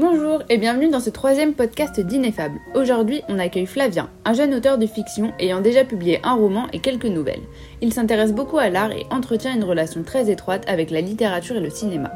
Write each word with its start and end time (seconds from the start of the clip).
Bonjour 0.00 0.44
et 0.48 0.58
bienvenue 0.58 0.90
dans 0.90 1.00
ce 1.00 1.10
troisième 1.10 1.54
podcast 1.54 1.98
d'Ineffable. 1.98 2.60
Aujourd'hui, 2.76 3.22
on 3.28 3.40
accueille 3.40 3.66
Flavien, 3.66 4.08
un 4.24 4.32
jeune 4.32 4.54
auteur 4.54 4.78
de 4.78 4.86
fiction 4.86 5.32
ayant 5.40 5.60
déjà 5.60 5.82
publié 5.84 6.20
un 6.22 6.36
roman 6.36 6.68
et 6.72 6.78
quelques 6.78 7.06
nouvelles. 7.06 7.42
Il 7.80 7.92
s'intéresse 7.92 8.32
beaucoup 8.32 8.58
à 8.58 8.68
l'art 8.68 8.92
et 8.92 9.06
entretient 9.10 9.52
une 9.52 9.64
relation 9.64 10.04
très 10.04 10.30
étroite 10.30 10.62
avec 10.68 10.92
la 10.92 11.00
littérature 11.00 11.56
et 11.56 11.60
le 11.60 11.68
cinéma. 11.68 12.12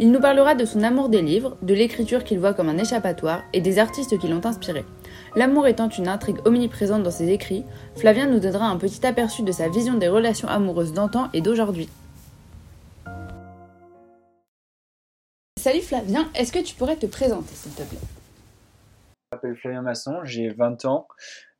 Il 0.00 0.10
nous 0.10 0.18
parlera 0.18 0.56
de 0.56 0.64
son 0.64 0.82
amour 0.82 1.10
des 1.10 1.22
livres, 1.22 1.56
de 1.62 1.74
l'écriture 1.74 2.24
qu'il 2.24 2.40
voit 2.40 2.54
comme 2.54 2.68
un 2.68 2.78
échappatoire 2.78 3.44
et 3.52 3.60
des 3.60 3.78
artistes 3.78 4.18
qui 4.18 4.26
l'ont 4.26 4.44
inspiré. 4.44 4.84
L'amour 5.36 5.68
étant 5.68 5.90
une 5.90 6.08
intrigue 6.08 6.44
omniprésente 6.44 7.04
dans 7.04 7.12
ses 7.12 7.30
écrits, 7.30 7.62
Flavien 7.94 8.26
nous 8.26 8.40
donnera 8.40 8.66
un 8.66 8.78
petit 8.78 9.06
aperçu 9.06 9.44
de 9.44 9.52
sa 9.52 9.68
vision 9.68 9.94
des 9.94 10.08
relations 10.08 10.48
amoureuses 10.48 10.92
d'antan 10.92 11.28
et 11.34 11.40
d'aujourd'hui. 11.40 11.88
Salut 15.62 15.80
Flavien, 15.82 16.28
est-ce 16.34 16.50
que 16.50 16.58
tu 16.58 16.74
pourrais 16.74 16.96
te 16.96 17.06
présenter 17.06 17.54
s'il 17.54 17.70
te 17.70 17.84
plaît? 17.84 18.00
Je 18.00 19.36
m'appelle 19.36 19.54
Flavien 19.54 19.82
Masson, 19.82 20.18
j'ai 20.24 20.48
20 20.48 20.86
ans, 20.86 21.06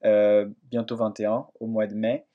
euh, 0.04 0.48
bientôt 0.72 0.96
21 0.96 1.46
au 1.60 1.66
mois 1.68 1.86
de 1.86 1.94
mai. 1.94 2.26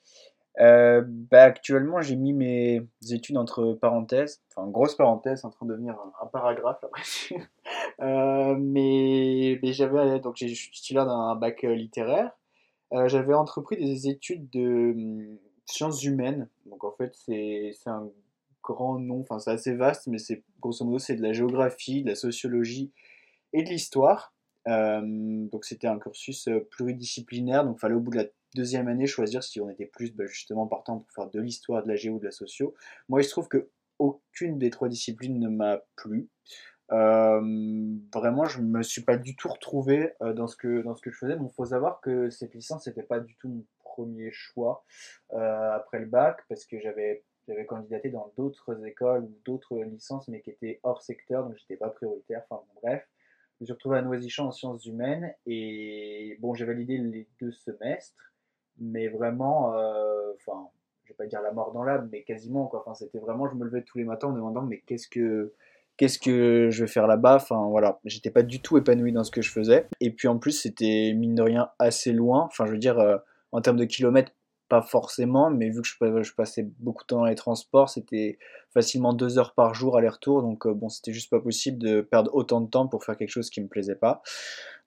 Euh, 0.62 1.03
bah, 1.05 1.43
actuellement, 1.43 1.99
j'ai 1.99 2.16
mis 2.16 2.31
mes 2.31 2.88
études 3.12 3.35
entre 3.35 3.73
parenthèses, 3.73 4.41
enfin 4.55 4.70
grosse 4.70 4.95
parenthèse 4.95 5.43
en 5.43 5.49
train 5.49 5.66
de 5.66 5.73
devenir 5.73 5.98
un, 6.21 6.27
paragraphe 6.27 6.81
après. 6.85 7.03
euh, 7.99 8.55
mais, 8.57 9.59
mais 9.62 9.73
j'avais 9.73 10.21
donc 10.21 10.38
j'ai 10.38 10.54
titulaire 10.54 11.05
d'un 11.05 11.35
bac 11.35 11.63
littéraire. 11.63 12.31
Euh, 12.93 13.09
j'avais 13.09 13.34
entrepris 13.34 13.76
des 13.76 14.07
études 14.07 14.49
de 14.52 14.93
hum, 14.95 15.38
sciences 15.65 16.02
humaines. 16.05 16.48
Donc 16.65 16.85
en 16.85 16.91
fait, 16.91 17.13
c'est 17.13 17.73
un 17.88 18.09
grand 18.67 18.99
nom, 18.99 19.21
enfin 19.21 19.39
c'est 19.39 19.52
assez 19.52 19.73
vaste, 19.73 20.07
mais 20.07 20.17
c'est 20.17 20.44
grosso 20.59 20.84
modo 20.85 20.99
c'est 20.99 21.16
de 21.16 21.23
la 21.23 21.34
géographie, 21.34 22.03
de 22.03 22.09
la 22.09 22.16
sociologie 22.16 22.91
et 23.53 23.63
de 23.63 23.70
l'histoire. 23.70 24.34
Euh, 24.67 25.02
donc 25.51 25.63
c'était 25.63 25.87
un 25.87 25.98
cursus 25.98 26.48
euh, 26.49 26.60
pluridisciplinaire, 26.71 27.63
donc 27.63 27.79
fallait 27.79 27.95
au 27.95 28.01
bout 28.01 28.12
de 28.12 28.18
la 28.18 28.26
deuxième 28.55 28.88
année 28.88 29.07
choisir 29.07 29.43
si 29.43 29.62
on 29.62 29.70
était 29.70 29.85
plus 29.85 30.13
bah, 30.13 30.26
justement 30.26 30.68
partant 30.68 30.99
pour 30.99 31.12
faire 31.12 31.29
de 31.29 31.40
l'histoire, 31.40 31.84
de 31.84 31.88
la 31.88 31.95
géo, 31.95 32.20
de 32.20 32.26
la 32.26 32.32
socio. 32.32 32.73
Moi 33.07 33.21
il 33.21 33.23
se 33.23 33.29
trouve 33.29 33.48
que 33.48 33.70
aucune 33.99 34.60
des 34.60 34.70
trois 34.70 34.90
disciplines 34.90 35.40
ne 35.40 35.49
m'a 35.49 35.79
plu. 35.95 36.29
Euh, 36.91 37.41
vraiment, 38.13 38.45
je 38.45 38.62
me 38.62 38.84
suis 38.84 39.01
pas 39.01 39.18
du 39.18 39.35
tout 39.35 39.49
retrouvé 39.49 40.13
dans, 40.21 40.48
ce 40.48 40.55
que, 40.55 40.82
dans 40.84 40.95
ce 40.95 41.01
que 41.01 41.12
je 41.12 41.18
faisais. 41.18 41.35
Bon, 41.35 41.49
faut 41.49 41.65
savoir 41.65 41.99
que 41.99 42.29
cette 42.29 42.54
licence, 42.54 42.84
c'était 42.84 43.04
pas 43.04 43.20
du 43.20 43.35
tout 43.38 43.49
mon 43.49 43.65
premier 43.79 44.29
choix 44.32 44.85
après 45.32 45.99
le 45.99 46.05
bac, 46.05 46.38
parce 46.48 46.65
que 46.65 46.79
j'avais 46.79 47.23
j'avais 47.48 47.65
candidaté 47.65 48.09
dans 48.09 48.31
d'autres 48.37 48.85
écoles 48.85 49.23
ou 49.23 49.34
d'autres 49.45 49.77
licences, 49.84 50.27
mais 50.27 50.41
qui 50.41 50.49
étaient 50.49 50.79
hors 50.84 51.01
secteur, 51.01 51.45
donc 51.45 51.57
j'étais 51.57 51.77
pas 51.77 51.89
prioritaire. 51.89 52.43
Enfin 52.49 52.63
bref, 52.81 53.07
je 53.57 53.63
me 53.63 53.65
suis 53.65 53.73
retrouvé 53.73 53.98
à 53.98 54.01
Noisy-Champ 54.01 54.48
en 54.48 54.51
sciences 54.51 54.85
humaines 54.85 55.34
et 55.45 56.37
bon, 56.41 56.54
j'ai 56.54 56.65
validé 56.65 56.98
les 56.98 57.27
deux 57.41 57.51
semestres, 57.51 58.34
mais 58.79 59.07
vraiment, 59.07 59.73
euh, 59.76 60.34
enfin, 60.35 60.70
je 61.04 61.13
vais 61.13 61.15
pas 61.15 61.26
dire 61.26 61.41
la 61.41 61.51
mort 61.51 61.71
dans 61.71 61.84
l'âme, 61.84 62.09
mais 62.12 62.23
quasiment 62.23 62.67
quoi. 62.67 62.81
Enfin, 62.81 62.93
c'était 62.93 63.20
vraiment, 63.20 63.48
je 63.49 63.55
me 63.55 63.65
levais 63.65 63.82
tous 63.82 63.98
les 63.98 64.03
matins 64.03 64.28
en 64.28 64.31
me 64.31 64.38
demandant, 64.38 64.61
mais 64.61 64.79
qu'est-ce 64.85 65.07
que 65.07 65.53
qu'est-ce 65.97 66.19
que 66.19 66.69
je 66.69 66.84
vais 66.84 66.88
faire 66.88 67.07
là-bas? 67.07 67.38
Enfin 67.38 67.67
voilà, 67.69 68.00
j'étais 68.06 68.29
pas 68.29 68.44
du 68.44 68.61
tout 68.61 68.78
épanoui 68.78 69.11
dans 69.11 69.23
ce 69.23 69.31
que 69.31 69.41
je 69.41 69.51
faisais. 69.51 69.88
Et 70.00 70.11
puis 70.11 70.28
en 70.28 70.38
plus, 70.38 70.51
c'était 70.51 71.13
mine 71.16 71.34
de 71.34 71.41
rien 71.41 71.72
assez 71.79 72.11
loin. 72.13 72.44
Enfin, 72.44 72.66
je 72.67 72.72
veux 72.72 72.78
dire, 72.78 73.00
euh, 73.00 73.17
en 73.51 73.61
termes 73.61 73.78
de 73.78 73.85
kilomètres, 73.85 74.34
pas 74.69 74.81
forcément, 74.81 75.50
mais 75.50 75.69
vu 75.69 75.81
que 75.81 75.88
je, 75.88 76.34
passais 76.34 76.68
beaucoup 76.79 77.03
de 77.03 77.07
temps 77.07 77.18
dans 77.19 77.25
les 77.25 77.35
transports, 77.35 77.90
c'était 77.90 78.38
facilement 78.73 79.13
deux 79.13 79.38
heures 79.40 79.53
par 79.53 79.73
jour 79.73 79.97
aller-retour, 79.97 80.41
donc 80.41 80.66
euh, 80.66 80.73
bon, 80.73 80.90
c'était 80.90 81.13
juste 81.13 81.29
pas 81.29 81.40
possible 81.40 81.78
de 81.78 82.01
perdre 82.01 82.34
autant 82.34 82.62
de 82.62 82.69
temps 82.69 82.88
pour 82.88 83.03
faire 83.03 83.18
quelque 83.18 83.29
chose 83.29 83.50
qui 83.50 83.62
me 83.62 83.68
plaisait 83.68 83.95
pas. 83.95 84.22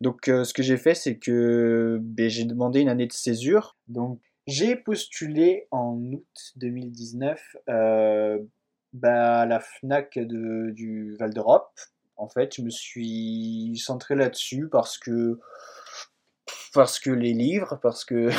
Donc 0.00 0.28
euh, 0.28 0.44
ce 0.44 0.54
que 0.54 0.62
j'ai 0.62 0.76
fait, 0.76 0.94
c'est 0.94 1.18
que 1.18 1.98
ben, 2.00 2.28
j'ai 2.28 2.44
demandé 2.44 2.80
une 2.80 2.88
année 2.88 3.06
de 3.06 3.12
césure. 3.12 3.76
Donc 3.88 4.20
j'ai 4.46 4.76
postulé 4.76 5.66
en 5.70 5.98
août 6.12 6.52
2019 6.56 7.56
euh, 7.68 8.38
ben, 8.92 9.12
à 9.12 9.46
la 9.46 9.60
FNAC 9.60 10.18
du 10.18 11.16
Val 11.18 11.32
d'Europe. 11.32 11.70
En 12.16 12.28
fait, 12.28 12.54
je 12.56 12.62
me 12.62 12.70
suis 12.70 13.80
centré 13.82 14.14
là-dessus 14.14 14.68
parce 14.70 14.98
que 14.98 15.38
parce 16.72 16.98
que 16.98 17.10
les 17.10 17.32
livres, 17.32 17.78
parce 17.82 18.04
que, 18.04 18.30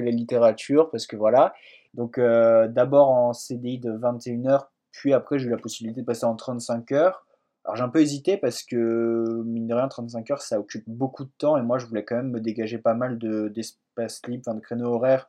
la 0.00 0.10
littérature, 0.10 0.90
parce 0.90 1.06
que 1.06 1.16
voilà. 1.16 1.54
Donc 1.94 2.18
euh, 2.18 2.68
d'abord 2.68 3.08
en 3.10 3.32
CDI 3.32 3.78
de 3.78 3.92
21 3.92 4.46
heures, 4.46 4.70
puis 4.90 5.12
après 5.12 5.38
j'ai 5.38 5.46
eu 5.46 5.50
la 5.50 5.56
possibilité 5.56 6.00
de 6.02 6.06
passer 6.06 6.24
en 6.24 6.36
35 6.36 6.92
heures. 6.92 7.26
Alors 7.64 7.76
j'ai 7.76 7.82
un 7.82 7.88
peu 7.88 8.00
hésité 8.00 8.36
parce 8.36 8.62
que, 8.62 9.42
mine 9.44 9.66
de 9.66 9.74
rien, 9.74 9.88
35 9.88 10.30
heures, 10.30 10.42
ça 10.42 10.60
occupe 10.60 10.84
beaucoup 10.86 11.24
de 11.24 11.30
temps 11.38 11.56
et 11.56 11.62
moi 11.62 11.78
je 11.78 11.86
voulais 11.86 12.04
quand 12.04 12.16
même 12.16 12.30
me 12.30 12.40
dégager 12.40 12.78
pas 12.78 12.94
mal 12.94 13.18
d'espace 13.18 14.20
libre, 14.26 14.44
enfin 14.46 14.54
de 14.54 14.60
créneaux 14.60 14.94
horaires 14.94 15.28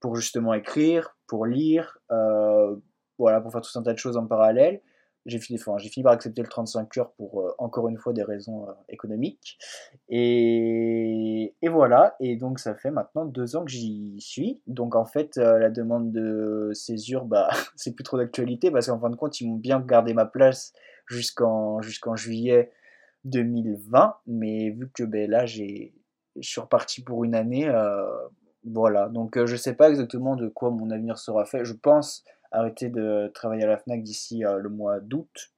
pour 0.00 0.16
justement 0.16 0.54
écrire, 0.54 1.16
pour 1.26 1.46
lire, 1.46 1.98
euh, 2.10 2.76
voilà, 3.18 3.40
pour 3.40 3.52
faire 3.52 3.60
tout 3.60 3.78
un 3.78 3.82
tas 3.82 3.92
de 3.92 3.98
choses 3.98 4.16
en 4.16 4.26
parallèle 4.26 4.80
j'ai 5.28 5.38
fini, 5.38 5.58
par 6.02 6.12
accepter 6.12 6.42
le 6.42 6.48
35 6.48 6.96
heures 6.96 7.12
pour 7.12 7.42
euh, 7.42 7.54
encore 7.58 7.88
une 7.88 7.98
fois 7.98 8.12
des 8.12 8.22
raisons 8.22 8.68
euh, 8.68 8.72
économiques. 8.88 9.58
Et, 10.08 11.54
voilà, 11.62 12.16
et 12.18 12.36
donc 12.36 12.58
ça 12.58 12.74
fait 12.74 12.90
maintenant 12.90 13.26
deux 13.26 13.54
ans 13.54 13.64
que 13.64 13.70
j'y 13.70 14.20
suis. 14.20 14.62
Donc 14.66 14.96
en 14.96 15.04
fait, 15.04 15.36
euh, 15.36 15.58
la 15.58 15.70
demande 15.70 16.10
de 16.12 16.70
césure, 16.72 17.26
bah, 17.26 17.50
c'est 17.76 17.94
plus 17.94 18.04
trop 18.04 18.16
d'actualité 18.16 18.70
parce 18.70 18.86
qu'en 18.86 18.98
fin 18.98 19.10
de 19.10 19.16
compte, 19.16 19.40
ils 19.40 19.48
m'ont 19.48 19.56
bien 19.56 19.80
gardé 19.80 20.14
ma 20.14 20.24
place 20.24 20.72
jusqu'en 21.06 21.80
juillet 22.16 22.72
2020. 23.24 24.16
Mais 24.26 24.70
vu 24.70 24.90
que 24.92 25.04
ben, 25.04 25.30
là, 25.30 25.44
je 25.44 25.62
suis 26.40 26.60
reparti 26.60 27.02
pour 27.02 27.24
une 27.24 27.34
année, 27.34 27.70
voilà. 28.64 29.08
Donc 29.08 29.44
je 29.44 29.56
sais 29.56 29.74
pas 29.74 29.90
exactement 29.90 30.36
de 30.36 30.48
quoi 30.48 30.70
mon 30.70 30.90
avenir 30.90 31.18
sera 31.18 31.44
fait. 31.44 31.64
Je 31.64 31.74
pense 31.74 32.24
arrêter 32.50 32.88
de 32.88 33.30
travailler 33.34 33.64
à 33.64 33.66
la 33.66 33.78
FNAC 33.78 34.02
d'ici 34.02 34.44
euh, 34.44 34.58
le 34.58 34.68
mois 34.68 35.00
d'août 35.00 35.52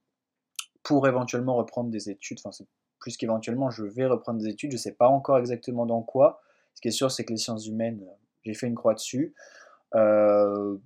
pour 0.83 1.06
éventuellement 1.06 1.56
reprendre 1.56 1.91
des 1.91 2.11
études. 2.11 2.39
Enfin, 2.41 2.53
c'est 2.53 2.67
plus 2.99 3.17
qu'éventuellement, 3.17 3.71
je 3.71 3.84
vais 3.84 4.06
reprendre 4.06 4.41
des 4.41 4.49
études. 4.49 4.71
Je 4.73 4.77
ne 4.77 4.81
sais 4.81 4.93
pas 4.93 5.09
encore 5.09 5.39
exactement 5.39 5.87
dans 5.87 6.03
quoi. 6.03 6.41
Ce 6.75 6.81
qui 6.81 6.89
est 6.89 6.93
sûr, 6.93 7.11
c'est 7.11 7.25
que 7.25 7.33
les 7.33 7.39
sciences 7.39 7.67
humaines, 7.67 8.00
euh, 8.03 8.12
j'ai 8.45 8.55
fait 8.55 8.67
une 8.67 8.75
croix 8.75 8.95
dessus. 8.95 9.34
Euh, 9.95 10.77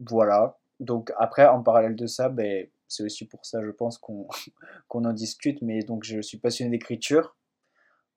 voilà. 0.00 0.58
Donc 0.80 1.12
après, 1.18 1.46
en 1.46 1.62
parallèle 1.62 1.96
de 1.96 2.06
ça, 2.06 2.28
ben, 2.28 2.66
c'est 2.88 3.02
aussi 3.02 3.26
pour 3.26 3.44
ça, 3.46 3.62
je 3.62 3.70
pense, 3.70 3.98
qu'on 3.98 4.28
en 4.90 5.12
discute. 5.12 5.62
Mais 5.62 5.82
donc, 5.82 6.04
je 6.04 6.20
suis 6.20 6.38
passionné 6.38 6.70
d'écriture 6.70 7.36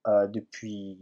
depuis, 0.07 0.97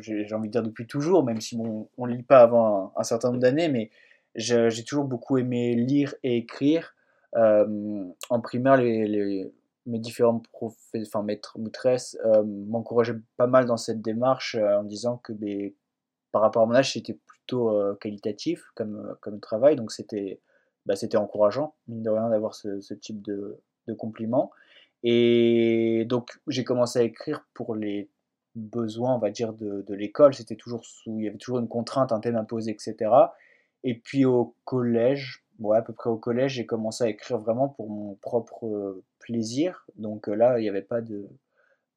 j'ai 0.00 0.34
envie 0.34 0.48
de 0.48 0.52
dire 0.52 0.62
depuis 0.62 0.88
toujours, 0.88 1.24
même 1.24 1.40
si 1.40 1.56
on 1.56 2.06
ne 2.06 2.12
lit 2.12 2.24
pas 2.24 2.40
avant 2.40 2.92
un 2.96 3.04
certain 3.04 3.28
nombre 3.28 3.40
d'années, 3.40 3.68
mais 3.68 3.90
j'ai 4.34 4.84
toujours 4.84 5.04
beaucoup 5.04 5.38
aimé 5.38 5.74
lire 5.74 6.14
et 6.22 6.36
écrire. 6.36 6.94
Euh, 7.36 8.04
en 8.30 8.40
primaire, 8.40 8.76
les, 8.76 9.52
mes 9.86 9.98
différents 9.98 10.42
enfin, 10.94 11.22
maîtres 11.22 11.58
maîtresses 11.58 12.16
euh, 12.24 12.42
m'encourageaient 12.44 13.20
pas 13.36 13.46
mal 13.46 13.66
dans 13.66 13.76
cette 13.76 14.00
démarche 14.00 14.54
euh, 14.54 14.78
en 14.78 14.84
disant 14.84 15.18
que 15.18 15.32
ben, 15.32 15.72
par 16.32 16.42
rapport 16.42 16.62
à 16.62 16.66
mon 16.66 16.74
âge, 16.74 16.92
c'était 16.92 17.18
plutôt 17.26 17.72
qualitatif 17.96 18.64
comme, 18.74 19.16
comme 19.22 19.40
travail. 19.40 19.76
Donc 19.76 19.90
c'était 19.92 20.40
bah, 20.84 20.94
encourageant, 21.14 21.74
mine 21.86 22.02
de 22.02 22.10
rien, 22.10 22.28
d'avoir 22.28 22.54
ce, 22.54 22.94
type 22.94 23.22
de, 23.22 23.58
de 23.86 23.94
compliments. 23.94 24.50
Et 25.02 26.04
donc 26.06 26.38
j'ai 26.48 26.64
commencé 26.64 26.98
à 26.98 27.02
écrire 27.02 27.46
pour 27.54 27.74
les 27.74 28.10
besoins, 28.58 29.14
on 29.14 29.18
va 29.18 29.30
dire, 29.30 29.52
de, 29.52 29.84
l'école. 29.94 30.34
C'était 30.34 30.56
toujours 30.56 30.82
il 31.06 31.22
y 31.22 31.28
avait 31.28 31.38
toujours 31.38 31.58
une 31.58 31.68
contrainte, 31.68 32.12
un 32.12 32.20
thème 32.20 32.36
imposé, 32.36 32.70
etc. 32.72 33.10
Et 33.84 33.94
puis 33.94 34.24
au 34.24 34.54
collège, 34.64 35.44
ouais, 35.58 35.78
à 35.78 35.82
peu 35.82 35.92
près 35.92 36.10
au 36.10 36.16
collège, 36.16 36.54
j'ai 36.54 36.66
commencé 36.66 37.04
à 37.04 37.08
écrire 37.08 37.38
vraiment 37.38 37.68
pour 37.68 37.90
mon 37.90 38.14
propre 38.14 38.66
euh, 38.66 39.04
plaisir. 39.18 39.86
Donc 39.96 40.28
euh, 40.28 40.34
là, 40.34 40.58
il 40.58 40.62
n'y 40.62 40.68
avait 40.68 40.82
pas 40.82 41.00
de, 41.00 41.28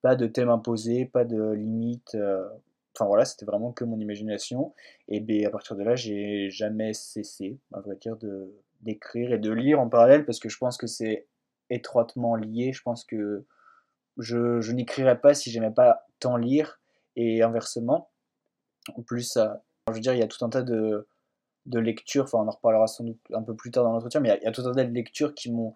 pas 0.02 0.16
de 0.16 0.28
thème 0.28 0.50
imposé, 0.50 1.06
pas 1.06 1.26
de 1.26 1.52
limite. 1.52 2.16
Euh, 2.16 2.48
enfin 2.96 3.06
voilà, 3.06 3.26
c'était 3.26 3.46
vraiment 3.46 3.72
que 3.72 3.84
mon 3.84 4.00
imagination. 4.00 4.74
Et 5.08 5.20
bien, 5.20 5.48
à 5.48 5.52
partir 5.52 5.76
de 5.76 5.84
là, 5.84 5.96
j'ai 5.96 6.50
jamais 6.50 6.94
cessé, 6.94 7.58
à 7.74 7.80
vrai 7.82 7.96
dire, 7.96 8.18
d'écrire 8.82 9.34
et 9.34 9.40
de 9.40 9.52
lire 9.52 9.80
en 9.80 9.90
parallèle 9.90 10.26
parce 10.26 10.40
que 10.40 10.50
je 10.50 10.58
pense 10.58 10.78
que 10.78 10.88
c'est 10.88 11.28
étroitement 11.70 12.36
lié. 12.36 12.74
Je 12.74 12.82
pense 12.82 13.04
que 13.06 13.46
je, 14.18 14.62
je 14.62 14.72
n'écrirais 14.74 15.20
pas 15.20 15.34
si 15.34 15.52
j'aimais 15.52 15.72
pas 15.72 16.06
tant 16.20 16.38
lire 16.38 16.80
et 17.16 17.42
inversement. 17.44 18.10
En 18.96 19.04
plus, 19.04 19.38
je 19.38 19.94
veux 19.94 20.00
dire, 20.00 20.14
il 20.14 20.20
y 20.20 20.24
a 20.24 20.28
tout 20.28 20.44
un 20.44 20.50
tas 20.50 20.64
de, 20.64 21.08
de 21.66 21.80
lecture, 21.80 22.24
enfin 22.24 22.40
on 22.40 22.48
en 22.48 22.52
reparlera 22.52 22.88
sans 22.88 23.04
doute 23.04 23.20
un 23.34 23.44
peu 23.44 23.56
plus 23.56 23.72
tard 23.72 23.84
dans 23.84 23.94
l'entretien, 23.94 24.20
mais 24.20 24.38
il 24.42 24.44
y, 24.44 24.48
a 24.48 24.52
tout 24.52 24.62
un 24.62 24.74
tas 24.74 24.84
de 24.84 24.94
lectures 24.94 25.34
qui 25.36 25.52
m'ont 25.52 25.74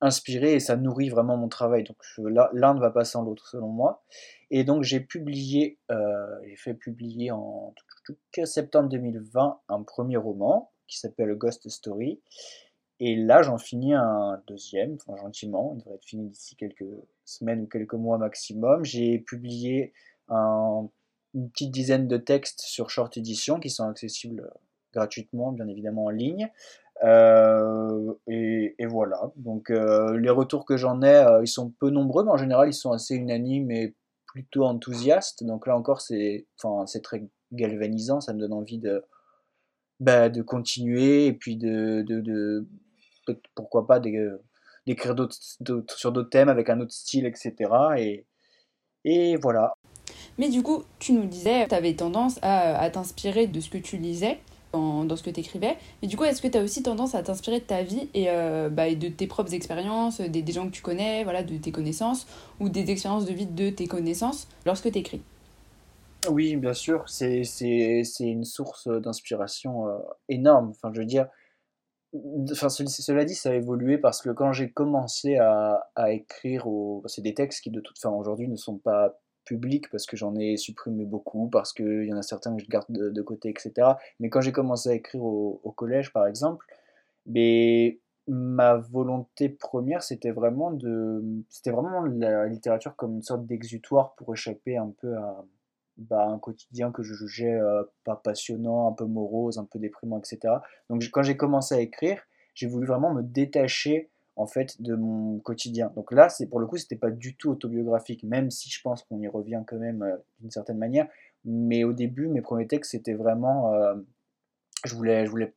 inspiré 0.00 0.54
et 0.54 0.60
ça 0.60 0.76
nourrit 0.76 1.08
vraiment 1.08 1.36
mon 1.36 1.48
travail. 1.48 1.84
Donc 1.84 1.96
l'un 2.18 2.74
ne 2.74 2.80
va 2.80 2.90
pas 2.90 3.04
sans 3.04 3.22
l'autre 3.22 3.48
selon 3.48 3.68
moi. 3.68 4.02
Et 4.50 4.64
donc 4.64 4.82
j'ai 4.82 5.00
publié, 5.00 5.78
euh, 5.90 6.26
j'ai 6.44 6.56
fait 6.56 6.74
publier 6.74 7.30
en 7.30 7.74
septembre 8.44 8.88
2020 8.88 9.60
un 9.68 9.82
premier 9.82 10.16
roman 10.16 10.70
qui 10.86 10.98
s'appelle 10.98 11.34
Ghost 11.34 11.68
Story. 11.68 12.20
Et 13.00 13.16
là, 13.16 13.42
j'en 13.42 13.58
finis 13.58 13.92
un 13.92 14.40
deuxième, 14.46 14.94
enfin, 14.94 15.16
gentiment, 15.16 15.72
il 15.74 15.78
devrait 15.78 15.96
être 15.96 16.04
fini 16.04 16.28
d'ici 16.28 16.54
quelques 16.54 16.84
semaines 17.24 17.62
ou 17.62 17.66
quelques 17.66 17.94
mois 17.94 18.18
maximum. 18.18 18.84
J'ai 18.84 19.18
publié 19.18 19.92
un, 20.28 20.88
une 21.34 21.50
petite 21.50 21.72
dizaine 21.72 22.06
de 22.06 22.16
textes 22.16 22.60
sur 22.60 22.90
Short 22.90 23.16
Edition 23.16 23.58
qui 23.58 23.68
sont 23.68 23.88
accessibles 23.88 24.48
gratuitement, 24.94 25.52
bien 25.52 25.68
évidemment 25.68 26.06
en 26.06 26.10
ligne. 26.10 26.50
Euh, 27.02 28.14
et, 28.28 28.86
voilà. 28.86 29.32
Donc 29.36 29.70
euh, 29.70 30.18
les 30.18 30.30
retours 30.30 30.64
que 30.64 30.76
j'en 30.76 31.02
ai, 31.02 31.14
euh, 31.14 31.42
ils 31.42 31.48
sont 31.48 31.70
peu 31.70 31.90
nombreux, 31.90 32.24
mais 32.24 32.30
en 32.30 32.36
général 32.36 32.68
ils 32.68 32.74
sont 32.74 32.92
assez 32.92 33.14
unanimes 33.16 33.70
et 33.70 33.94
plutôt 34.26 34.64
enthousiastes. 34.64 35.44
Donc 35.44 35.66
là 35.66 35.76
encore, 35.76 36.00
c'est, 36.00 36.46
enfin, 36.58 36.86
c'est 36.86 37.02
très 37.02 37.24
galvanisant. 37.52 38.20
Ça 38.20 38.32
me 38.32 38.40
donne 38.40 38.52
envie 38.52 38.78
de, 38.78 39.04
bah, 40.00 40.28
de 40.28 40.42
continuer 40.42 41.26
et 41.26 41.32
puis 41.32 41.56
de, 41.56 42.02
de, 42.06 42.66
pourquoi 43.54 43.86
pas 43.86 44.00
d'écrire 44.00 45.16
sur 45.96 46.12
d'autres 46.12 46.30
thèmes 46.30 46.48
avec 46.48 46.70
un 46.70 46.80
autre 46.80 46.92
style, 46.92 47.26
etc. 47.26 47.54
Et, 47.98 48.26
et 49.04 49.36
voilà. 49.36 49.74
Mais 50.38 50.48
du 50.48 50.62
coup, 50.62 50.84
tu 50.98 51.12
nous 51.12 51.26
disais, 51.26 51.66
tu 51.68 51.74
avais 51.74 51.94
tendance 51.94 52.38
à, 52.42 52.78
à 52.78 52.90
t'inspirer 52.90 53.46
de 53.46 53.60
ce 53.60 53.70
que 53.70 53.78
tu 53.78 53.96
lisais 53.98 54.40
dans, 54.74 55.16
ce 55.16 55.22
que 55.22 55.30
tu 55.30 55.40
écrivais. 55.40 55.76
Mais 56.02 56.08
du 56.08 56.16
coup, 56.16 56.24
est-ce 56.24 56.42
que 56.42 56.48
tu 56.48 56.58
as 56.58 56.62
aussi 56.62 56.82
tendance 56.82 57.14
à 57.14 57.22
t'inspirer 57.22 57.60
de 57.60 57.64
ta 57.64 57.82
vie 57.82 58.08
et, 58.14 58.26
euh, 58.28 58.68
bah, 58.68 58.92
de 58.94 59.08
tes 59.08 59.26
propres 59.26 59.54
expériences, 59.54 60.20
des, 60.20 60.44
gens 60.52 60.66
que 60.66 60.72
tu 60.72 60.82
connais, 60.82 61.24
voilà, 61.24 61.42
de 61.42 61.56
tes 61.56 61.72
connaissances, 61.72 62.26
ou 62.60 62.68
des 62.68 62.90
expériences 62.90 63.26
de 63.26 63.32
vie 63.32 63.46
de 63.46 63.70
tes 63.70 63.86
connaissances 63.86 64.48
lorsque 64.66 64.90
tu 64.90 64.98
écris 64.98 65.22
Oui, 66.30 66.56
bien 66.56 66.74
sûr, 66.74 67.04
c'est 67.08 67.42
une 68.20 68.44
source 68.44 68.88
d'inspiration 68.88 69.88
euh, 69.88 69.98
énorme. 70.28 70.70
Enfin, 70.70 70.92
je 70.94 71.00
veux 71.00 71.06
dire, 71.06 71.26
enfin, 72.52 72.68
cela 72.68 73.24
dit, 73.24 73.34
ça 73.34 73.50
a 73.50 73.54
évolué 73.54 73.98
parce 73.98 74.22
que 74.22 74.30
quand 74.30 74.52
j'ai 74.52 74.70
commencé 74.70 75.36
à 75.36 76.12
écrire, 76.12 76.66
c'est 77.06 77.22
des 77.22 77.34
textes 77.34 77.62
qui 77.62 77.70
de 77.70 77.80
toute 77.80 77.98
façon 77.98 78.14
aujourd'hui 78.14 78.48
ne 78.48 78.56
sont 78.56 78.78
pas 78.78 79.18
public 79.44 79.90
parce 79.90 80.06
que 80.06 80.16
j'en 80.16 80.34
ai 80.36 80.56
supprimé 80.56 81.04
beaucoup, 81.04 81.48
parce 81.48 81.72
qu'il 81.72 82.04
y 82.04 82.12
en 82.12 82.16
a 82.16 82.22
certains 82.22 82.56
que 82.56 82.62
je 82.62 82.68
garde 82.68 82.86
de, 82.88 83.22
côté, 83.22 83.50
etc. 83.50 83.72
Mais 84.20 84.28
quand 84.28 84.40
j'ai 84.40 84.52
commencé 84.52 84.88
à 84.90 84.94
écrire 84.94 85.22
au, 85.22 85.74
collège, 85.76 86.12
par 86.12 86.26
exemple, 86.26 86.66
mais 87.26 87.98
ma 88.26 88.76
volonté 88.76 89.48
première, 89.48 90.02
c'était 90.02 90.30
vraiment 90.30 90.70
de, 90.70 91.22
c'était 91.50 91.70
vraiment 91.70 92.04
la 92.04 92.46
littérature 92.46 92.96
comme 92.96 93.16
une 93.16 93.22
sorte 93.22 93.46
d'exutoire 93.46 94.14
pour 94.14 94.32
échapper 94.32 94.76
un 94.76 94.92
peu 95.00 95.16
à 95.16 95.44
bah, 95.96 96.26
un 96.26 96.38
quotidien 96.38 96.90
que 96.90 97.02
je 97.02 97.14
jugeais 97.14 97.54
euh, 97.54 97.84
pas 98.04 98.16
passionnant, 98.16 98.88
un 98.88 98.92
peu 98.92 99.04
morose, 99.04 99.58
un 99.58 99.64
peu 99.64 99.78
déprimant, 99.78 100.18
etc. 100.18 100.54
Donc 100.90 101.02
quand 101.12 101.22
j'ai 101.22 101.36
commencé 101.36 101.74
à 101.74 101.80
écrire, 101.80 102.20
j'ai 102.54 102.66
voulu 102.66 102.86
vraiment 102.86 103.12
me 103.12 103.22
détacher 103.22 104.10
en 104.36 104.46
fait 104.46 104.80
de 104.82 104.94
mon 104.94 105.38
quotidien. 105.38 105.92
Donc 105.94 106.12
là, 106.12 106.28
c'est 106.28 106.46
pour 106.46 106.60
le 106.60 106.66
coup, 106.66 106.76
c'était 106.76 106.96
pas 106.96 107.10
du 107.10 107.36
tout 107.36 107.50
autobiographique, 107.50 108.24
même 108.24 108.50
si 108.50 108.68
je 108.70 108.80
pense 108.82 109.02
qu'on 109.04 109.20
y 109.20 109.28
revient 109.28 109.62
quand 109.66 109.76
même 109.76 110.02
euh, 110.02 110.16
d'une 110.40 110.50
certaine 110.50 110.78
manière. 110.78 111.06
Mais 111.44 111.84
au 111.84 111.92
début, 111.92 112.28
mes 112.28 112.42
premiers 112.42 112.66
textes, 112.66 112.92
c'était 112.92 113.14
vraiment, 113.14 113.72
euh, 113.74 113.94
je 114.84 114.94
voulais, 114.94 115.24
je 115.26 115.30
voulais 115.30 115.54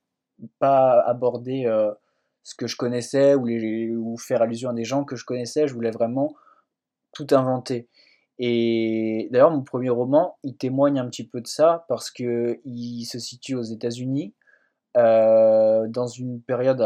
pas 0.59 1.01
aborder 1.01 1.65
euh, 1.65 1.91
ce 2.44 2.56
que 2.56 2.68
je 2.68 2.75
connaissais 2.77 3.35
ou, 3.35 4.18
faire 4.18 4.41
allusion 4.41 4.69
à 4.69 4.74
des 4.74 4.83
gens 4.83 5.03
que 5.03 5.15
je 5.15 5.25
connaissais. 5.25 5.68
Je 5.68 5.74
voulais 5.74 5.91
vraiment 5.91 6.35
tout 7.13 7.27
inventer. 7.31 7.88
Et 8.38 9.29
d'ailleurs, 9.31 9.50
mon 9.50 9.63
premier 9.63 9.89
roman, 9.89 10.38
il 10.44 10.56
témoigne 10.56 11.00
un 11.00 11.07
petit 11.07 11.27
peu 11.27 11.41
de 11.41 11.47
ça 11.47 11.85
parce 11.89 12.12
que 12.12 12.59
il 12.65 13.06
se 13.06 13.18
situe 13.18 13.56
aux 13.56 13.63
États-Unis 13.63 14.35
dans 14.95 16.07
une 16.07 16.41
période 16.41 16.81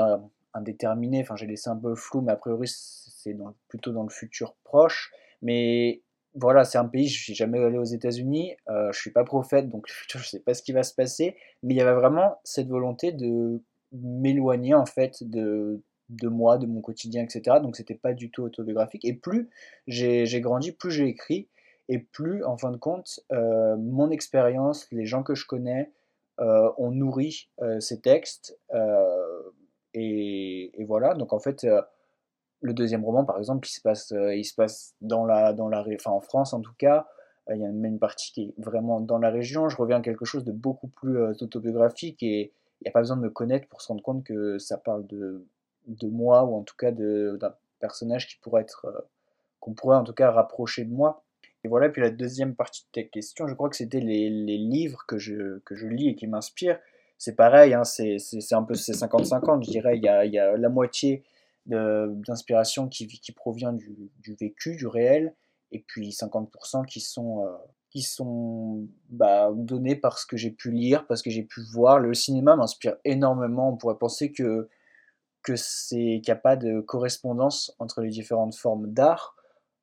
indéterminé. 0.54 1.22
Enfin, 1.22 1.36
j'ai 1.36 1.48
laissé 1.48 1.70
un 1.70 1.78
peu 1.78 1.96
flou, 1.96 2.22
mais 2.22 2.32
a 2.32 2.36
priori, 2.36 2.68
c'est 2.68 3.36
plutôt 3.68 3.92
dans 3.92 4.04
le 4.04 4.10
futur 4.10 4.56
proche. 4.64 5.12
Mais 5.42 6.02
voilà, 6.34 6.64
c'est 6.64 6.78
un 6.78 6.86
pays, 6.86 7.08
je 7.08 7.22
suis 7.22 7.36
jamais 7.36 7.60
allé 7.60 7.78
aux 7.78 7.84
États-Unis, 7.84 8.56
euh, 8.70 8.92
je 8.94 9.00
suis 9.00 9.12
pas 9.12 9.24
prophète, 9.24 9.70
donc 9.70 9.90
le 9.90 9.94
futur, 9.94 10.20
je 10.24 10.30
sais 10.30 10.40
pas 10.40 10.54
ce 10.54 10.64
qui 10.64 10.72
va 10.72 10.84
se 10.84 10.94
passer. 10.94 11.36
Mais 11.64 11.74
il 11.74 11.78
y 11.78 11.82
avait 11.82 12.00
vraiment 12.00 12.40
cette 12.44 12.68
volonté 12.68 13.12
de 13.12 13.62
m'éloigner 13.92 14.74
en 14.74 14.86
fait 14.86 15.24
de, 15.30 15.82
de 16.10 16.28
moi, 16.28 16.58
de 16.58 16.68
mon 16.68 16.82
quotidien, 16.82 17.24
etc. 17.24 17.58
Donc 17.62 17.76
c'était 17.76 17.96
pas 17.96 18.14
du 18.14 18.32
tout 18.32 18.44
autobiographique. 18.44 19.04
Et 19.06 19.14
plus 19.14 19.50
j'ai 19.88 20.42
grandi, 20.42 20.72
plus 20.72 20.92
j'ai 20.92 21.08
écrit, 21.08 21.50
et 21.92 22.00
plus, 22.00 22.44
en 22.46 22.58
fin 22.58 22.72
de 22.72 22.78
compte, 22.78 23.20
euh, 23.34 23.76
mon 23.76 24.12
expérience, 24.12 24.88
les 24.92 25.06
gens 25.06 25.24
que 25.24 25.36
je 25.36 25.46
connais, 25.46 25.92
euh, 26.40 26.72
ont 26.78 26.92
nourri 26.92 27.50
euh, 27.62 27.82
ces 27.82 28.00
textes. 28.00 28.58
Et, 29.94 30.86
voilà, 30.88 31.14
donc 31.14 31.34
en 31.34 31.40
fait, 31.40 31.64
euh, 31.64 31.82
le 32.62 32.74
deuxième 32.74 33.04
roman, 33.04 33.26
par 33.26 33.38
exemple, 33.38 33.68
il 33.68 33.72
se 33.72 33.82
passe, 33.82 34.12
euh, 34.12 34.36
il 34.36 34.46
se 34.46 34.56
passe 34.56 34.96
dans 35.02 35.26
la, 35.26 35.54
dans 35.54 35.68
la, 35.68 35.86
enfin 35.94 36.12
en 36.12 36.22
France 36.22 36.54
en 36.54 36.62
tout 36.62 36.74
cas. 36.78 37.08
Euh, 37.50 37.56
il 37.56 37.62
y 37.62 37.66
a 37.66 37.68
même 37.68 37.86
une 37.86 38.00
partie 38.00 38.32
qui 38.32 38.42
est 38.44 38.54
vraiment 38.58 39.02
dans 39.02 39.18
la 39.18 39.30
région. 39.30 39.70
Je 39.70 39.78
reviens 39.78 39.98
à 39.98 40.02
quelque 40.02 40.26
chose 40.26 40.44
de 40.44 40.52
beaucoup 40.52 40.88
plus 40.88 41.18
autobiographique 41.42 42.22
et 42.24 42.54
il 42.82 42.86
n'y 42.86 42.90
a 42.90 42.92
pas 42.92 43.02
besoin 43.02 43.18
de 43.18 43.22
me 43.22 43.30
connaître 43.30 43.68
pour 43.68 43.82
se 43.82 43.88
rendre 43.88 44.04
compte 44.04 44.24
que 44.24 44.58
ça 44.58 44.78
parle 44.78 45.06
de, 45.08 45.46
de 45.88 46.08
moi 46.08 46.44
ou 46.46 46.56
en 46.56 46.64
tout 46.64 46.76
cas 46.78 46.92
d'un 46.92 47.56
personnage 47.80 48.28
qui 48.28 48.38
pourrait 48.38 48.62
être, 48.62 49.08
qu'on 49.60 49.74
pourrait 49.74 49.98
en 49.98 50.04
tout 50.04 50.14
cas 50.14 50.32
rapprocher 50.32 50.86
de 50.86 50.94
moi. 50.94 51.24
Et 51.64 51.68
voilà, 51.68 51.90
puis 51.90 52.02
la 52.02 52.10
deuxième 52.10 52.56
partie 52.56 52.86
de 52.86 53.02
ta 53.02 53.08
question, 53.08 53.48
je 53.48 53.54
crois 53.54 53.70
que 53.70 53.76
c'était 53.76 54.00
les, 54.00 54.30
les, 54.30 54.58
livres 54.58 55.04
que 55.08 55.18
je, 55.18 55.60
que 55.60 55.76
je 55.76 55.88
lis 55.88 56.10
et 56.10 56.16
qui 56.16 56.26
m'inspirent 56.26 56.80
c'est 57.22 57.36
pareil, 57.36 57.76
hein, 57.76 57.84
c'est 57.84 58.18
un 58.52 58.64
peu 58.64 58.74
50-50, 58.74 59.64
je 59.64 59.70
dirais. 59.70 59.96
Il 59.96 60.04
y 60.04 60.40
a, 60.40 60.58
la 60.58 60.70
moitié 60.70 61.24
d'inspiration 61.68 62.88
qui, 62.88 63.06
qui 63.08 63.32
provient 63.32 63.74
du, 63.74 64.12
vécu, 64.40 64.76
du 64.76 64.88
réel, 64.88 65.36
et 65.72 65.86
puis 65.88 66.10
50% 66.10 66.84
qui 66.88 67.00
sont, 67.00 67.46
euh, 67.46 68.02
sont 68.02 68.88
bah, 69.10 69.52
donnés 69.54 69.96
par 69.96 70.18
ce 70.18 70.26
que 70.26 70.36
j'ai 70.36 70.50
pu 70.50 70.72
lire, 70.72 71.06
parce 71.06 71.22
que 71.22 71.30
j'ai 71.30 71.44
pu 71.44 71.62
voir. 71.72 72.00
Le 72.00 72.16
cinéma 72.16 72.56
m'inspire 72.56 72.96
énormément. 73.06 73.70
On 73.70 73.78
pourrait 73.78 74.00
penser 74.00 74.32
que 74.32 74.68
qu'il 75.46 76.22
n'y 76.22 76.32
a 76.32 76.36
pas 76.36 76.56
de 76.56 76.82
correspondance 76.82 77.76
entre 77.78 78.02
les 78.02 78.10
différentes 78.10 78.56
formes 78.56 78.92
d'art. 78.92 79.36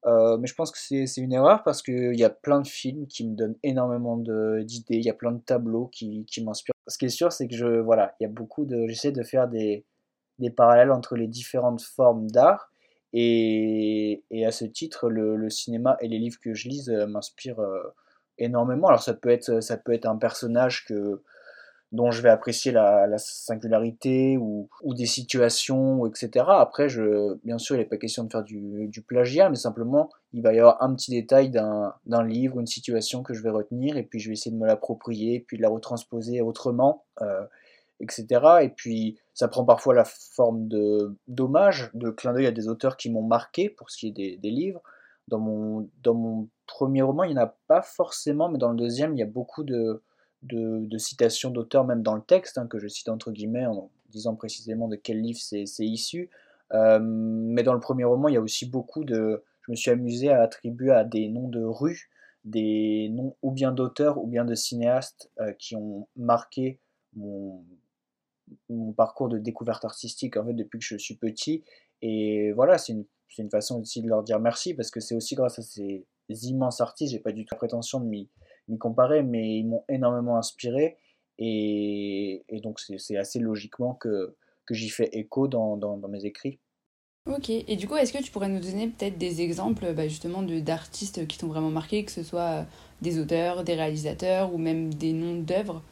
Euh, 0.07 0.39
mais 0.39 0.49
je 0.49 0.55
pense 0.57 0.73
que 0.73 0.79
c'est 0.79 1.21
une 1.21 1.33
erreur 1.33 1.63
parce 1.63 1.83
qu'il 1.83 2.19
y 2.19 2.25
a 2.25 2.31
plein 2.31 2.61
de 2.61 2.67
films 2.67 3.07
qui 3.07 3.29
me 3.29 3.37
donnent 3.37 3.59
énormément 3.63 4.17
d'idées, 4.17 4.97
il 4.97 5.05
y 5.05 5.11
a 5.11 5.15
plein 5.15 5.33
de 5.33 5.41
tableaux 5.41 5.87
qui 5.87 6.27
m'inspirent. 6.45 6.75
Ce 6.89 6.99
qui 6.99 7.07
est 7.07 7.11
sûr, 7.11 7.33
c'est 7.33 7.49
que 7.49 7.55
je, 7.55 7.67
voilà, 7.67 8.15
il 8.19 8.25
y 8.25 8.27
a 8.27 8.31
beaucoup 8.31 8.65
de, 8.65 8.87
j'essaie 8.89 9.13
de 9.13 9.23
faire 9.23 9.49
des, 9.49 9.85
des, 10.39 10.51
parallèles 10.51 10.91
entre 10.91 11.17
les 11.17 11.27
différentes 11.27 11.83
formes 11.83 12.31
d'art 12.31 12.71
et, 13.13 14.25
et, 14.31 14.47
à 14.47 14.51
ce 14.51 14.65
titre, 14.65 15.09
le, 15.09 15.51
cinéma 15.51 15.97
et 16.01 16.09
les 16.09 16.19
livres 16.19 16.39
que 16.41 16.55
je 16.55 16.69
lise 16.69 16.91
euh, 16.91 17.07
m'inspirent 17.07 17.61
euh, 17.61 17.95
énormément. 18.39 18.89
Alors 18.89 19.03
ça 19.03 19.15
peut 19.15 19.31
être, 19.31 19.61
ça 19.61 19.77
peut 19.77 19.93
être 19.93 20.07
un 20.07 20.17
personnage 20.17 20.85
que 20.87 21.23
dont 21.91 22.11
je 22.11 22.21
vais 22.21 22.29
apprécier 22.29 22.71
la, 22.71 23.17
singularité 23.19 24.37
ou, 24.37 24.69
des 24.85 25.07
situations, 25.07 26.07
etc. 26.07 26.45
Après, 26.49 26.89
bien 27.45 27.59
sûr, 27.59 27.77
il 27.77 27.79
n'est 27.79 27.85
pas 27.87 27.97
question 27.97 28.25
de 28.25 28.31
faire 28.31 28.43
du, 28.43 29.05
plagiat, 29.07 29.49
mais 29.49 29.57
simplement, 29.57 30.11
il 30.33 30.43
va 30.43 30.53
y 30.53 30.59
avoir 30.59 30.83
un 30.83 30.95
petit 30.95 31.11
détail 31.11 31.51
d'un 31.51 32.25
livre, 32.25 32.61
une 32.61 32.67
situation 32.67 33.23
que 33.23 33.33
je 33.33 33.43
vais 33.43 33.51
retenir, 33.51 33.97
et 33.97 34.03
puis 34.03 34.19
je 34.19 34.29
vais 34.29 34.35
essayer 34.35 34.55
de 34.55 34.61
me 34.61 34.67
l'approprier, 34.67 35.41
puis 35.41 35.57
de 35.57 35.63
la 35.63 35.71
retransposer 35.71 36.43
autrement, 36.43 37.05
euh, 37.23 37.45
etc. 38.01 38.27
Et 38.63 38.69
puis, 38.69 39.19
ça 39.33 39.49
prend 39.49 39.65
parfois 39.65 39.95
la 39.95 40.05
forme 40.05 40.69
de 40.69 41.17
d'hommage, 41.27 41.91
de 41.95 42.11
clin 42.11 42.35
d'œil 42.35 42.47
à 42.47 42.53
des 42.53 42.69
auteurs 42.69 42.97
qui 42.97 43.11
m'ont 43.11 43.23
marqué, 43.23 43.71
pour 43.71 43.91
ce 43.91 43.97
qui 43.97 44.09
est 44.09 44.13
des, 44.13 44.37
des 44.37 44.51
livres. 44.51 44.83
Dans 45.29 45.39
mon, 45.39 45.89
dans 46.03 46.15
mon 46.15 46.49
premier 46.67 47.03
roman, 47.03 47.25
il 47.25 47.35
n'y 47.35 47.39
en 47.39 47.43
a 47.43 47.55
pas 47.67 47.83
forcément, 47.83 48.49
mais 48.49 48.59
dans 48.59 48.71
le 48.71 48.77
deuxième, 48.77 49.15
il 49.15 49.19
y 49.19 49.23
a 49.23 49.27
beaucoup 49.27 49.63
de 49.63 50.03
de, 50.43 50.99
citations 50.99 51.51
d'auteurs, 51.51 51.85
même 51.85 52.03
dans 52.03 52.15
le 52.15 52.23
texte, 52.23 52.59
hein, 52.59 52.67
que 52.67 52.79
je 52.79 52.89
cite 52.89 53.09
entre 53.09 53.33
guillemets 53.33 53.67
en 53.67 53.91
disant 54.11 54.35
précisément 54.35 54.89
de 54.89 54.97
quel 54.97 55.21
livre 55.21 55.41
c'est 55.41 55.65
issu. 55.81 56.31
Euh, 56.75 56.99
mais 57.01 57.63
dans 57.63 57.75
le 57.75 57.81
premier 57.81 58.05
roman, 58.05 58.29
il 58.29 58.35
y 58.35 58.37
a 58.37 58.41
aussi 58.41 58.67
beaucoup 58.67 59.05
de. 59.05 59.43
Je 59.63 59.73
me 59.73 59.77
suis 59.77 59.91
amusé 59.91 60.31
à 60.31 60.43
attribuer 60.43 60.93
à 60.93 61.05
des 61.05 61.29
noms 61.29 61.49
de 61.49 61.63
rues, 61.63 62.11
des 62.45 63.09
noms 63.11 63.37
ou 63.43 63.51
bien 63.51 63.73
d'auteurs 63.73 64.19
ou 64.19 64.27
bien 64.27 64.45
de 64.45 64.55
cinéastes 64.55 65.31
euh, 65.41 65.53
qui 65.59 65.77
ont 65.77 66.09
marqué 66.17 66.81
mon, 67.15 67.65
parcours 68.97 69.29
de 69.29 69.39
découverte 69.39 69.85
artistique 69.85 70.37
en 70.37 70.47
fait 70.47 70.55
depuis 70.55 70.79
que 70.79 70.85
je 70.85 70.97
suis 70.97 71.17
petit. 71.17 71.65
Et 72.01 72.53
voilà, 72.53 72.79
c'est 72.79 72.93
une, 72.93 73.05
une, 73.39 73.51
façon 73.51 73.81
aussi 73.81 74.03
de 74.03 74.09
leur 74.09 74.23
dire 74.23 74.41
merci 74.41 74.73
parce 74.75 74.91
que 74.91 75.01
c'est 75.01 75.15
aussi 75.15 75.35
grâce 75.35 75.59
à 75.59 75.63
ces 75.63 76.07
immenses 76.29 76.81
artistes, 76.81 77.13
j'ai 77.13 77.19
pas 77.19 77.33
du 77.33 77.45
tout 77.45 77.55
la 77.55 77.59
prétention 77.59 78.01
de 78.01 78.07
m'y 78.07 78.29
m'y 78.69 78.79
comparer, 78.79 79.23
mais 79.23 79.59
ils 79.59 79.67
m'ont 79.67 79.85
énormément 79.89 80.37
inspiré. 80.37 80.97
Et, 81.39 82.45
donc, 82.63 82.81
c'est 82.81 83.17
assez 83.17 83.39
logiquement 83.39 83.95
que, 83.95 84.35
que 84.67 84.75
j'y 84.75 84.89
fais 84.89 85.09
écho 85.13 85.47
dans, 85.49 85.77
dans, 85.77 85.97
mes 86.09 86.25
écrits. 86.25 86.59
Ok, 87.27 87.51
et 87.51 87.77
du 87.77 87.87
coup, 87.87 87.97
est-ce 87.97 88.13
que 88.13 88.23
tu 88.23 88.33
pourrais 88.33 88.49
nous 88.49 88.61
donner 88.61 88.89
peut-être 88.89 89.19
des 89.19 89.43
exemples 89.43 89.93
bah, 89.93 90.09
justement 90.09 90.43
d'artistes 90.43 91.27
qui 91.27 91.39
t'ont 91.39 91.49
vraiment 91.49 91.71
marqué, 91.71 92.05
que 92.05 92.11
ce 92.11 92.23
soit 92.23 92.65
des 93.03 93.21
auteurs, 93.21 93.65
des 93.65 93.75
réalisateurs 93.75 94.53
ou 94.53 94.59
même 94.59 94.93
des 94.95 95.13
noms 95.13 95.41
d'œuvres 95.41 95.83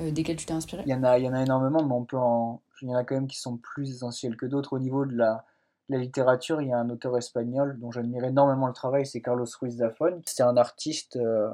euh, 0.00 0.10
desquels 0.10 0.36
tu 0.36 0.46
t'es 0.46 0.52
inspiré? 0.52 0.82
Il 0.86 0.90
y, 0.90 0.94
en 0.94 1.04
a, 1.04 1.18
il 1.18 1.24
y 1.24 1.28
en 1.28 1.32
a 1.32 1.42
énormément, 1.42 1.84
mais 1.84 1.94
on 1.94 2.04
peut 2.04 2.18
en, 2.18 2.60
il 2.82 2.88
y 2.88 2.92
en 2.92 2.96
a 2.96 3.04
quand 3.04 3.14
même 3.14 3.28
qui 3.28 3.38
sont 3.38 3.56
plus 3.56 3.90
essentiels 3.90 4.36
que 4.36 4.46
d'autres. 4.46 4.74
Au 4.74 4.78
niveau 4.78 5.06
de 5.06 5.14
la, 5.14 5.44
la 5.88 5.98
littérature, 5.98 6.60
il 6.60 6.68
y 6.68 6.72
a 6.72 6.78
un 6.78 6.90
auteur 6.90 7.16
espagnol 7.16 7.78
dont 7.78 7.90
j'admire 7.90 8.24
énormément 8.24 8.66
le 8.66 8.72
travail, 8.72 9.06
c'est 9.06 9.20
Carlos 9.20 9.46
Ruiz 9.60 9.76
Zafón. 9.76 10.22
C'est 10.26 10.42
un 10.42 10.56
artiste 10.56 11.16
euh, 11.16 11.50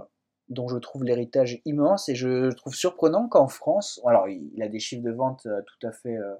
dont 0.48 0.68
je 0.68 0.78
trouve 0.78 1.04
l'héritage 1.04 1.60
immense 1.64 2.08
et 2.08 2.14
je 2.14 2.50
trouve 2.52 2.74
surprenant 2.74 3.28
qu'en 3.28 3.48
France, 3.48 4.00
alors 4.06 4.28
il, 4.28 4.62
a 4.62 4.68
des 4.68 4.78
chiffres 4.78 5.02
de 5.02 5.10
vente 5.10 5.46
euh, 5.46 5.60
tout 5.62 5.86
à 5.86 5.92
fait, 5.92 6.16
euh, 6.16 6.34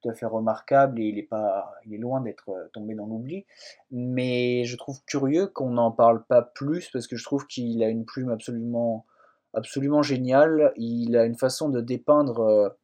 tout 0.00 0.08
à 0.08 0.14
fait 0.14 0.26
remarquables 0.26 1.00
et 1.00 1.04
il 1.04 1.18
est, 1.18 1.24
pas, 1.24 1.72
il 1.86 1.94
est 1.94 1.98
loin 1.98 2.20
d'être 2.20 2.50
tombé 2.72 2.94
dans 2.94 3.06
l'oubli, 3.06 3.46
mais 3.90 4.64
je 4.64 4.76
trouve 4.76 5.02
curieux 5.06 5.46
qu'on 5.46 5.70
n'en 5.70 5.90
parle 5.90 6.24
pas 6.26 6.42
plus 6.42 6.90
parce 6.90 7.06
que 7.06 7.16
je 7.16 7.24
trouve 7.24 7.46
qu'il 7.46 7.82
a 7.82 7.88
une 7.88 8.04
plume 8.04 8.30
absolument, 8.30 9.06
absolument 9.54 10.02
géniale. 10.02 10.72
Il 10.76 11.16
a 11.16 11.24
une 11.24 11.36
façon 11.36 11.68
de 11.68 11.80
dépeindre, 11.80 12.76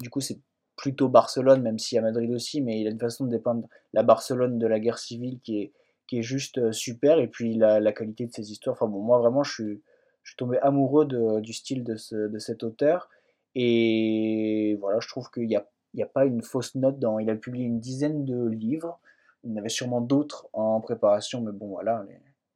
du 0.00 0.10
coup 0.10 0.20
c'est 0.20 0.40
plutôt 0.76 1.08
Barcelone, 1.08 1.62
même 1.62 1.78
si 1.78 1.96
à 1.98 2.02
Madrid 2.02 2.30
aussi, 2.32 2.60
mais 2.60 2.80
il 2.80 2.86
a 2.86 2.90
une 2.90 2.98
façon 2.98 3.24
de 3.24 3.30
dépeindre 3.30 3.68
la 3.92 4.02
Barcelone 4.02 4.58
de 4.58 4.66
la 4.66 4.80
guerre 4.80 4.98
civile 4.98 5.40
qui 5.40 5.58
est, 5.58 5.72
qui 6.06 6.18
est 6.18 6.22
juste 6.22 6.58
euh, 6.58 6.72
super, 6.72 7.18
et 7.18 7.28
puis 7.28 7.54
la, 7.54 7.80
la 7.80 7.92
qualité 7.92 8.26
de 8.26 8.32
ses 8.32 8.50
histoires. 8.50 8.74
Enfin 8.74 8.86
bon, 8.86 9.00
moi 9.00 9.18
vraiment, 9.18 9.42
je 9.42 9.52
suis, 9.52 9.82
je 10.24 10.30
suis 10.30 10.36
tombé 10.36 10.58
amoureux 10.58 11.06
du 11.40 11.52
style 11.52 11.84
de, 11.84 11.96
ce, 11.96 12.16
de 12.16 12.38
cet 12.38 12.64
auteur, 12.64 13.08
et 13.54 14.76
voilà, 14.80 14.98
je 15.00 15.08
trouve 15.08 15.30
qu'il 15.30 15.46
n'y 15.46 15.56
a, 15.56 15.66
a 16.00 16.06
pas 16.06 16.24
une 16.24 16.42
fausse 16.42 16.74
note 16.74 16.98
dans. 16.98 17.18
Il 17.18 17.30
a 17.30 17.36
publié 17.36 17.66
une 17.66 17.78
dizaine 17.78 18.24
de 18.24 18.46
livres, 18.46 18.98
il 19.44 19.50
y 19.50 19.54
en 19.54 19.56
avait 19.56 19.68
sûrement 19.68 20.00
d'autres 20.00 20.48
en 20.52 20.80
préparation, 20.80 21.40
mais 21.40 21.52
bon, 21.52 21.68
voilà. 21.68 22.04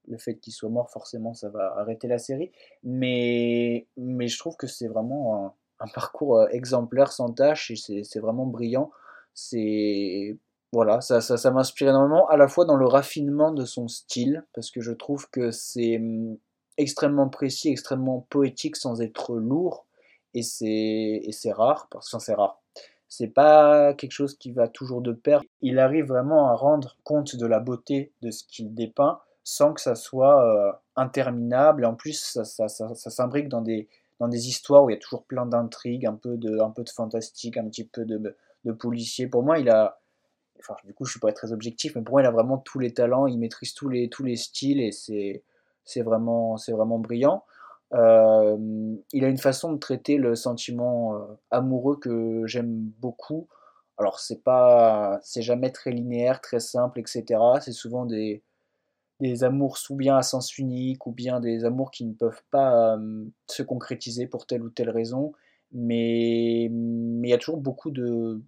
le 0.09 0.19
fait 0.19 0.37
qu'il 0.37 0.53
soit 0.53 0.71
mort, 0.71 0.91
forcément, 0.91 1.35
ça 1.35 1.51
va 1.51 1.75
arrêter 1.77 2.09
la 2.09 2.19
série. 2.19 2.51
Mais, 2.83 3.87
mais 3.97 4.29
je 4.29 4.39
trouve 4.39 4.57
que 4.57 4.67
c'est 4.67 4.89
vraiment 4.89 5.55
un, 5.81 5.87
parcours 5.95 6.39
euh, 6.39 6.49
exemplaire 6.49 7.13
sans 7.13 7.33
tâche 7.33 7.71
et 7.71 8.03
c'est 8.03 8.19
vraiment 8.19 8.47
brillant. 8.47 8.91
C'est 9.35 10.37
voilà, 10.73 11.01
ça, 11.01 11.21
ça, 11.23 11.39
ça 11.39 11.51
m'inspire 11.51 11.89
énormément, 11.89 12.29
à 12.29 12.37
la 12.37 12.47
fois 12.47 12.67
dans 12.67 12.77
le 12.77 12.87
raffinement 12.87 13.53
de 13.53 13.65
son 13.65 13.89
style, 13.89 14.45
parce 14.53 14.71
que 14.71 14.83
je 14.83 14.93
trouve 14.93 15.31
que 15.31 15.51
c'est 15.51 15.99
extrêmement 16.79 17.29
précis, 17.29 17.69
extrêmement 17.69 18.27
poétique 18.31 18.77
sans 18.77 19.03
être 19.03 19.37
lourd, 19.37 19.85
et 20.35 20.43
c'est 20.43 21.53
rare, 21.53 21.89
parce 21.91 22.11
que 22.11 22.19
c'est 22.19 22.35
rare. 22.35 22.63
C'est 23.09 23.29
pas 23.29 23.95
quelque 23.95 24.13
chose 24.13 24.37
qui 24.37 24.53
va 24.53 24.69
toujours 24.69 25.01
de 25.01 25.13
pair. 25.13 25.43
Il 25.63 25.79
arrive 25.79 26.07
vraiment 26.07 26.49
à 26.49 26.55
rendre 26.55 26.97
compte 27.05 27.37
de 27.37 27.47
la 27.47 27.59
beauté 27.59 28.13
de 28.23 28.31
ce 28.31 28.45
qu'il 28.45 28.75
dépeint 28.75 29.19
sans 29.45 29.73
que 29.73 29.81
ça 29.81 29.95
soit 29.95 30.45
euh, 30.45 30.73
interminable, 30.95 31.83
et 31.83 31.87
en 31.87 31.95
plus 31.95 32.21
ça, 32.21 32.45
ça, 32.45 32.69
ça, 32.69 32.95
ça 32.95 33.11
s'imbrique 33.11 33.49
dans 33.49 33.63
des, 33.63 33.89
dans 34.21 34.29
des 34.29 34.49
histoires 34.49 34.85
où 34.85 34.91
il 34.91 34.93
y 34.93 34.97
a 34.97 35.01
toujours 35.01 35.25
plein 35.25 35.47
d'intrigues, 35.47 36.05
un 36.05 36.15
peu 36.15 36.37
de, 36.37 36.61
un 36.61 36.71
peu 36.71 36.85
de 36.85 36.91
fantastique, 36.91 37.57
un 37.57 37.67
petit 37.67 37.85
peu 37.85 38.05
de, 38.05 38.37
de 38.65 38.73
policier. 38.73 39.27
Pour 39.27 39.43
moi, 39.43 39.59
il 39.59 39.71
a, 39.71 40.01
enfin, 40.59 40.77
du 40.85 40.93
coup, 40.93 41.07
je 41.07 41.13
suis 41.13 41.21
pas 41.21 41.33
très 41.33 41.53
objectif, 41.53 41.97
mais 41.97 42.03
pour 42.03 42.13
moi, 42.13 42.23
il 42.23 42.27
a 42.27 42.31
vraiment 42.31 42.59
tous 42.59 42.79
les 42.79 42.93
talents, 42.93 43.27
il 43.27 43.39
maîtrise 43.39 43.73
tous 43.73 43.89
les, 43.89 44.11
tous 44.11 44.23
les 44.23 44.37
styles 44.37 44.81
et 44.81 44.93
c'est, 44.93 45.43
c'est 45.89 46.03
vraiment, 46.03 46.59
c'est 46.59 46.73
vraiment 46.73 46.99
brillant. 46.99 47.45
Euh, 47.95 48.57
il 49.13 49.25
a 49.25 49.29
une 49.29 49.39
façon 49.39 49.73
de 49.73 49.79
traiter 49.79 50.19
le 50.19 50.35
sentiment 50.37 51.17
euh, 51.17 51.21
amoureux 51.51 51.97
que 51.97 52.47
j'aime 52.47 52.93
beaucoup. 53.01 53.49
Alors 53.97 54.21
c'est 54.21 54.43
pas, 54.45 55.19
c'est 55.23 55.43
jamais 55.43 55.73
très 55.73 55.91
linéaire, 55.91 56.41
très 56.43 56.61
simple, 56.61 57.01
etc. 57.01 57.25
C'est 57.63 57.73
souvent 57.73 58.05
des, 58.05 58.43
des 59.21 59.45
amours 59.45 59.79
ou 59.91 59.97
bien 59.97 60.17
à 60.19 60.23
sens 60.23 60.59
unique, 60.59 61.07
ou 61.07 61.13
bien 61.13 61.41
des 61.41 61.65
amours 61.65 61.91
qui 61.91 62.05
ne 62.05 62.13
peuvent 62.13 62.43
pas 62.51 62.97
euh, 62.97 63.25
se 63.49 63.63
concrétiser 63.63 64.27
pour 64.27 64.47
telle 64.47 64.63
ou 64.63 64.71
telle 64.71 64.91
raison. 64.91 65.33
Mais 65.73 66.65
il 66.67 67.27
y 67.27 67.33
a 67.33 67.39
toujours 67.39 67.59
beaucoup 67.61 67.91
de, 67.91 68.43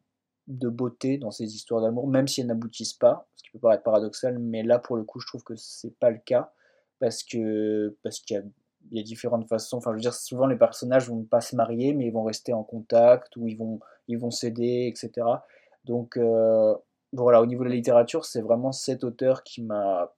de 0.46 0.68
beauté 0.68 1.18
dans 1.18 1.30
ces 1.30 1.54
histoires 1.54 1.80
d'amour, 1.80 2.06
même 2.08 2.28
si 2.28 2.40
elles 2.40 2.46
n'aboutissent 2.48 2.94
pas, 2.94 3.28
ce 3.36 3.44
qui 3.44 3.50
peut 3.50 3.58
paraître 3.58 3.82
paradoxal, 3.82 4.38
mais 4.38 4.62
là 4.62 4.78
pour 4.78 4.96
le 4.96 5.04
coup 5.04 5.20
je 5.20 5.26
trouve 5.26 5.44
que 5.44 5.54
c'est 5.56 5.96
pas 5.98 6.10
le 6.10 6.18
cas, 6.18 6.52
parce 7.00 7.24
que 7.24 7.96
parce 8.02 8.20
qu'il 8.20 8.36
y 8.36 8.38
a 8.38 8.42
il 8.90 8.98
y 8.98 9.00
a 9.00 9.04
différentes 9.04 9.48
façons. 9.48 9.76
Enfin, 9.76 9.90
je 9.92 9.96
veux 9.96 10.00
dire, 10.00 10.14
souvent 10.14 10.46
les 10.46 10.56
personnages 10.56 11.08
vont 11.08 11.22
pas 11.22 11.40
se 11.40 11.54
marier, 11.56 11.94
mais 11.94 12.06
ils 12.06 12.12
vont 12.12 12.24
rester 12.24 12.52
en 12.52 12.64
contact 12.64 13.36
ou 13.36 13.46
ils 13.46 13.56
vont, 13.56 13.80
ils 14.08 14.18
vont 14.18 14.30
s'aider, 14.30 14.92
etc. 14.92 15.26
Donc 15.84 16.16
euh, 16.16 16.74
voilà, 17.12 17.42
au 17.42 17.46
niveau 17.46 17.64
de 17.64 17.68
la 17.68 17.74
littérature, 17.74 18.24
c'est 18.24 18.40
vraiment 18.40 18.72
cet 18.72 19.04
auteur 19.04 19.42
qui 19.42 19.62
m'a 19.62 20.14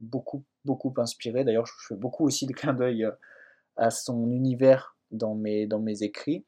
beaucoup, 0.00 0.44
beaucoup 0.64 0.92
inspiré. 0.98 1.44
D'ailleurs, 1.44 1.66
je 1.66 1.72
fais 1.88 1.96
beaucoup 1.96 2.24
aussi 2.24 2.46
de 2.46 2.52
clins 2.52 2.74
d'œil 2.74 3.04
euh, 3.04 3.12
à 3.76 3.90
son 3.90 4.30
univers 4.30 4.96
dans 5.10 5.34
mes, 5.34 5.66
dans 5.66 5.80
mes 5.80 6.02
écrits. 6.02 6.44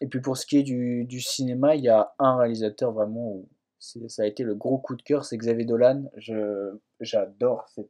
Et 0.00 0.08
puis 0.08 0.20
pour 0.20 0.36
ce 0.36 0.46
qui 0.46 0.58
est 0.58 0.62
du, 0.62 1.04
du 1.04 1.20
cinéma, 1.20 1.76
il 1.76 1.84
y 1.84 1.88
a 1.88 2.12
un 2.18 2.36
réalisateur 2.36 2.92
vraiment 2.92 3.32
où 3.32 3.48
ça 3.78 4.22
a 4.22 4.26
été 4.26 4.44
le 4.44 4.54
gros 4.54 4.78
coup 4.78 4.94
de 4.96 5.02
cœur, 5.02 5.24
c'est 5.24 5.36
Xavier 5.36 5.64
Dolan. 5.64 6.04
J'adore 7.00 7.66
euh, 7.78 7.82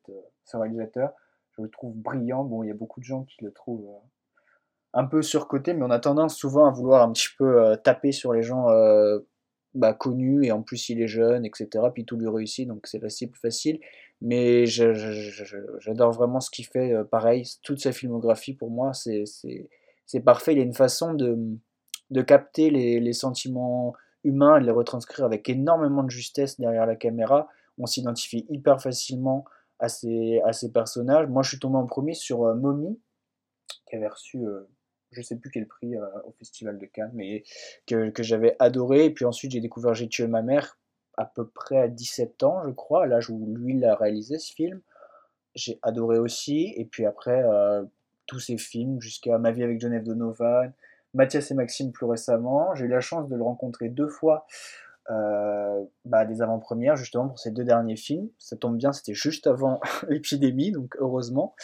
ce 0.45 0.57
réalisateur. 0.57 1.13
Le 1.63 1.71
trouve 1.71 1.95
brillant. 1.97 2.45
Bon, 2.45 2.63
il 2.63 2.69
y 2.69 2.71
a 2.71 2.75
beaucoup 2.75 3.01
de 3.01 3.05
gens 3.05 3.25
qui 3.25 3.45
le 3.45 3.53
trouvent 3.53 3.89
euh, 3.89 4.07
un 4.95 5.07
peu 5.07 5.23
surcoté, 5.23 5.75
mais 5.75 5.85
on 5.85 5.91
a 5.91 5.99
tendance 5.99 6.37
souvent 6.37 6.67
à 6.67 6.71
vouloir 6.71 7.03
un 7.03 7.13
petit 7.13 7.29
peu 7.39 7.77
taper 7.83 8.13
sur 8.13 8.35
les 8.35 8.43
gens 8.43 8.69
bah, 9.75 9.95
connu 9.95 10.45
et 10.45 10.53
en 10.53 10.63
plus 10.63 10.91
il 10.91 11.01
est 11.01 11.07
jeune, 11.07 11.47
etc. 11.47 11.69
Puis 11.95 12.05
tout 12.05 12.17
lui 12.17 12.29
réussit, 12.29 12.69
donc 12.69 12.87
c'est 12.87 13.03
assez 13.03 13.27
plus 13.27 13.41
facile. 13.41 13.81
Mais 14.21 14.67
j'adore 14.67 16.13
vraiment 16.13 16.41
ce 16.41 16.51
qu'il 16.51 16.67
fait. 16.67 16.93
Euh, 16.93 17.05
pareil, 17.05 17.45
toute 17.63 17.81
sa 17.81 17.93
filmographie 17.93 18.55
pour 18.55 18.71
moi, 18.71 18.93
c'est 18.93 20.21
parfait. 20.25 20.53
Il 20.53 20.61
a 20.61 20.63
une 20.63 20.75
façon 20.75 21.15
de, 21.15 21.39
de 22.11 22.23
capter 22.23 22.71
les, 22.71 23.01
les, 23.01 23.13
sentiments 23.15 23.95
humains 24.25 24.59
et 24.59 24.61
de 24.61 24.67
les 24.67 24.73
retranscrire 24.73 25.25
avec 25.25 25.49
énormément 25.49 26.03
de 26.03 26.11
justesse 26.11 26.61
derrière 26.61 26.87
la 26.87 26.97
caméra. 26.97 27.49
On 27.79 27.87
s'identifie 27.87 28.47
hyper 28.51 28.81
facilement 28.81 29.45
à 29.83 29.89
ces, 29.89 30.41
à 30.47 30.53
ces 30.55 30.73
personnages. 30.73 31.27
Moi, 31.29 31.43
je 31.43 31.51
suis 31.51 31.59
tombé 31.59 31.77
en 31.77 31.87
premier 31.87 32.15
sur 32.15 32.45
euh, 32.45 32.55
Mommy, 32.55 32.99
qui 33.87 33.97
avait 33.97 34.09
reçu 34.09 34.39
euh, 34.39 34.67
je 35.13 35.23
sais 35.23 35.37
plus 35.37 35.51
quel 35.51 35.67
prix 35.67 35.97
euh, 35.97 36.07
au 36.25 36.33
Festival 36.33 36.79
de 36.79 36.87
Cannes, 36.87 37.13
mais 37.15 37.45
que, 37.87 38.11
j'avais 38.21 38.57
adoré. 38.59 39.07
Et 39.07 39.11
puis 39.11 39.25
ensuite, 39.25 39.53
j'ai 39.53 39.61
découvert 39.61 39.95
J'ai 39.95 40.09
tué 40.09 40.27
ma 40.27 40.43
mère 40.43 40.79
à 41.19 41.27
peu 41.27 41.47
près 41.47 41.77
à 41.79 41.89
17 41.89 42.43
ans, 42.43 42.63
je 42.65 42.71
crois, 42.71 43.05
à 43.05 43.07
l'âge 43.07 43.29
où 43.29 43.55
lui, 43.55 43.77
il 43.77 43.85
a 43.85 43.95
réalisé 43.95 44.39
ce 44.39 44.53
film. 44.53 44.81
J'ai 45.55 45.79
adoré 45.83 46.19
aussi. 46.19 46.73
Et 46.77 46.87
puis 46.87 47.05
après, 47.05 47.43
euh, 47.45 47.85
tous 48.27 48.41
ces 48.41 48.57
films, 48.57 49.01
jusqu'à 49.01 49.37
Ma 49.39 49.51
vie 49.51 49.63
avec 49.63 49.81
Geneviève 49.81 50.05
Donovan, 50.05 50.73
Mathias 51.13 51.51
et 51.51 51.55
Maxime 51.55 51.93
plus 51.93 52.07
récemment. 52.07 52.75
J'ai 52.75 52.87
eu 52.87 52.89
la 52.89 53.01
chance 53.01 53.29
de 53.29 53.37
le 53.37 53.43
rencontrer 53.43 53.91
deux 53.91 54.09
fois 54.09 54.47
euh, 55.11 55.85
bah, 56.05 56.25
des 56.25 56.43
avant-premières, 56.43 56.97
justement, 56.97 57.29
pour 57.29 57.39
ces 57.39 57.51
deux 57.51 57.65
derniers 57.65 57.97
films. 57.97 58.29
Ça 58.39 58.57
tombe 58.57 58.77
bien, 58.77 58.93
c'était 58.93 59.15
juste 59.15 59.47
avant 59.47 59.81
l'épidémie, 60.09 60.71
donc 60.71 60.97
heureusement. 60.99 61.55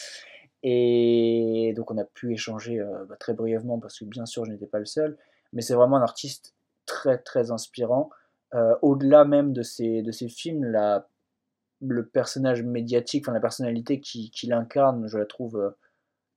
Et 0.64 1.72
donc 1.76 1.92
on 1.92 1.98
a 1.98 2.04
pu 2.04 2.32
échanger 2.32 2.80
euh, 2.80 3.04
bah, 3.04 3.14
très 3.16 3.32
brièvement 3.32 3.78
parce 3.78 3.96
que 3.96 4.04
bien 4.04 4.26
sûr 4.26 4.44
je 4.44 4.50
n'étais 4.50 4.66
pas 4.66 4.80
le 4.80 4.86
seul, 4.86 5.16
mais 5.52 5.62
c'est 5.62 5.74
vraiment 5.74 5.98
un 5.98 6.02
artiste 6.02 6.56
très 6.84 7.18
très 7.18 7.52
inspirant. 7.52 8.10
Euh, 8.54 8.74
au-delà 8.82 9.24
même 9.24 9.52
de 9.52 9.62
ses, 9.62 10.02
de 10.02 10.10
ses 10.10 10.28
films, 10.28 10.64
la, 10.64 11.08
le 11.80 12.06
personnage 12.06 12.64
médiatique, 12.64 13.24
enfin 13.24 13.32
la 13.32 13.40
personnalité 13.40 14.00
qu'il 14.00 14.30
qui 14.32 14.52
incarne, 14.52 15.06
je 15.06 15.16
la 15.16 15.26
trouve 15.26 15.74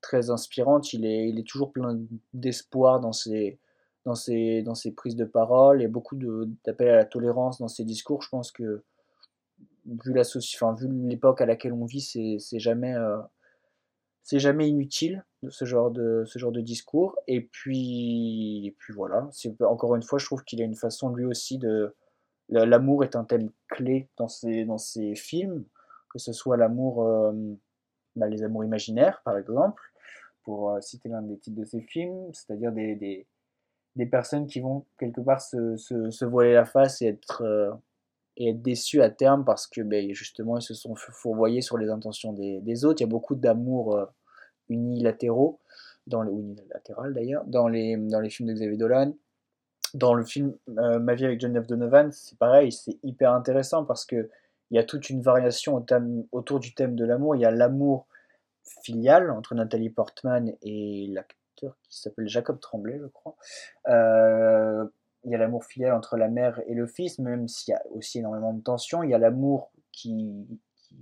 très 0.02 0.30
inspirante. 0.30 0.94
Il 0.94 1.04
est, 1.06 1.30
il 1.30 1.40
est 1.40 1.48
toujours 1.48 1.72
plein 1.72 2.00
d'espoir 2.34 3.00
dans 3.00 3.14
ses, 3.14 3.60
dans, 4.06 4.16
ses, 4.16 4.62
dans 4.62 4.76
ses 4.76 4.92
prises 4.92 5.16
de 5.16 5.26
parole. 5.26 5.82
Et 5.82 5.88
beaucoup 5.88 6.16
d'appels 6.66 6.90
à 6.90 6.96
la 6.96 7.06
tolérance 7.06 7.60
dans 7.60 7.68
ses 7.68 7.84
discours. 7.84 8.22
Je 8.22 8.30
pense 8.30 8.52
que 8.52 8.84
vu 9.86 10.14
l'époque 11.08 11.42
à 11.42 11.46
laquelle 11.46 11.74
on 11.74 11.86
vit, 11.86 12.02
c'est 12.02 12.60
jamais 12.60 12.96
c'est 14.24 14.40
jamais 14.40 14.70
inutile 14.70 15.26
ce 15.50 15.66
genre 15.66 15.90
de 15.90 16.24
ce 16.26 16.38
genre 16.38 16.52
de 16.52 16.62
discours. 16.62 17.18
Et 17.28 17.42
puis 17.42 18.68
et 18.68 18.72
puis 18.78 18.94
voilà. 18.94 19.30
Encore 19.62 19.96
une 19.96 20.04
fois 20.04 20.20
je 20.20 20.26
trouve 20.26 20.44
qu'il 20.44 20.62
a 20.62 20.66
une 20.66 20.76
façon 20.76 21.14
lui 21.14 21.26
aussi 21.26 21.58
de 21.58 21.96
l'amour 22.50 23.04
est 23.04 23.16
un 23.16 23.24
thème 23.24 23.50
clé 23.70 24.10
dans 24.18 24.28
ses 24.28 24.66
dans 24.66 24.78
ses 24.78 25.16
films. 25.16 25.66
Que 26.10 26.20
ce 26.20 26.34
soit 26.34 26.58
l'amour 26.58 27.06
euh, 27.06 27.32
bah, 28.16 28.28
les 28.28 28.44
amours 28.44 28.64
imaginaires 28.64 29.22
par 29.24 29.38
exemple 29.38 29.82
pour 30.44 30.72
euh, 30.72 30.82
citer 30.82 31.08
l'un 31.08 31.22
des 31.22 31.38
titres 31.38 31.58
de 31.58 31.66
ses 31.66 31.82
films 31.82 32.34
c'est-à-dire 32.34 32.74
des, 32.74 33.26
des 33.96 34.06
personnes 34.06 34.48
qui 34.48 34.60
vont 34.60 34.86
quelque 34.98 35.22
part 35.22 35.42
se, 35.42 35.76
se, 35.78 36.10
se 36.10 36.26
voiler 36.26 36.54
la 36.54 36.66
face 36.66 37.02
et 37.02 37.08
être 37.08 37.42
euh, 37.44 37.72
et 38.38 38.50
être 38.50 38.62
déçus 38.62 39.02
à 39.02 39.10
terme 39.10 39.44
parce 39.46 39.68
que 39.68 39.82
ben, 39.82 40.14
justement 40.14 40.58
ils 40.58 40.62
se 40.62 40.74
sont 40.74 40.96
fourvoyés 40.96 41.62
sur 41.62 41.78
les 41.78 41.90
intentions 41.90 42.34
des, 42.34 42.86
autres. 42.86 43.02
Il 43.02 43.04
y 43.04 43.08
a 43.08 43.10
beaucoup 43.10 43.36
d'amour 43.36 43.96
euh, 43.96 44.06
unilatéraux, 44.70 45.60
dans 46.08 46.22
le, 46.22 46.32
unilatéral 46.32 47.14
d'ailleurs, 47.14 47.44
dans 47.46 47.68
les, 47.68 47.98
dans 47.98 48.20
les 48.20 48.30
films 48.30 48.50
de 48.50 48.54
Xavier 48.54 48.78
Dolan. 48.78 49.14
Dans 49.94 50.14
le 50.14 50.24
film 50.24 50.56
euh, 50.78 51.00
Ma 51.00 51.16
vie 51.16 51.26
avec 51.26 51.42
Geneviève 51.42 51.68
Donovan, 51.68 52.12
c'est 52.14 52.38
pareil, 52.38 52.72
c'est 52.72 52.98
hyper 53.04 53.34
intéressant 53.34 53.84
parce 53.84 54.06
que 54.06 54.30
il 54.72 54.76
y 54.76 54.80
a 54.80 54.86
toute 54.86 55.10
une 55.10 55.22
variation 55.22 55.86
autour 56.32 56.62
du 56.62 56.74
thème 56.74 56.96
de 56.96 57.04
l'amour. 57.04 57.36
Il 57.36 57.42
y 57.42 57.46
a 57.46 57.52
l'amour 57.52 58.08
filial 58.84 59.30
entre 59.30 59.54
Nathalie 59.54 59.90
Portman 59.90 60.54
et 60.62 61.14
qui 61.90 62.00
s'appelle 62.00 62.28
Jacob 62.28 62.60
Tremblay, 62.60 63.00
je 63.00 63.08
crois. 63.08 63.36
Euh, 63.88 64.86
il 65.24 65.32
y 65.32 65.36
a 65.36 65.38
l'amour 65.38 65.66
filial 65.66 65.94
entre 65.94 66.18
la 66.18 66.30
mère 66.30 66.62
et 66.68 66.74
le 66.74 66.88
fils, 66.88 67.20
même 67.20 67.48
s'il 67.48 67.74
y 67.74 67.76
a 67.76 67.82
aussi 67.92 68.20
énormément 68.20 68.54
de 68.54 68.62
tension. 68.62 69.04
Il 69.04 69.10
y 69.12 69.14
a 69.14 69.20
l'amour 69.20 69.72
qui, 69.92 70.48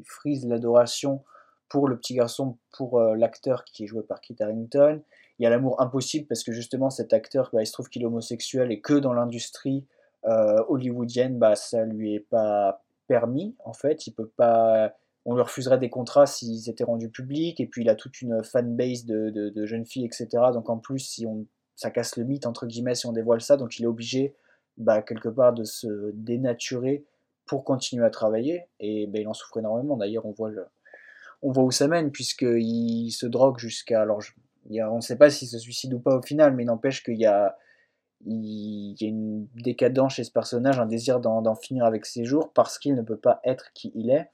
frise 0.05 0.45
l'adoration 0.45 1.23
pour 1.67 1.87
le 1.87 1.97
petit 1.97 2.13
garçon, 2.13 2.59
pour 2.71 2.99
euh, 2.99 3.15
l'acteur 3.15 3.63
qui 3.63 3.83
est 3.83 3.87
joué 3.87 4.03
par 4.03 4.21
Kit 4.21 4.35
Harington. 4.39 5.01
Il 5.39 5.43
y 5.43 5.45
a 5.47 5.49
l'amour 5.49 5.81
impossible 5.81 6.27
parce 6.27 6.43
que 6.43 6.51
justement 6.51 6.91
cet 6.91 7.11
acteur, 7.11 7.49
bah, 7.51 7.63
il 7.63 7.65
se 7.65 7.71
trouve 7.71 7.89
qu'il 7.89 8.03
est 8.03 8.05
homosexuel 8.05 8.71
et 8.71 8.81
que 8.81 8.93
dans 8.93 9.13
l'industrie 9.13 9.87
euh, 10.25 10.63
hollywoodienne, 10.67 11.39
bah, 11.39 11.55
ça 11.55 11.85
lui 11.85 12.13
est 12.13 12.19
pas 12.19 12.83
permis 13.07 13.55
en 13.65 13.73
fait. 13.73 14.05
Il 14.05 14.11
peut 14.13 14.27
pas, 14.27 14.93
on 15.25 15.35
lui 15.35 15.41
refuserait 15.41 15.77
des 15.77 15.89
contrats 15.89 16.25
s'ils 16.25 16.69
étaient 16.69 16.83
rendus 16.83 17.09
publics. 17.09 17.59
Et 17.59 17.67
puis 17.67 17.83
il 17.83 17.89
a 17.89 17.95
toute 17.95 18.21
une 18.21 18.43
fanbase 18.43 19.05
de, 19.05 19.29
de, 19.29 19.65
jeunes 19.65 19.85
filles, 19.85 20.05
etc. 20.05 20.27
Donc 20.53 20.69
en 20.69 20.77
plus, 20.77 20.99
si 20.99 21.25
on, 21.25 21.45
ça 21.75 21.91
casse 21.91 22.17
le 22.17 22.23
mythe 22.23 22.45
entre 22.45 22.65
guillemets 22.65 22.95
si 22.95 23.05
on 23.05 23.11
dévoile 23.11 23.41
ça, 23.41 23.57
donc 23.57 23.77
il 23.79 23.83
est 23.83 23.87
obligé 23.87 24.35
bah, 24.77 25.01
quelque 25.01 25.29
part 25.29 25.53
de 25.53 25.63
se 25.63 26.11
dénaturer 26.13 27.05
pour 27.45 27.63
continuer 27.63 28.05
à 28.05 28.09
travailler. 28.09 28.63
Et 28.79 29.07
ben, 29.07 29.21
il 29.21 29.27
en 29.27 29.33
souffre 29.33 29.57
énormément. 29.57 29.97
D'ailleurs, 29.97 30.25
on 30.25 30.31
voit 30.31 30.51
on 31.41 31.51
voit 31.51 31.63
où 31.63 31.71
ça 31.71 31.87
mène, 31.87 32.11
puisqu'il 32.11 33.11
se 33.11 33.25
drogue 33.25 33.59
jusqu'à. 33.59 34.01
Alors, 34.01 34.21
on 34.69 34.95
ne 34.95 35.01
sait 35.01 35.17
pas 35.17 35.29
s'il 35.29 35.47
se 35.47 35.57
suicide 35.57 35.93
ou 35.93 35.99
pas 35.99 36.17
au 36.17 36.21
final, 36.21 36.53
mais 36.53 36.65
n'empêche 36.65 37.03
qu'il 37.03 37.17
y 37.17 37.25
a, 37.25 37.57
il 38.25 38.95
y 38.99 39.05
a 39.05 39.07
une 39.07 39.47
décadence 39.55 40.15
chez 40.15 40.23
ce 40.23 40.31
personnage, 40.31 40.79
un 40.79 40.85
désir 40.85 41.19
d'en 41.19 41.55
finir 41.55 41.85
avec 41.85 42.05
ses 42.05 42.25
jours, 42.25 42.51
parce 42.53 42.77
qu'il 42.77 42.95
ne 42.95 43.01
peut 43.01 43.17
pas 43.17 43.39
être 43.43 43.71
qui 43.73 43.91
il 43.95 44.09
est. 44.09 44.29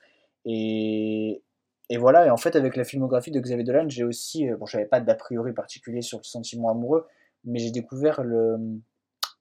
Et, 0.46 1.42
et 1.90 1.98
voilà, 1.98 2.28
et 2.28 2.30
en 2.30 2.38
fait, 2.38 2.56
avec 2.56 2.76
la 2.76 2.84
filmographie 2.84 3.32
de 3.32 3.40
Xavier 3.40 3.64
Dolan, 3.64 3.90
j'ai 3.90 4.04
aussi. 4.04 4.50
Euh, 4.50 4.58
bon, 4.58 4.66
je 4.66 4.78
n'avais 4.78 4.88
pas 4.88 5.00
d'a 5.00 5.16
priori 5.16 5.54
particulier 5.54 6.02
sur 6.02 6.20
le 6.20 6.24
sentiment 6.24 6.70
amoureux, 6.70 7.08
mais 7.44 7.60
j'ai 7.60 7.72
découvert 7.72 8.24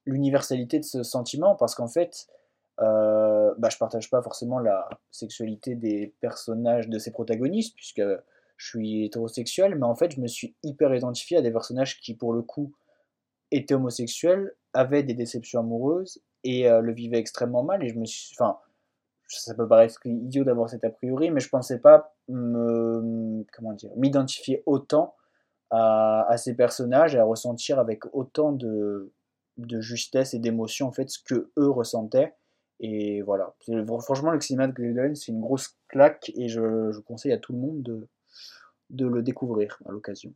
l'universalité 0.06 0.78
de 0.78 0.84
ce 0.84 1.02
sentiment, 1.02 1.54
parce 1.54 1.75
qu'en 1.75 1.88
fait, 1.88 2.26
euh, 2.80 3.54
bah, 3.58 3.68
je 3.70 3.78
partage 3.78 4.11
pas 4.11 4.23
forcément 4.23 4.58
la 4.58 4.88
sexualité 5.11 5.75
des 5.75 6.14
personnages 6.20 6.88
de 6.88 6.99
ces 6.99 7.12
protagonistes, 7.12 7.75
puisque 7.76 8.02
je 8.56 8.68
suis 8.68 9.04
hétérosexuel, 9.04 9.75
mais 9.76 9.87
en 9.87 9.94
fait, 9.94 10.12
je 10.12 10.20
me 10.20 10.26
suis 10.26 10.54
hyper 10.62 10.94
identifié 10.94 11.37
à 11.38 11.42
des 11.42 11.50
personnages 11.50 12.00
qui, 12.00 12.14
pour 12.14 12.32
le 12.32 12.42
coup, 12.42 12.73
étaient 13.50 13.75
homosexuels, 13.75 14.54
avaient 14.73 15.02
des 15.02 15.14
déceptions 15.14 15.61
amoureuses 15.61 16.20
et 16.42 16.68
euh, 16.68 16.80
le 16.80 16.92
vivaient 16.92 17.18
extrêmement 17.18 17.62
mal. 17.62 17.84
Et 17.84 17.88
je 17.88 17.99
me 17.99 18.04
suis. 18.04 18.34
Enfin, 18.38 18.58
ça 19.28 19.54
peut 19.54 19.66
paraître 19.66 19.98
idiot 20.04 20.44
d'avoir 20.44 20.68
cet 20.68 20.84
a 20.84 20.90
priori, 20.90 21.30
mais 21.30 21.40
je 21.40 21.48
pensais 21.48 21.78
pas 21.78 22.14
me. 22.28 23.44
Comment 23.52 23.72
dire 23.72 23.90
M'identifier 23.96 24.62
autant 24.66 25.14
à, 25.70 26.36
ces 26.36 26.54
personnages 26.54 27.14
et 27.14 27.18
à 27.18 27.24
ressentir 27.24 27.78
avec 27.78 28.04
autant 28.14 28.52
de, 28.52 29.12
justesse 29.58 30.34
et 30.34 30.38
d'émotion, 30.38 30.86
en 30.86 30.92
fait, 30.92 31.10
ce 31.10 31.18
que 31.18 31.50
eux 31.58 31.70
ressentaient. 31.70 32.34
Et 32.80 33.22
voilà. 33.22 33.54
Franchement, 34.00 34.30
le 34.30 34.40
cinéma 34.40 34.66
de 34.66 34.72
Glenn, 34.72 35.14
c'est 35.14 35.32
une 35.32 35.40
grosse 35.40 35.76
claque 35.88 36.30
et 36.34 36.48
je, 36.48 36.98
conseille 37.00 37.32
à 37.32 37.38
tout 37.38 37.52
le 37.52 37.58
monde 37.58 37.82
de, 37.82 38.08
de 38.90 39.06
le 39.06 39.22
découvrir 39.22 39.78
à 39.86 39.92
l'occasion. 39.92 40.32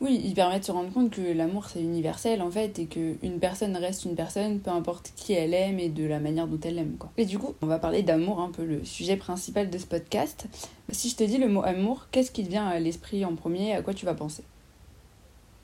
Oui, 0.00 0.20
il 0.24 0.34
permet 0.34 0.58
de 0.58 0.64
se 0.64 0.72
rendre 0.72 0.92
compte 0.92 1.10
que 1.10 1.32
l'amour 1.32 1.66
c'est 1.66 1.80
universel 1.80 2.42
en 2.42 2.50
fait 2.50 2.78
et 2.78 2.86
qu'une 2.86 3.38
personne 3.40 3.76
reste 3.76 4.04
une 4.04 4.16
personne 4.16 4.60
peu 4.60 4.70
importe 4.70 5.12
qui 5.16 5.32
elle 5.32 5.54
aime 5.54 5.78
et 5.78 5.88
de 5.88 6.04
la 6.04 6.18
manière 6.18 6.46
dont 6.46 6.58
elle 6.64 6.78
aime 6.78 6.96
quoi. 6.98 7.10
Et 7.16 7.24
du 7.24 7.38
coup, 7.38 7.54
on 7.62 7.66
va 7.66 7.78
parler 7.78 8.02
d'amour, 8.02 8.40
un 8.40 8.50
peu 8.50 8.64
le 8.64 8.84
sujet 8.84 9.16
principal 9.16 9.70
de 9.70 9.78
ce 9.78 9.86
podcast. 9.86 10.46
Si 10.90 11.08
je 11.08 11.16
te 11.16 11.24
dis 11.24 11.38
le 11.38 11.48
mot 11.48 11.62
amour, 11.62 12.08
qu'est-ce 12.10 12.30
qui 12.30 12.44
te 12.44 12.50
vient 12.50 12.66
à 12.66 12.78
l'esprit 12.78 13.24
en 13.24 13.34
premier? 13.34 13.74
À 13.74 13.82
quoi 13.82 13.94
tu 13.94 14.04
vas 14.04 14.14
penser? 14.14 14.42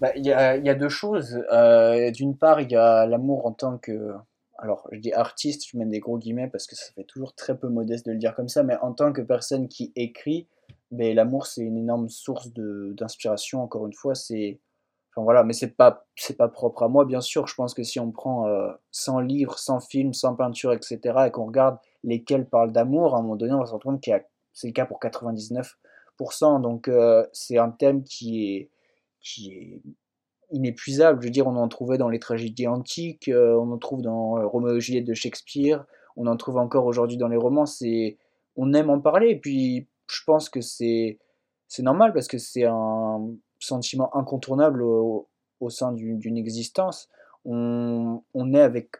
Bah, 0.00 0.12
Il 0.14 0.24
y, 0.24 0.32
a, 0.32 0.56
y, 0.56 0.68
a, 0.68 0.74
deux 0.74 0.88
choses. 0.88 1.42
Euh, 1.52 2.12
d'une 2.12 2.36
part, 2.36 2.60
il 2.60 2.70
y 2.70 2.76
a 2.76 3.04
l'amour 3.06 3.46
en 3.46 3.52
tant 3.52 3.78
que 3.78 4.14
alors 4.58 4.88
je 4.90 4.98
dis 4.98 5.12
artiste, 5.12 5.68
je 5.70 5.78
mets 5.78 5.86
des 5.86 6.00
gros 6.00 6.18
guillemets 6.18 6.48
parce 6.48 6.66
que 6.66 6.74
ça 6.74 6.86
fait 6.94 7.04
toujours 7.04 7.34
très 7.34 7.56
peu 7.56 7.68
modeste 7.68 8.06
de 8.06 8.12
le 8.12 8.18
dire 8.18 8.34
comme 8.34 8.48
ça, 8.48 8.62
mais 8.62 8.76
en 8.82 8.92
tant 8.92 9.12
que 9.12 9.22
personne 9.22 9.68
qui 9.68 9.92
écrit, 9.94 10.48
ben, 10.90 11.14
l'amour 11.14 11.46
c'est 11.46 11.62
une 11.62 11.78
énorme 11.78 12.08
source 12.08 12.52
d'inspiration, 12.52 13.62
encore 13.62 13.86
une 13.86 13.94
fois, 13.94 14.14
c'est... 14.14 14.60
Enfin 15.14 15.24
voilà, 15.24 15.42
mais 15.42 15.52
c'est 15.52 15.74
pas, 15.76 16.06
c'est 16.16 16.36
pas 16.36 16.48
propre 16.48 16.82
à 16.82 16.88
moi, 16.88 17.04
bien 17.04 17.20
sûr, 17.20 17.46
je 17.46 17.54
pense 17.54 17.74
que 17.74 17.82
si 17.82 17.98
on 17.98 18.12
prend 18.12 18.46
100 18.92 19.18
euh, 19.18 19.22
livres, 19.22 19.58
100 19.58 19.80
films, 19.80 20.12
100 20.12 20.36
peintures, 20.36 20.72
etc., 20.72 20.98
et 21.26 21.30
qu'on 21.30 21.46
regarde 21.46 21.78
lesquels 22.04 22.48
parlent 22.48 22.72
d'amour, 22.72 23.14
à 23.14 23.18
un 23.18 23.22
moment 23.22 23.36
donné, 23.36 23.52
on 23.52 23.60
va 23.60 23.66
se 23.66 23.72
rendre 23.72 23.84
compte 23.84 24.02
que 24.02 24.10
c'est 24.52 24.68
le 24.68 24.72
cas 24.72 24.86
pour 24.86 25.00
99%, 25.00 26.60
donc 26.60 26.88
euh, 26.88 27.26
c'est 27.32 27.58
un 27.58 27.70
thème 27.70 28.04
qui 28.04 28.54
est, 28.54 28.70
qui 29.20 29.52
est 29.52 29.82
inépuisable. 30.50 31.20
Je 31.20 31.26
veux 31.26 31.30
dire, 31.30 31.46
on 31.46 31.56
en 31.56 31.68
trouvait 31.68 31.98
dans 31.98 32.08
les 32.08 32.18
tragédies 32.18 32.66
antiques, 32.66 33.28
euh, 33.28 33.54
on 33.56 33.72
en 33.72 33.78
trouve 33.78 34.02
dans 34.02 34.38
euh, 34.38 34.46
Roméo 34.46 34.76
et 34.76 34.80
Juliette 34.80 35.06
de 35.06 35.14
Shakespeare, 35.14 35.84
on 36.16 36.26
en 36.26 36.36
trouve 36.36 36.56
encore 36.56 36.86
aujourd'hui 36.86 37.16
dans 37.16 37.28
les 37.28 37.36
romans. 37.36 37.66
C'est, 37.66 38.18
on 38.56 38.72
aime 38.72 38.90
en 38.90 39.00
parler. 39.00 39.30
Et 39.30 39.38
puis, 39.38 39.88
je 40.10 40.24
pense 40.24 40.48
que 40.48 40.60
c'est, 40.60 41.18
normal 41.78 42.12
parce 42.12 42.28
que 42.28 42.38
c'est 42.38 42.64
un 42.64 43.28
sentiment 43.58 44.14
incontournable 44.16 44.82
au, 44.82 45.28
sein 45.68 45.92
d'une 45.92 46.36
existence. 46.36 47.08
On, 47.44 48.22
est 48.54 48.60
avec 48.60 48.92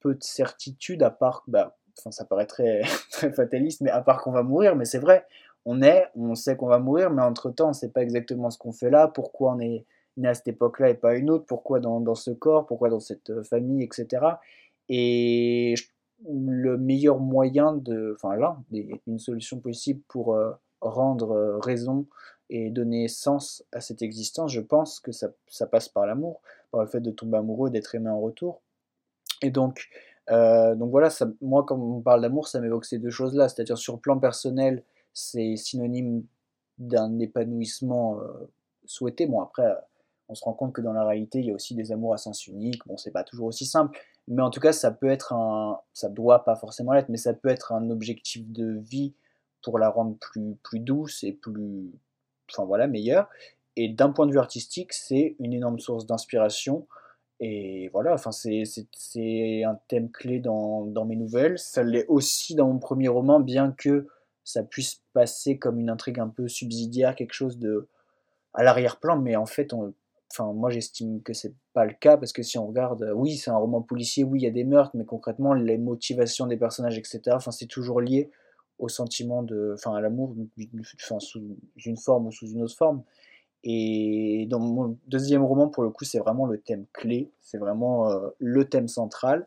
peu 0.00 0.14
de 0.14 0.22
certitude, 0.22 1.02
à 1.02 1.10
part, 1.10 1.44
bah, 1.46 1.76
enfin, 1.98 2.10
ça 2.10 2.24
paraît 2.24 2.46
très, 2.46 2.82
fataliste, 3.32 3.80
mais 3.80 3.90
à 3.90 4.00
part 4.00 4.22
qu'on 4.22 4.32
va 4.32 4.42
mourir. 4.42 4.76
Mais 4.76 4.84
c'est 4.84 4.98
vrai, 4.98 5.26
on 5.64 5.82
est, 5.82 6.06
on 6.14 6.34
sait 6.34 6.56
qu'on 6.56 6.68
va 6.68 6.78
mourir, 6.78 7.10
mais 7.10 7.22
entre 7.22 7.50
temps, 7.50 7.66
on 7.66 7.68
ne 7.68 7.74
sait 7.74 7.90
pas 7.90 8.02
exactement 8.02 8.50
ce 8.50 8.58
qu'on 8.58 8.72
fait 8.72 8.90
là, 8.90 9.08
pourquoi 9.08 9.54
on 9.54 9.60
est 9.60 9.86
né 10.16 10.28
à 10.28 10.34
cette 10.34 10.48
époque-là 10.48 10.90
et 10.90 10.94
pas 10.94 11.16
une 11.16 11.30
autre, 11.30 11.46
pourquoi 11.46 11.80
dans, 11.80 12.14
ce 12.14 12.30
corps, 12.30 12.66
pourquoi 12.66 12.88
dans 12.88 13.00
cette 13.00 13.30
euh, 13.30 13.42
famille, 13.42 13.82
etc. 13.82 14.24
Et 14.88 15.74
le 16.28 16.76
meilleur 16.78 17.18
moyen 17.18 17.74
de, 17.74 18.16
enfin 18.16 18.36
là, 18.36 18.58
une 19.06 19.18
solution 19.18 19.58
possible 19.60 20.00
pour 20.08 20.34
euh, 20.34 20.52
rendre 20.80 21.32
euh, 21.32 21.58
raison 21.58 22.06
et 22.50 22.70
donner 22.70 23.08
sens 23.08 23.64
à 23.72 23.80
cette 23.80 24.02
existence, 24.02 24.52
je 24.52 24.60
pense 24.60 25.00
que 25.00 25.12
ça, 25.12 25.30
passe 25.66 25.88
par 25.88 26.06
l'amour, 26.06 26.40
par 26.70 26.82
le 26.82 26.86
fait 26.86 27.00
de 27.00 27.10
tomber 27.10 27.38
amoureux, 27.38 27.70
d'être 27.70 27.94
aimé 27.94 28.10
en 28.10 28.20
retour. 28.20 28.60
Et 29.42 29.50
donc, 29.50 29.88
donc 30.28 30.90
voilà, 30.90 31.08
moi 31.40 31.64
quand 31.64 31.78
on 31.78 32.00
parle 32.00 32.20
d'amour, 32.20 32.48
ça 32.48 32.60
m'évoque 32.60 32.84
ces 32.84 32.98
deux 32.98 33.10
choses-là, 33.10 33.48
c'est-à-dire 33.48 33.78
sur 33.78 33.94
le 33.94 33.98
plan 33.98 34.18
personnel, 34.18 34.82
c'est 35.14 35.56
synonyme 35.56 36.22
d'un 36.76 37.18
épanouissement 37.18 38.20
souhaité. 38.84 39.26
Bon 39.26 39.40
après, 39.40 39.74
on 40.28 40.34
se 40.34 40.44
rend 40.44 40.54
compte 40.54 40.72
que 40.72 40.80
dans 40.80 40.92
la 40.92 41.04
réalité, 41.04 41.40
il 41.40 41.46
y 41.46 41.50
a 41.50 41.54
aussi 41.54 41.74
des 41.74 41.92
amours 41.92 42.14
à 42.14 42.18
sens 42.18 42.46
unique. 42.46 42.86
Bon, 42.86 42.96
c'est 42.96 43.10
pas 43.10 43.24
toujours 43.24 43.46
aussi 43.46 43.66
simple, 43.66 43.98
mais 44.28 44.42
en 44.42 44.50
tout 44.50 44.60
cas, 44.60 44.72
ça 44.72 44.90
peut 44.90 45.08
être 45.08 45.32
un, 45.32 45.80
ça 45.92 46.08
doit 46.08 46.44
pas 46.44 46.56
forcément 46.56 46.92
l'être, 46.92 47.08
mais 47.08 47.16
ça 47.18 47.34
peut 47.34 47.48
être 47.48 47.72
un 47.72 47.90
objectif 47.90 48.46
de 48.50 48.78
vie 48.78 49.14
pour 49.62 49.78
la 49.78 49.88
rendre 49.90 50.16
plus, 50.18 50.56
plus 50.62 50.78
douce 50.78 51.24
et 51.24 51.32
plus, 51.32 51.92
enfin 52.50 52.64
voilà, 52.64 52.86
meilleure. 52.86 53.28
Et 53.76 53.88
d'un 53.88 54.10
point 54.10 54.26
de 54.26 54.32
vue 54.32 54.38
artistique, 54.38 54.92
c'est 54.92 55.36
une 55.40 55.52
énorme 55.52 55.78
source 55.78 56.06
d'inspiration. 56.06 56.86
Et 57.40 57.88
voilà, 57.88 58.14
enfin, 58.14 58.30
c'est 58.32 59.64
un 59.64 59.78
thème 59.88 60.10
clé 60.10 60.38
dans, 60.38 60.84
dans 60.84 61.04
mes 61.04 61.16
nouvelles. 61.16 61.58
Ça 61.58 61.82
l'est 61.82 62.06
aussi 62.06 62.54
dans 62.54 62.68
mon 62.68 62.78
premier 62.78 63.08
roman, 63.08 63.40
bien 63.40 63.72
que 63.76 64.06
ça 64.44 64.62
puisse 64.62 65.02
passer 65.12 65.58
comme 65.58 65.80
une 65.80 65.90
intrigue 65.90 66.20
un 66.20 66.28
peu 66.28 66.48
subsidiaire, 66.48 67.16
quelque 67.16 67.32
chose 67.32 67.58
de 67.58 67.88
à 68.54 68.62
l'arrière-plan, 68.62 69.18
mais 69.18 69.34
en 69.34 69.46
fait, 69.46 69.72
on, 69.72 69.92
Enfin, 70.36 70.52
moi 70.52 70.68
j'estime 70.68 71.22
que 71.22 71.32
c'est 71.32 71.54
pas 71.74 71.84
le 71.84 71.92
cas 71.92 72.16
parce 72.16 72.32
que 72.32 72.42
si 72.42 72.58
on 72.58 72.66
regarde, 72.66 73.02
euh, 73.04 73.12
oui, 73.12 73.36
c'est 73.36 73.50
un 73.50 73.56
roman 73.56 73.82
policier, 73.82 74.24
oui, 74.24 74.40
il 74.40 74.42
y 74.42 74.48
a 74.48 74.50
des 74.50 74.64
meurtres, 74.64 74.90
mais 74.94 75.04
concrètement, 75.04 75.54
les 75.54 75.78
motivations 75.78 76.48
des 76.48 76.56
personnages, 76.56 76.98
etc., 76.98 77.20
enfin, 77.34 77.52
c'est 77.52 77.66
toujours 77.66 78.00
lié 78.00 78.30
au 78.80 78.88
sentiment 78.88 79.44
de, 79.44 79.74
enfin, 79.74 79.94
à 79.94 80.00
l'amour, 80.00 80.34
enfin, 80.96 81.20
sous 81.20 81.56
une 81.84 81.96
forme 81.96 82.26
ou 82.26 82.32
sous 82.32 82.48
une 82.48 82.62
autre 82.62 82.74
forme. 82.76 83.04
Et 83.62 84.46
dans 84.50 84.58
mon 84.58 84.98
deuxième 85.06 85.44
roman, 85.44 85.68
pour 85.68 85.84
le 85.84 85.90
coup, 85.90 86.04
c'est 86.04 86.18
vraiment 86.18 86.46
le 86.46 86.58
thème 86.58 86.86
clé, 86.92 87.30
c'est 87.40 87.58
vraiment 87.58 88.10
euh, 88.10 88.30
le 88.38 88.68
thème 88.68 88.88
central. 88.88 89.46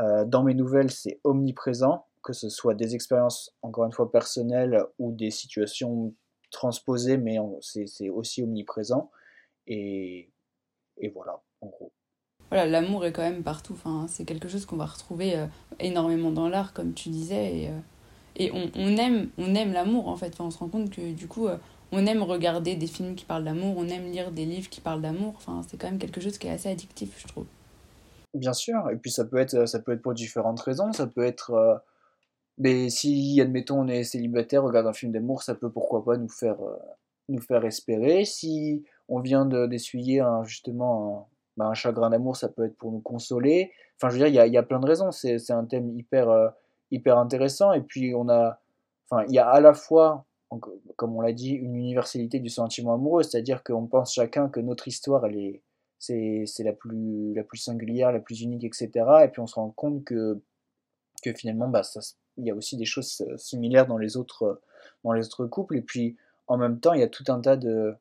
Euh, 0.00 0.24
dans 0.24 0.42
mes 0.42 0.54
nouvelles, 0.54 0.90
c'est 0.90 1.20
omniprésent, 1.22 2.06
que 2.24 2.32
ce 2.32 2.48
soit 2.48 2.74
des 2.74 2.96
expériences, 2.96 3.54
encore 3.62 3.84
une 3.84 3.92
fois, 3.92 4.10
personnelles 4.10 4.84
ou 4.98 5.12
des 5.12 5.30
situations 5.30 6.12
transposées, 6.50 7.18
mais 7.18 7.36
c'est 7.60 8.08
aussi 8.08 8.42
omniprésent. 8.42 9.10
Et, 9.70 10.32
et 10.96 11.08
voilà, 11.10 11.42
en 11.60 11.66
gros. 11.66 11.92
Voilà, 12.50 12.64
l'amour 12.64 13.04
est 13.04 13.12
quand 13.12 13.22
même 13.22 13.42
partout. 13.42 13.74
Enfin, 13.74 14.06
c'est 14.08 14.24
quelque 14.24 14.48
chose 14.48 14.64
qu'on 14.64 14.76
va 14.78 14.86
retrouver 14.86 15.36
euh, 15.36 15.46
énormément 15.78 16.30
dans 16.30 16.48
l'art, 16.48 16.72
comme 16.72 16.94
tu 16.94 17.10
disais. 17.10 17.58
Et, 17.58 17.68
euh, 17.68 17.78
et 18.36 18.50
on, 18.52 18.70
on, 18.74 18.96
aime, 18.96 19.28
on 19.36 19.54
aime 19.54 19.74
l'amour, 19.74 20.08
en 20.08 20.16
fait. 20.16 20.28
Enfin, 20.32 20.44
on 20.46 20.50
se 20.50 20.58
rend 20.58 20.68
compte 20.68 20.88
que, 20.88 21.12
du 21.12 21.28
coup, 21.28 21.46
euh, 21.46 21.58
on 21.92 22.06
aime 22.06 22.22
regarder 22.22 22.74
des 22.74 22.86
films 22.86 23.14
qui 23.14 23.26
parlent 23.26 23.44
d'amour, 23.44 23.74
on 23.76 23.86
aime 23.88 24.10
lire 24.10 24.32
des 24.32 24.46
livres 24.46 24.70
qui 24.70 24.80
parlent 24.80 25.02
d'amour. 25.02 25.34
Enfin, 25.36 25.60
c'est 25.68 25.76
quand 25.76 25.88
même 25.88 25.98
quelque 25.98 26.22
chose 26.22 26.38
qui 26.38 26.46
est 26.46 26.52
assez 26.52 26.70
addictif, 26.70 27.20
je 27.20 27.28
trouve. 27.28 27.46
Bien 28.32 28.54
sûr. 28.54 28.88
Et 28.90 28.96
puis, 28.96 29.10
ça 29.10 29.26
peut 29.26 29.36
être, 29.36 29.66
ça 29.66 29.80
peut 29.80 29.92
être 29.92 30.02
pour 30.02 30.14
différentes 30.14 30.60
raisons. 30.60 30.94
Ça 30.94 31.06
peut 31.06 31.24
être... 31.24 31.82
mais 32.56 32.88
si, 32.88 33.38
admettons, 33.42 33.80
on 33.80 33.88
est 33.88 34.04
célibataire, 34.04 34.62
regarde 34.62 34.86
un 34.86 34.94
film 34.94 35.12
d'amour, 35.12 35.42
ça 35.42 35.54
peut 35.54 35.70
pourquoi 35.70 36.02
pas 36.02 36.16
nous 36.16 36.30
faire, 36.30 36.56
nous 37.28 37.42
faire 37.42 37.66
espérer. 37.66 38.24
Si 38.24 38.84
on 39.08 39.20
vient 39.20 39.46
d'essuyer 39.46 40.22
justement 40.44 41.28
bah, 41.58 41.66
un 41.66 41.74
chagrin 41.74 42.10
d'amour, 42.10 42.36
ça 42.36 42.48
peut 42.48 42.66
être 42.66 42.76
pour 42.76 42.92
nous 42.92 43.00
consoler. 43.00 43.72
Enfin, 43.96 44.10
je 44.10 44.14
veux 44.14 44.30
dire, 44.30 44.46
il 44.46 44.52
y 44.52 44.56
a, 44.56 44.62
plein 44.62 44.78
de 44.78 44.86
raisons. 44.86 45.10
C'est 45.10 45.50
un 45.50 45.64
thème 45.64 45.90
hyper, 45.98 46.30
euh, 46.30 46.48
hyper 46.92 47.18
intéressant. 47.18 47.72
Et 47.72 47.80
puis, 47.80 48.14
on 48.14 48.28
a, 48.28 48.60
enfin, 49.10 49.24
il 49.28 49.34
y 49.34 49.40
a 49.40 49.48
à 49.48 49.60
la 49.60 49.74
fois, 49.74 50.24
comme 50.94 51.16
on 51.16 51.20
l'a 51.20 51.32
dit, 51.32 51.50
une 51.50 51.74
universalité 51.74 52.38
du 52.38 52.48
sentiment 52.48 52.94
amoureux, 52.94 53.24
c'est-à-dire 53.24 53.64
qu'on 53.64 53.86
pense 53.86 54.14
chacun 54.14 54.48
que 54.48 54.60
notre 54.60 54.86
histoire, 54.86 55.26
elle 55.26 55.36
est, 55.36 55.62
c'est, 55.98 56.46
la 56.60 56.72
plus, 56.72 57.34
la 57.34 57.42
plus 57.42 57.58
singulière, 57.58 58.12
la 58.12 58.20
plus 58.20 58.42
unique, 58.42 58.62
etc. 58.62 58.90
Et 59.24 59.28
puis, 59.28 59.40
on 59.40 59.48
se 59.48 59.56
rend 59.56 59.70
compte 59.70 60.04
que, 60.04 60.40
que 61.24 61.32
finalement, 61.32 61.66
bah, 61.66 61.82
il 62.36 62.46
y 62.46 62.52
a 62.52 62.54
aussi 62.54 62.76
des 62.76 62.84
choses 62.84 63.20
euh, 63.28 63.36
similaires 63.36 63.88
dans 63.88 63.98
les 63.98 64.16
autres, 64.16 64.60
dans 65.02 65.12
les 65.12 65.26
autres 65.26 65.46
couples. 65.46 65.76
Et 65.76 65.82
puis, 65.82 66.16
en 66.46 66.56
même 66.56 66.78
temps, 66.78 66.92
il 66.92 67.00
y 67.00 67.04
a 67.04 67.08
tout 67.08 67.24
un 67.26 67.40
tas 67.40 67.56
de, 67.56 67.96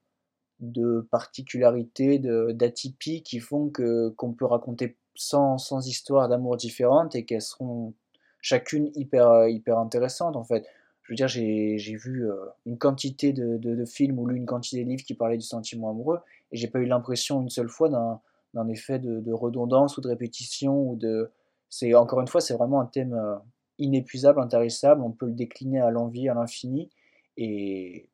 de 0.59 1.07
particularités, 1.11 2.19
d'atypies 2.19 3.21
qui 3.23 3.39
font 3.39 3.71
qu'on 4.17 4.33
peut 4.33 4.45
raconter 4.45 4.97
100, 5.15 5.57
histoires 5.85 6.29
d'amour 6.29 6.57
différentes 6.57 7.15
et 7.15 7.25
qu'elles 7.25 7.41
seront 7.41 7.93
chacune 8.41 8.91
hyper, 8.95 9.47
hyper 9.47 9.77
intéressantes 9.77 10.35
en 10.35 10.43
fait. 10.43 10.65
Je 11.03 11.13
veux 11.13 11.15
dire, 11.15 11.29
j'ai 11.29 11.95
vu 11.95 12.29
euh, 12.29 12.35
une 12.65 12.77
quantité 12.77 13.31
de, 13.31 13.57
de, 13.57 13.85
films 13.85 14.19
ou 14.19 14.27
lu 14.27 14.35
une 14.35 14.45
quantité 14.45 14.83
de 14.83 14.89
livres 14.89 15.05
qui 15.05 15.13
parlaient 15.13 15.37
du 15.37 15.45
sentiment 15.45 15.89
amoureux 15.89 16.19
et 16.51 16.57
j'ai 16.57 16.67
pas 16.67 16.79
eu 16.79 16.85
l'impression 16.85 17.41
une 17.41 17.49
seule 17.49 17.69
fois 17.69 17.89
d'un 17.89 18.67
effet 18.67 18.99
de, 18.99 19.31
redondance 19.31 19.97
ou 19.97 20.01
de 20.01 20.09
répétition 20.09 20.89
ou 20.89 20.95
de. 20.97 21.31
C'est 21.69 21.93
encore 21.93 22.19
une 22.19 22.27
fois, 22.27 22.41
c'est 22.41 22.53
vraiment 22.53 22.81
un 22.81 22.85
thème 22.85 23.13
euh, 23.13 23.37
inépuisable, 23.77 24.41
intarissable. 24.41 25.01
On 25.01 25.11
peut 25.11 25.27
le 25.27 25.33
décliner 25.33 25.79
à 25.79 25.91
l'envie, 25.91 26.29
à 26.29 26.33
l'infini 26.33 26.89
et. 27.37 28.09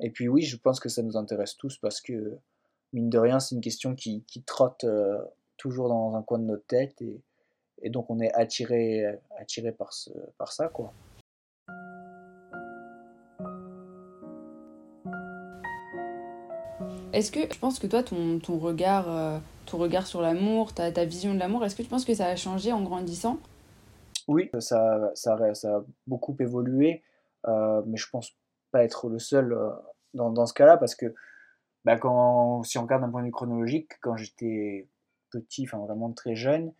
Et 0.00 0.10
puis 0.10 0.28
oui, 0.28 0.42
je 0.42 0.56
pense 0.56 0.80
que 0.80 0.88
ça 0.88 1.02
nous 1.02 1.16
intéresse 1.16 1.56
tous 1.56 1.76
parce 1.78 2.00
que, 2.00 2.38
mine 2.92 3.10
de 3.10 3.18
rien, 3.18 3.40
c'est 3.40 3.54
une 3.54 3.60
question 3.60 3.94
qui, 3.94 4.22
qui 4.26 4.42
trotte 4.42 4.84
euh, 4.84 5.18
toujours 5.56 5.88
dans 5.88 6.14
un 6.14 6.22
coin 6.22 6.38
de 6.38 6.44
notre 6.44 6.66
tête 6.66 7.00
et, 7.02 7.20
et 7.82 7.90
donc 7.90 8.10
on 8.10 8.20
est 8.20 8.32
attiré, 8.34 9.04
attiré 9.38 9.72
par, 9.72 9.92
ce, 9.92 10.10
par 10.36 10.52
ça, 10.52 10.68
quoi. 10.68 10.92
Est-ce 17.12 17.32
que 17.32 17.40
je 17.52 17.58
pense 17.58 17.78
que 17.78 17.86
toi, 17.86 18.02
ton, 18.02 18.38
ton 18.38 18.58
regard, 18.58 19.10
euh, 19.10 19.38
ton 19.66 19.78
regard 19.78 20.06
sur 20.06 20.20
l'amour, 20.20 20.74
ta, 20.74 20.92
ta 20.92 21.04
vision 21.04 21.34
de 21.34 21.38
l'amour, 21.38 21.64
est-ce 21.64 21.74
que 21.74 21.82
tu 21.82 21.88
penses 21.88 22.04
que 22.04 22.14
ça 22.14 22.26
a 22.26 22.36
changé 22.36 22.72
en 22.72 22.82
grandissant? 22.82 23.38
Oui, 24.28 24.50
ça, 24.60 25.10
ça, 25.14 25.54
ça, 25.54 25.76
a 25.76 25.84
beaucoup 26.06 26.36
évolué, 26.38 27.02
euh, 27.46 27.82
mais 27.86 27.96
je 27.96 28.08
pense 28.10 28.36
pas 28.70 28.84
être 28.84 29.08
le 29.08 29.18
seul 29.18 29.52
euh, 29.52 29.70
dans, 30.14 30.30
dans 30.30 30.46
ce 30.46 30.54
cas-là, 30.54 30.76
parce 30.76 30.94
que 30.94 31.14
bah, 31.84 31.96
quand, 31.96 32.62
si 32.64 32.78
on 32.78 32.82
regarde 32.82 33.02
d'un 33.02 33.10
point 33.10 33.20
de 33.20 33.26
vue 33.26 33.32
chronologique, 33.32 33.92
quand 34.00 34.16
j'étais 34.16 34.88
petit, 35.30 35.64
enfin 35.64 35.78
vraiment 35.78 36.12
très 36.12 36.34
jeune, 36.34 36.72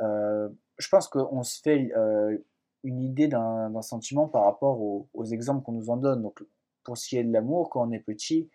euh, 0.00 0.48
je 0.78 0.88
pense 0.88 1.08
qu'on 1.08 1.42
se 1.42 1.60
fait 1.60 1.92
euh, 1.96 2.36
une 2.82 3.02
idée 3.02 3.28
d'un 3.28 3.82
sentiment 3.82 4.28
par 4.28 4.44
rapport 4.44 4.80
aux, 4.80 5.08
aux 5.14 5.24
exemples 5.24 5.64
qu'on 5.64 5.72
nous 5.72 5.90
en 5.90 5.96
donne. 5.96 6.22
Donc, 6.22 6.44
pour 6.84 6.96
ce 6.98 7.08
qui 7.08 7.16
est 7.16 7.24
de 7.24 7.32
l'amour, 7.32 7.70
quand 7.70 7.86
on 7.86 7.92
est 7.92 8.00
petit, 8.00 8.48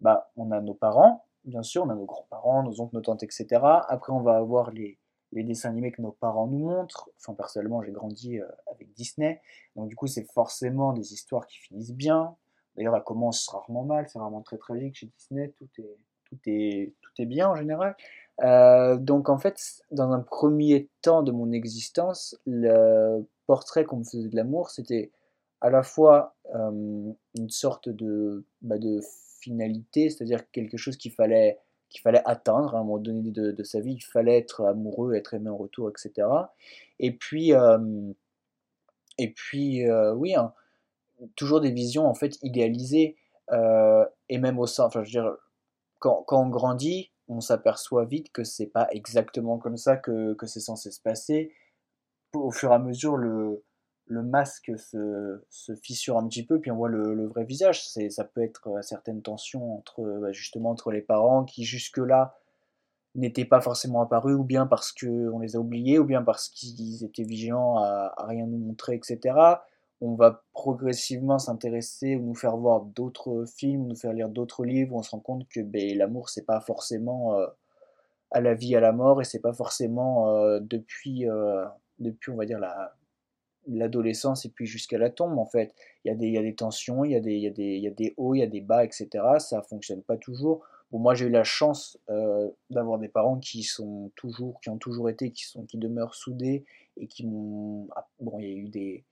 bah, 0.00 0.30
on 0.36 0.50
a 0.50 0.60
nos 0.60 0.74
parents, 0.74 1.26
bien 1.44 1.62
sûr, 1.62 1.84
on 1.84 1.90
a 1.90 1.94
nos 1.94 2.04
grands-parents, 2.04 2.62
nos 2.62 2.80
oncles, 2.80 2.96
nos 2.96 3.00
tantes, 3.00 3.22
etc. 3.22 3.46
Après, 3.88 4.12
on 4.12 4.20
va 4.20 4.36
avoir 4.36 4.70
les, 4.70 4.98
les 5.32 5.44
dessins 5.44 5.70
animés 5.70 5.92
que 5.92 6.02
nos 6.02 6.12
parents 6.12 6.46
nous 6.46 6.58
montrent. 6.58 7.10
Enfin, 7.18 7.34
personnellement, 7.34 7.82
j'ai 7.82 7.92
grandi 7.92 8.40
euh, 8.40 8.46
avec 8.72 8.92
Disney. 8.94 9.40
Donc, 9.76 9.88
du 9.88 9.96
coup, 9.96 10.06
c'est 10.06 10.30
forcément 10.32 10.92
des 10.92 11.12
histoires 11.12 11.46
qui 11.46 11.58
finissent 11.58 11.92
bien. 11.92 12.36
D'ailleurs, 12.76 12.96
elles 12.96 13.04
commencent 13.04 13.48
rarement 13.48 13.84
mal. 13.84 14.08
C'est 14.08 14.18
vraiment 14.18 14.42
très 14.42 14.56
tragique 14.56 14.96
chez 14.96 15.06
Disney. 15.06 15.52
Tout 15.58 15.68
est, 15.78 15.96
tout 16.24 16.38
est, 16.46 16.94
tout 17.00 17.12
est 17.18 17.26
bien 17.26 17.48
en 17.48 17.56
général. 17.56 17.96
Euh, 18.42 18.96
donc, 18.96 19.28
en 19.28 19.38
fait, 19.38 19.82
dans 19.90 20.12
un 20.12 20.20
premier 20.20 20.88
temps 21.02 21.22
de 21.22 21.32
mon 21.32 21.52
existence, 21.52 22.38
le 22.46 23.26
portrait 23.46 23.84
qu'on 23.84 23.98
me 23.98 24.04
faisait 24.04 24.28
de 24.28 24.36
l'amour, 24.36 24.70
c'était 24.70 25.10
à 25.60 25.70
la 25.70 25.82
fois 25.82 26.34
euh, 26.54 27.12
une 27.36 27.50
sorte 27.50 27.88
de, 27.88 28.44
bah, 28.62 28.78
de 28.78 29.00
finalité, 29.40 30.08
c'est-à-dire 30.10 30.50
quelque 30.50 30.76
chose 30.76 30.96
qu'il 30.96 31.12
fallait 31.12 31.58
qu'il 31.90 32.00
fallait 32.00 32.22
atteindre 32.24 32.74
à 32.74 32.78
un 32.78 32.84
moment 32.84 32.98
donné 32.98 33.30
de, 33.30 33.62
sa 33.62 33.80
vie, 33.80 33.94
il 33.94 34.04
fallait 34.04 34.38
être 34.38 34.64
amoureux, 34.64 35.14
être 35.14 35.34
aimé 35.34 35.50
en 35.50 35.56
retour, 35.56 35.90
etc. 35.90 36.28
Et 36.98 37.12
puis, 37.12 37.54
euh, 37.54 38.12
et 39.18 39.32
puis 39.32 39.88
euh, 39.88 40.12
oui, 40.14 40.34
hein, 40.34 40.52
toujours 41.36 41.60
des 41.60 41.70
visions 41.70 42.06
en 42.06 42.14
fait 42.14 42.38
idéalisées, 42.42 43.16
euh, 43.52 44.04
et 44.28 44.38
même 44.38 44.58
au 44.58 44.66
sein, 44.66 44.84
enfin 44.84 45.02
je 45.02 45.18
veux 45.18 45.24
dire, 45.24 45.36
quand, 45.98 46.24
quand 46.26 46.42
on 46.44 46.48
grandit, 46.48 47.10
on 47.28 47.40
s'aperçoit 47.40 48.04
vite 48.04 48.32
que 48.32 48.44
c'est 48.44 48.66
pas 48.66 48.88
exactement 48.90 49.58
comme 49.58 49.76
ça 49.76 49.96
que, 49.96 50.34
que 50.34 50.46
c'est 50.46 50.60
censé 50.60 50.90
se 50.90 51.00
passer. 51.00 51.52
Au 52.34 52.50
fur 52.50 52.70
et 52.72 52.74
à 52.74 52.78
mesure, 52.78 53.16
le, 53.16 53.64
le 54.08 54.22
masque 54.22 54.72
se, 54.78 55.40
fissure 55.82 56.18
un 56.18 56.26
petit 56.26 56.44
peu, 56.44 56.60
puis 56.60 56.70
on 56.70 56.76
voit 56.76 56.88
le, 56.88 57.26
vrai 57.26 57.44
visage. 57.44 57.86
C'est, 57.88 58.10
ça 58.10 58.24
peut 58.24 58.42
être 58.42 58.68
euh, 58.68 58.82
certaines 58.82 59.22
tensions 59.22 59.76
entre, 59.76 60.02
bah, 60.20 60.32
justement, 60.32 60.70
entre 60.70 60.90
les 60.90 61.02
parents 61.02 61.44
qui 61.44 61.64
jusque-là 61.64 62.34
n'étaient 63.14 63.44
pas 63.44 63.60
forcément 63.60 64.00
apparus, 64.00 64.36
ou 64.36 64.44
bien 64.44 64.66
parce 64.66 64.92
qu'on 64.92 65.38
les 65.38 65.56
a 65.56 65.58
oubliés, 65.58 65.98
ou 65.98 66.04
bien 66.04 66.22
parce 66.22 66.48
qu'ils 66.48 67.04
étaient 67.04 67.24
vigilants 67.24 67.78
à, 67.78 68.14
rien 68.26 68.46
nous 68.46 68.58
montrer, 68.58 68.94
etc. 68.94 69.36
On 70.00 70.14
va 70.14 70.44
progressivement 70.52 71.38
s'intéresser 71.38 72.16
ou 72.16 72.22
nous 72.22 72.34
faire 72.34 72.56
voir 72.56 72.82
d'autres 72.82 73.44
films, 73.46 73.86
nous 73.88 73.96
faire 73.96 74.12
lire 74.12 74.28
d'autres 74.28 74.64
livres, 74.64 74.94
où 74.94 74.98
on 74.98 75.02
se 75.02 75.10
rend 75.10 75.20
compte 75.20 75.48
que 75.48 75.60
ben, 75.60 75.96
l'amour, 75.96 76.28
c'est 76.28 76.44
pas 76.44 76.60
forcément 76.60 77.34
euh, 77.34 77.46
à 78.30 78.40
la 78.40 78.54
vie, 78.54 78.76
à 78.76 78.80
la 78.80 78.92
mort, 78.92 79.20
et 79.20 79.24
c'est 79.24 79.40
pas 79.40 79.52
forcément 79.52 80.30
euh, 80.30 80.60
depuis, 80.60 81.28
euh, 81.28 81.64
depuis, 81.98 82.30
on 82.30 82.36
va 82.36 82.46
dire, 82.46 82.60
la, 82.60 82.94
l'adolescence 83.68 84.44
et 84.44 84.50
puis 84.50 84.66
jusqu'à 84.66 84.98
la 84.98 85.10
tombe 85.10 85.38
en 85.38 85.46
fait. 85.46 85.74
Il 86.04 86.08
y 86.08 86.10
a 86.10 86.14
des, 86.14 86.26
il 86.26 86.32
y 86.32 86.38
a 86.38 86.42
des 86.42 86.54
tensions, 86.54 87.04
il 87.04 87.12
y 87.12 87.16
a 87.16 87.20
des, 87.20 87.34
il 87.34 87.42
y 87.42 87.46
a 87.46 87.50
des, 87.50 87.76
il 87.76 87.82
y 87.82 87.86
a 87.86 87.90
des 87.90 88.14
hauts, 88.16 88.34
il 88.34 88.40
y 88.40 88.42
a 88.42 88.46
des 88.46 88.60
bas, 88.60 88.84
etc. 88.84 89.08
Ça 89.38 89.62
fonctionne 89.62 90.02
pas 90.02 90.16
toujours. 90.16 90.64
Bon, 90.90 90.98
moi 90.98 91.14
j'ai 91.14 91.26
eu 91.26 91.30
la 91.30 91.44
chance 91.44 91.98
euh, 92.08 92.48
d'avoir 92.70 92.98
des 92.98 93.08
parents 93.08 93.38
qui 93.38 93.62
sont 93.62 94.10
toujours, 94.16 94.60
qui 94.60 94.70
ont 94.70 94.78
toujours 94.78 95.10
été, 95.10 95.30
qui 95.30 95.44
sont, 95.44 95.64
qui 95.64 95.76
demeurent 95.76 96.14
soudés 96.14 96.64
et 96.96 97.06
qui 97.06 97.26
m'ont. 97.26 97.88
Ah, 97.94 98.08
bon, 98.20 98.38
il 98.38 98.46
y 98.46 98.52
a 98.52 98.56
eu 98.56 98.68
des, 98.68 99.04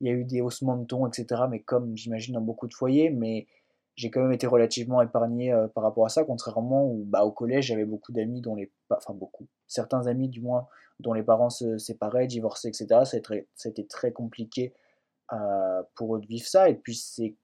il 0.00 0.08
y 0.08 0.10
a 0.10 0.14
eu 0.14 0.24
des 0.24 0.40
haussements 0.42 0.76
de 0.76 0.84
ton, 0.84 1.06
etc. 1.06 1.42
Mais 1.48 1.60
comme 1.60 1.96
j'imagine 1.96 2.34
dans 2.34 2.40
beaucoup 2.42 2.68
de 2.68 2.74
foyers, 2.74 3.10
mais 3.10 3.46
j'ai 3.94 4.10
quand 4.10 4.22
même 4.22 4.32
été 4.32 4.46
relativement 4.46 5.02
épargné 5.02 5.52
euh, 5.52 5.68
par 5.68 5.82
rapport 5.84 6.06
à 6.06 6.08
ça, 6.08 6.24
contrairement 6.24 6.86
où, 6.86 7.04
bah, 7.04 7.24
au 7.24 7.32
collège 7.32 7.66
j'avais 7.66 7.84
beaucoup 7.84 8.12
d'amis 8.12 8.40
dont 8.40 8.54
les, 8.54 8.72
enfin 8.90 9.14
beaucoup, 9.14 9.46
certains 9.66 10.06
amis 10.06 10.28
du 10.28 10.40
moins 10.40 10.66
dont 11.00 11.12
les 11.12 11.22
parents 11.22 11.50
se 11.50 11.78
séparaient, 11.78 12.26
divorçaient, 12.26 12.68
etc. 12.68 12.86
A 12.92 13.68
été 13.68 13.86
très 13.86 14.12
compliqué 14.12 14.72
euh, 15.32 15.82
pour 15.94 16.16
eux 16.16 16.20
de 16.20 16.26
vivre 16.26 16.46
ça. 16.46 16.68
Et 16.68 16.74
puis 16.74 16.94
c'est 16.94 17.36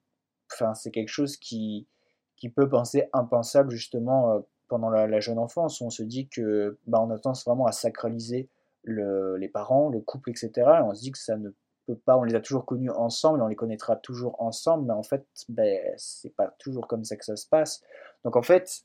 quelque 0.93 1.09
chose 1.09 1.37
qui, 1.37 1.89
qui 2.37 2.49
peut 2.49 2.69
penser 2.69 3.09
impensable 3.13 3.71
justement 3.71 4.33
euh, 4.33 4.41
pendant 4.69 4.91
la, 4.91 5.21
jeune 5.21 5.39
enfance, 5.39 5.81
on 5.81 5.91
se 5.91 6.03
dit 6.03 6.29
que 6.29 6.79
bah, 6.87 7.01
on 7.01 7.11
a 7.11 7.19
tendance 7.19 7.45
vraiment 7.45 7.67
à 7.67 7.73
sacraliser 7.73 8.51
le, 8.83 9.37
les 9.37 9.49
parents, 9.49 9.89
le 9.89 10.01
couple, 10.01 10.31
etc. 10.31 10.51
Et 10.57 10.83
on 10.83 10.95
se 10.95 11.01
dit 11.01 11.11
que 11.11 11.19
ça 11.19 11.37
ne 11.37 11.51
pas, 11.95 12.17
on 12.17 12.25
les 12.25 12.35
a 12.35 12.41
toujours 12.41 12.65
connus 12.65 12.91
ensemble, 12.91 13.43
on 13.43 13.47
les 13.47 13.57
connaîtra 13.57 13.97
toujours 13.97 14.41
ensemble, 14.41 14.87
mais 14.87 14.93
en 14.93 15.03
fait, 15.03 15.27
ben, 15.49 15.81
c'est 15.97 16.35
pas 16.35 16.49
toujours 16.59 16.87
comme 16.87 17.05
ça 17.05 17.17
que 17.17 17.25
ça 17.25 17.37
se 17.37 17.47
passe. 17.47 17.83
Donc 18.25 18.37
en 18.37 18.43
fait, 18.43 18.85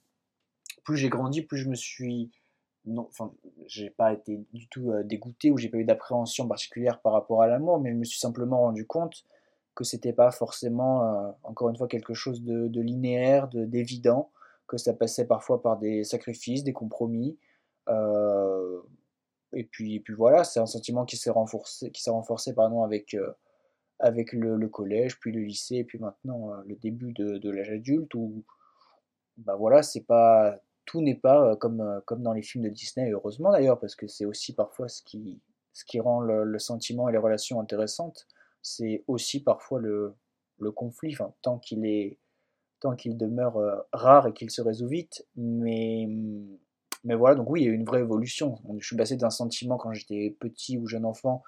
plus 0.84 0.98
j'ai 0.98 1.10
grandi, 1.10 1.42
plus 1.42 1.58
je 1.58 1.70
me 1.70 1.76
suis 1.76 2.32
non, 2.86 3.08
enfin, 3.10 3.32
j'ai 3.66 3.90
pas 3.90 4.14
été 4.14 4.46
du 4.52 4.68
tout 4.68 4.92
euh, 4.92 5.04
dégoûté 5.04 5.52
ou 5.52 5.58
j'ai 5.58 5.70
pas 5.70 5.78
eu 5.78 5.86
d'appréhension 5.86 6.48
particulière 6.48 7.00
par 7.02 7.14
rapport 7.14 7.42
à 7.42 7.48
l'amour, 7.48 7.80
mais 7.80 7.92
je 7.92 7.96
me 7.96 8.04
suis 8.04 8.20
simplement 8.20 8.60
rendu 8.60 8.86
compte 8.86 9.24
que 9.76 9.84
c'était 9.84 10.14
pas 10.14 10.32
forcément, 10.32 11.04
euh, 11.04 11.32
encore 11.44 11.70
une 11.70 11.78
fois, 11.78 11.88
quelque 11.88 12.14
chose 12.14 12.44
de, 12.44 12.68
de 12.68 12.82
linéaire, 12.82 13.48
d'évident, 13.48 14.32
que 14.68 14.78
ça 14.78 14.94
passait 14.94 15.26
parfois 15.26 15.62
par 15.62 15.78
des 15.78 16.04
sacrifices, 16.04 16.64
des 16.64 16.74
compromis. 16.74 17.38
Euh, 17.90 18.82
et 19.54 19.64
puis, 19.64 20.00
puis 20.00 20.14
voilà, 20.14 20.44
c'est 20.44 20.60
un 20.60 20.66
sentiment 20.66 21.06
qui 21.06 21.18
s'est 21.18 21.30
renforcé, 21.30 21.92
qui 21.92 22.02
s'est 22.02 22.12
renforcé 22.12 22.54
pardon, 22.54 22.84
avec, 22.84 23.16
avec 24.00 24.34
le, 24.34 24.68
collège, 24.68 25.20
puis 25.20 25.32
le 25.32 25.42
lycée, 25.42 25.76
et 25.78 25.84
puis 25.84 26.00
maintenant 26.00 26.52
le 26.66 26.76
début 26.76 27.14
de, 27.14 27.50
l'âge 27.50 27.72
adulte 27.72 28.14
où 28.16 28.44
bah 29.38 29.56
voilà, 29.56 29.82
c'est 29.82 30.06
pas 30.06 30.60
tout 30.86 31.02
n'est 31.02 31.16
pas 31.16 31.52
euh, 31.52 31.56
comme, 31.56 31.82
euh, 31.82 32.02
comme 32.06 32.22
dans 32.24 32.34
les 32.34 32.42
films 32.42 32.66
de 32.66 32.70
Disney, 32.70 33.12
heureusement 33.12 33.52
d'ailleurs, 33.52 33.80
parce 33.80 33.96
que 33.96 34.08
c'est 34.08 34.26
aussi 34.26 34.54
parfois 34.54 34.88
ce 34.88 35.02
qui, 35.02 35.42
ce 35.74 35.86
qui 35.86 36.00
rend 36.00 36.22
le, 36.22 36.60
sentiment 36.60 37.10
et 37.10 37.12
les 37.12 37.18
relations 37.18 37.60
intéressantes. 37.60 38.28
C'est 38.62 39.04
aussi 39.08 39.44
parfois 39.44 39.80
le, 39.80 40.14
le 40.60 40.72
conflit, 40.72 41.16
tant 41.42 41.58
qu'il 41.60 41.86
est 41.86 42.18
tant 42.80 42.96
qu'il 42.96 43.18
demeure 43.18 43.58
euh, 43.58 43.78
rare 43.94 44.28
et 44.28 44.34
qu'il 44.34 44.52
se 44.52 44.62
résout 44.62 44.88
vite. 44.88 45.26
Mais, 45.38 46.06
mais 47.04 47.16
voilà, 47.16 47.36
donc 47.36 47.50
oui, 47.50 47.62
il 47.62 47.66
y 47.66 47.68
a 47.68 47.72
eu 47.72 47.76
une 47.76 47.86
vraie 47.86 48.00
évolution. 48.00 48.60
Je 48.80 48.86
suis 48.86 48.96
passé 48.96 49.18
d'un 49.18 49.30
sentiment 49.30 49.78
quand 49.78 49.94
j'étais 49.94 50.36
petit 50.40 50.78
ou 50.78 50.88
jeune 50.88 51.06
enfant 51.06 51.44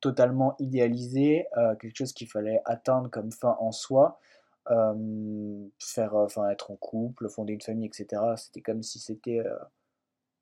totalement 0.00 0.56
idéalisé, 0.58 1.46
quelque 1.78 1.96
chose 1.96 2.12
qu'il 2.12 2.26
fallait 2.26 2.62
atteindre 2.64 3.10
comme 3.10 3.30
fin 3.30 3.56
en 3.60 3.70
soi, 3.70 4.18
faire, 5.78 6.14
enfin, 6.14 6.48
être 6.48 6.70
en 6.70 6.76
couple, 6.76 7.28
fonder 7.28 7.52
une 7.52 7.60
famille, 7.60 7.86
etc. 7.86 8.22
C'était 8.36 8.62
comme 8.62 8.82
si 8.82 8.98
c'était 8.98 9.42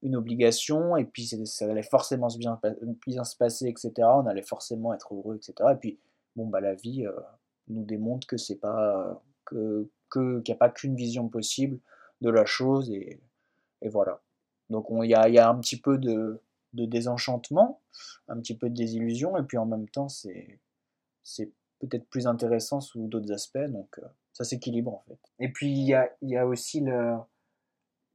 une 0.02 0.16
obligation, 0.16 0.96
et 0.96 1.04
puis 1.04 1.26
ça 1.26 1.64
allait 1.64 1.82
forcément 1.82 2.28
bien, 2.38 2.60
bien 3.06 3.24
se 3.24 3.36
passer, 3.36 3.66
etc. 3.66 3.92
On 3.98 4.26
allait 4.26 4.42
forcément 4.42 4.94
être 4.94 5.14
heureux, 5.14 5.36
etc. 5.36 5.70
Et 5.72 5.76
puis, 5.76 5.98
bon, 6.36 6.46
bah, 6.46 6.60
la 6.60 6.74
vie 6.74 7.06
euh, 7.06 7.12
nous 7.68 7.84
démontre 7.84 8.26
que 8.26 8.36
c'est 8.36 8.60
pas 8.60 9.20
que 9.44 9.88
qu'il 10.12 10.42
n'y 10.46 10.52
a 10.52 10.56
pas 10.56 10.70
qu'une 10.70 10.94
vision 10.94 11.28
possible 11.28 11.78
de 12.20 12.30
la 12.30 12.46
chose, 12.46 12.90
et 12.90 13.20
voilà. 13.82 14.20
Donc 14.70 14.86
il 14.90 15.10
y 15.10 15.14
a, 15.14 15.48
un 15.48 15.58
petit 15.58 15.80
peu 15.80 15.98
de, 15.98 16.40
désenchantement, 16.72 17.80
un 18.28 18.38
petit 18.38 18.56
peu 18.56 18.68
de 18.68 18.74
désillusion, 18.74 19.36
et 19.36 19.42
puis 19.42 19.58
en 19.58 19.66
même 19.66 19.88
temps, 19.88 20.08
c'est 20.08 20.60
peut-être 21.78 22.08
plus 22.08 22.26
intéressant 22.26 22.80
sous 22.80 23.06
d'autres 23.06 23.32
aspects, 23.32 23.58
donc 23.58 23.98
euh, 23.98 24.06
ça 24.32 24.44
s'équilibre 24.44 24.94
en 24.94 25.04
fait. 25.08 25.18
Et 25.38 25.48
puis 25.50 25.70
il 25.70 25.84
y 25.84 25.94
a, 25.94 26.10
y 26.22 26.36
a 26.36 26.46
aussi 26.46 26.84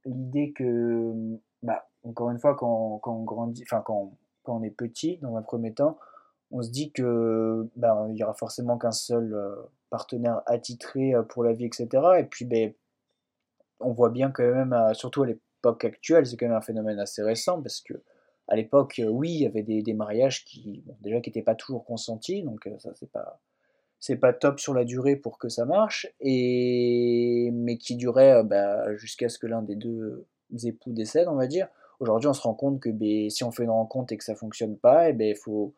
l'idée 0.04 0.52
que 0.52 1.38
bah, 1.62 1.88
encore 2.04 2.30
une 2.30 2.38
fois, 2.38 2.54
quand, 2.54 2.98
quand 2.98 3.14
on 3.14 3.24
grandit, 3.24 3.64
quand, 3.64 3.82
quand, 3.82 4.16
on 4.46 4.62
est 4.62 4.70
petit, 4.70 5.18
dans 5.18 5.36
un 5.36 5.42
premier 5.42 5.72
temps, 5.72 5.98
on 6.50 6.62
se 6.62 6.70
dit 6.70 6.92
que 6.92 7.68
ben, 7.76 8.08
il 8.10 8.16
y 8.16 8.22
aura 8.22 8.34
forcément 8.34 8.76
qu'un 8.78 8.92
seul 8.92 9.32
euh, 9.32 9.54
partenaire 9.90 10.42
attitré 10.46 11.14
euh, 11.14 11.22
pour 11.22 11.42
la 11.42 11.54
vie, 11.54 11.64
etc. 11.64 11.88
Et 12.18 12.24
puis, 12.24 12.44
ben, 12.44 12.74
on 13.80 13.92
voit 13.92 14.10
bien 14.10 14.30
quand 14.30 14.44
même, 14.44 14.76
surtout 14.94 15.22
à 15.22 15.26
l'époque 15.26 15.42
actuelle, 15.66 16.26
c'est 16.26 16.36
quand 16.36 16.46
même 16.46 16.56
un 16.56 16.60
phénomène 16.60 16.98
assez 16.98 17.22
récent 17.22 17.60
parce 17.60 17.80
que 17.80 17.94
à 18.48 18.56
l'époque, 18.56 18.98
euh, 18.98 19.08
oui, 19.08 19.30
il 19.30 19.40
y 19.40 19.46
avait 19.46 19.62
des, 19.62 19.94
mariages 19.94 20.44
qui, 20.44 20.84
déjà, 21.00 21.20
qui 21.20 21.30
n'étaient 21.30 21.42
pas 21.42 21.54
toujours 21.54 21.84
consentis, 21.84 22.42
donc 22.42 22.68
ça, 22.78 22.90
c'est 22.94 23.10
pas, 23.10 23.40
c'est 24.00 24.16
pas 24.16 24.32
top 24.32 24.60
sur 24.60 24.74
la 24.74 24.84
durée 24.84 25.16
pour 25.16 25.38
que 25.38 25.48
ça 25.48 25.64
marche, 25.64 26.06
et 26.20 27.50
mais 27.54 27.78
qui 27.78 27.96
duraient 27.96 28.44
bah, 28.44 28.94
jusqu'à 28.96 29.28
ce 29.28 29.38
que 29.38 29.46
l'un 29.46 29.62
des 29.62 29.76
deux 29.76 30.26
époux 30.62 30.92
décèdent, 30.92 31.28
on 31.28 31.36
va 31.36 31.46
dire. 31.46 31.68
Aujourd'hui, 32.00 32.28
on 32.28 32.34
se 32.34 32.42
rend 32.42 32.54
compte 32.54 32.80
que 32.80 32.90
ben, 32.90 33.30
si 33.30 33.44
on 33.44 33.50
fait 33.50 33.64
une 33.64 33.70
rencontre 33.70 34.12
et 34.12 34.18
que 34.18 34.24
ça 34.24 34.34
fonctionne 34.34 34.76
pas, 34.76 35.08
il 35.08 35.10
eh 35.10 35.12
ben, 35.14 35.34
faut, 35.36 35.74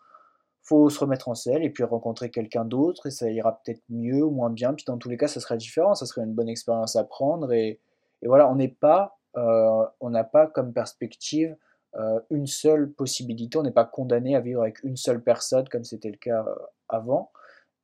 faut 0.63 0.91
se 0.91 0.99
remettre 0.99 1.29
en 1.29 1.35
selle 1.35 1.63
et 1.63 1.71
puis 1.71 1.85
rencontrer 1.85 2.31
quelqu'un 2.31 2.65
d'autre 2.65 3.07
et 3.07 3.11
ça 3.11 3.31
ira 3.31 3.61
peut-être 3.63 3.83
mieux 3.91 4.25
ou 4.25 4.31
moins 4.31 4.51
bien. 4.51 4.75
Puis 4.75 4.85
dans 4.87 4.99
tous 4.99 5.09
les 5.09 5.17
cas, 5.17 5.29
ça 5.29 5.41
sera 5.41 5.57
différent, 5.57 5.95
ça 5.95 6.07
serait 6.07 6.23
une 6.23 6.35
bonne 6.35 6.49
expérience 6.49 6.97
à 6.97 7.05
prendre. 7.05 7.53
Et, 7.53 7.81
et 8.23 8.27
voilà, 8.27 8.51
on 8.51 8.57
n'est 8.57 8.69
pas, 8.69 9.19
euh, 9.26 9.26
on 9.37 10.11
n'a 10.11 10.25
pas 10.25 10.47
comme 10.47 10.73
perspective 10.73 11.57
euh, 11.99 12.21
une 12.31 12.47
seule 12.47 12.93
possibilité. 12.93 13.57
On 13.57 13.63
n'est 13.63 13.71
pas 13.71 13.85
condamné 13.85 14.37
à 14.37 14.41
vivre 14.41 14.61
avec 14.61 14.83
une 14.83 14.97
seule 14.97 15.23
personne 15.23 15.67
comme 15.69 15.85
c'était 15.85 16.11
le 16.11 16.19
cas 16.19 16.45
euh, 16.47 16.55
avant. 16.89 17.31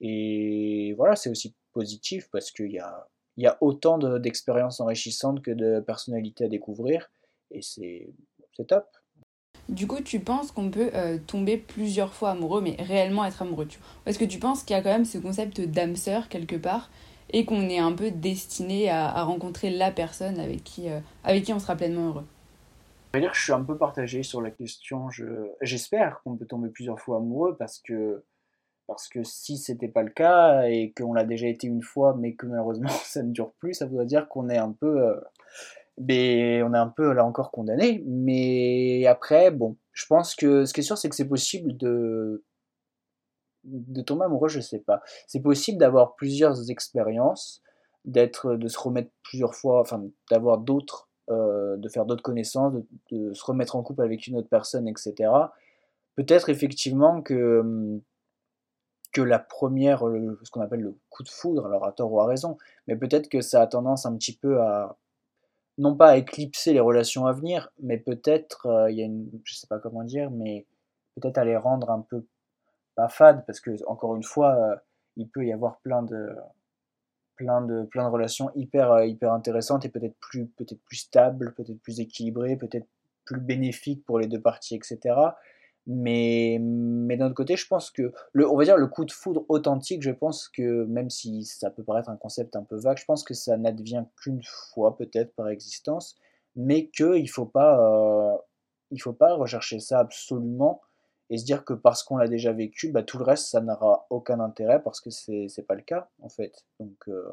Et 0.00 0.94
voilà, 0.98 1.16
c'est 1.16 1.30
aussi 1.30 1.54
positif 1.72 2.28
parce 2.30 2.50
qu'il 2.50 2.72
y 2.72 2.78
a, 3.46 3.58
autant 3.60 3.98
d'expériences 4.18 4.80
enrichissantes 4.80 5.40
que 5.40 5.50
de 5.50 5.80
personnalités 5.80 6.44
à 6.44 6.48
découvrir, 6.48 7.10
et 7.50 7.62
c'est 7.62 8.12
top. 8.66 8.84
Du 9.68 9.86
coup, 9.86 10.02
tu 10.02 10.20
penses 10.20 10.50
qu'on 10.50 10.70
peut 10.70 10.90
euh, 10.94 11.18
tomber 11.26 11.56
plusieurs 11.56 12.12
fois 12.12 12.30
amoureux, 12.30 12.60
mais 12.60 12.76
réellement 12.80 13.24
être 13.24 13.40
amoureux 13.40 13.68
Est-ce 14.04 14.18
que 14.18 14.24
tu 14.24 14.38
penses 14.38 14.64
qu'il 14.64 14.76
y 14.76 14.78
a 14.78 14.82
quand 14.82 14.90
même 14.90 15.04
ce 15.04 15.18
concept 15.18 15.60
d'âme 15.60 15.96
sœur 15.96 16.28
quelque 16.28 16.56
part, 16.56 16.90
et 17.32 17.44
qu'on 17.44 17.68
est 17.68 17.78
un 17.78 17.92
peu 17.92 18.10
destiné 18.10 18.90
à, 18.90 19.22
rencontrer 19.24 19.70
la 19.70 19.90
personne 19.90 20.38
avec 20.38 20.64
qui, 20.64 20.88
euh, 20.88 21.00
avec 21.24 21.44
qui 21.44 21.52
on 21.52 21.58
sera 21.58 21.76
pleinement 21.76 22.08
heureux 22.08 22.24
je 23.14 23.20
dire, 23.20 23.34
je 23.34 23.42
suis 23.42 23.52
un 23.52 23.62
peu 23.62 23.76
partagé 23.76 24.22
sur 24.22 24.40
la 24.40 24.50
question. 24.50 25.08
J'espère 25.60 26.22
qu'on 26.22 26.36
peut 26.36 26.46
tomber 26.46 26.70
plusieurs 26.70 26.98
fois 26.98 27.18
amoureux 27.18 27.56
parce 27.58 27.78
que 27.78 28.24
parce 28.86 29.08
que 29.08 29.22
si 29.22 29.58
c'était 29.58 29.88
pas 29.88 30.02
le 30.02 30.10
cas 30.10 30.64
et 30.64 30.92
qu'on 30.92 31.14
l'a 31.14 31.24
déjà 31.24 31.46
été 31.46 31.66
une 31.66 31.82
fois, 31.82 32.16
mais 32.18 32.34
que 32.34 32.46
malheureusement 32.46 32.88
ça 33.04 33.22
ne 33.22 33.30
dure 33.30 33.52
plus, 33.58 33.74
ça 33.74 33.86
voudrait 33.86 34.06
dire 34.06 34.28
qu'on 34.28 34.48
est 34.48 34.58
un 34.58 34.72
peu, 34.72 35.08
euh, 35.08 35.20
on 35.98 36.74
est 36.74 36.78
un 36.78 36.88
peu 36.88 37.12
là 37.12 37.24
encore 37.24 37.50
condamné. 37.50 38.02
Mais 38.06 39.06
après, 39.06 39.50
bon, 39.50 39.76
je 39.92 40.06
pense 40.06 40.34
que 40.34 40.64
ce 40.64 40.72
qui 40.72 40.80
est 40.80 40.84
sûr, 40.84 40.98
c'est 40.98 41.08
que 41.08 41.16
c'est 41.16 41.28
possible 41.28 41.76
de 41.76 42.44
de 43.64 44.02
tomber 44.02 44.24
amoureux, 44.24 44.48
je 44.48 44.60
sais 44.60 44.80
pas. 44.80 45.02
C'est 45.26 45.40
possible 45.40 45.78
d'avoir 45.78 46.14
plusieurs 46.14 46.70
expériences, 46.70 47.62
d'être, 48.04 48.56
de 48.56 48.68
se 48.68 48.78
remettre 48.78 49.10
plusieurs 49.22 49.54
fois, 49.54 49.80
enfin 49.80 50.02
d'avoir 50.30 50.58
d'autres, 50.58 51.08
euh, 51.30 51.76
de 51.76 51.88
faire 51.88 52.04
d'autres 52.04 52.22
connaissances, 52.22 52.74
de, 53.10 53.32
se 53.32 53.44
remettre 53.44 53.76
en 53.76 53.82
couple 53.82 54.02
avec 54.02 54.26
une 54.26 54.36
autre 54.36 54.48
personne, 54.48 54.88
etc. 54.88 55.30
Peut-être 56.16 56.48
effectivement 56.48 57.22
que 57.22 58.00
que 59.12 59.20
la 59.20 59.38
première, 59.38 60.00
ce 60.00 60.50
qu'on 60.50 60.62
appelle 60.62 60.80
le 60.80 60.98
coup 61.10 61.22
de 61.22 61.28
foudre, 61.28 61.66
alors 61.66 61.84
à 61.84 61.92
tort 61.92 62.10
ou 62.10 62.20
à 62.20 62.26
raison, 62.26 62.56
mais 62.86 62.96
peut-être 62.96 63.28
que 63.28 63.42
ça 63.42 63.60
a 63.60 63.66
tendance 63.66 64.06
un 64.06 64.16
petit 64.16 64.34
peu 64.34 64.62
à, 64.62 64.96
non 65.78 65.96
pas 65.96 66.10
à 66.10 66.16
éclipser 66.16 66.72
les 66.72 66.80
relations 66.80 67.26
à 67.26 67.32
venir, 67.32 67.70
mais 67.80 67.98
peut-être, 67.98 68.66
euh, 68.66 68.90
il 68.90 68.98
y 68.98 69.02
a 69.02 69.04
une, 69.04 69.30
je 69.44 69.54
sais 69.54 69.66
pas 69.66 69.78
comment 69.78 70.04
dire, 70.04 70.30
mais 70.30 70.66
peut-être 71.14 71.38
à 71.38 71.44
les 71.44 71.56
rendre 71.56 71.90
un 71.90 72.00
peu, 72.00 72.26
pas 72.94 73.08
fades, 73.08 73.44
parce 73.46 73.60
que, 73.60 73.70
encore 73.86 74.16
une 74.16 74.22
fois, 74.22 74.54
euh, 74.54 74.76
il 75.16 75.28
peut 75.28 75.44
y 75.44 75.52
avoir 75.52 75.80
plein 75.80 76.02
de, 76.02 76.34
plein 77.36 77.60
de, 77.62 77.84
plein 77.84 78.04
de 78.04 78.12
relations 78.12 78.50
hyper, 78.54 78.92
euh, 78.92 79.06
hyper 79.06 79.32
intéressantes 79.32 79.84
et 79.84 79.88
peut-être 79.88 80.16
plus, 80.20 80.46
peut-être 80.48 80.82
plus 80.84 80.96
stables, 80.96 81.54
peut-être 81.54 81.80
plus 81.82 82.00
équilibrées, 82.00 82.56
peut-être 82.56 82.86
plus 83.24 83.40
bénéfiques 83.40 84.04
pour 84.04 84.18
les 84.18 84.26
deux 84.26 84.40
parties, 84.40 84.74
etc. 84.74 85.14
Mais, 85.86 86.58
mais 86.60 87.16
d'un 87.16 87.26
autre 87.26 87.34
côté, 87.34 87.56
je 87.56 87.66
pense 87.66 87.90
que, 87.90 88.12
le, 88.32 88.48
on 88.48 88.56
va 88.56 88.64
dire, 88.64 88.76
le 88.76 88.86
coup 88.86 89.04
de 89.04 89.10
foudre 89.10 89.44
authentique, 89.48 90.02
je 90.02 90.10
pense 90.10 90.48
que, 90.48 90.84
même 90.84 91.10
si 91.10 91.44
ça 91.44 91.70
peut 91.70 91.82
paraître 91.82 92.08
un 92.08 92.16
concept 92.16 92.54
un 92.54 92.62
peu 92.62 92.76
vague, 92.76 92.98
je 92.98 93.04
pense 93.04 93.24
que 93.24 93.34
ça 93.34 93.56
n'advient 93.56 94.04
qu'une 94.16 94.42
fois 94.44 94.96
peut-être 94.96 95.34
par 95.34 95.48
existence, 95.48 96.16
mais 96.54 96.88
qu'il 96.88 97.22
ne 97.22 97.28
faut, 97.28 97.46
pas, 97.46 97.80
euh, 97.80 98.36
il 98.90 99.00
faut 99.00 99.12
pas 99.12 99.34
rechercher 99.34 99.80
ça 99.80 99.98
absolument 99.98 100.80
et 101.32 101.38
se 101.38 101.46
dire 101.46 101.64
que 101.64 101.72
parce 101.72 102.02
qu'on 102.02 102.18
l'a 102.18 102.28
déjà 102.28 102.52
vécu, 102.52 102.90
bah, 102.90 103.02
tout 103.02 103.16
le 103.16 103.24
reste, 103.24 103.46
ça 103.46 103.62
n'aura 103.62 104.06
aucun 104.10 104.38
intérêt 104.38 104.82
parce 104.82 105.00
que 105.00 105.08
c'est 105.08 105.46
n'est 105.56 105.64
pas 105.64 105.74
le 105.74 105.80
cas, 105.80 106.10
en 106.20 106.28
fait. 106.28 106.66
Donc, 106.78 107.08
euh, 107.08 107.26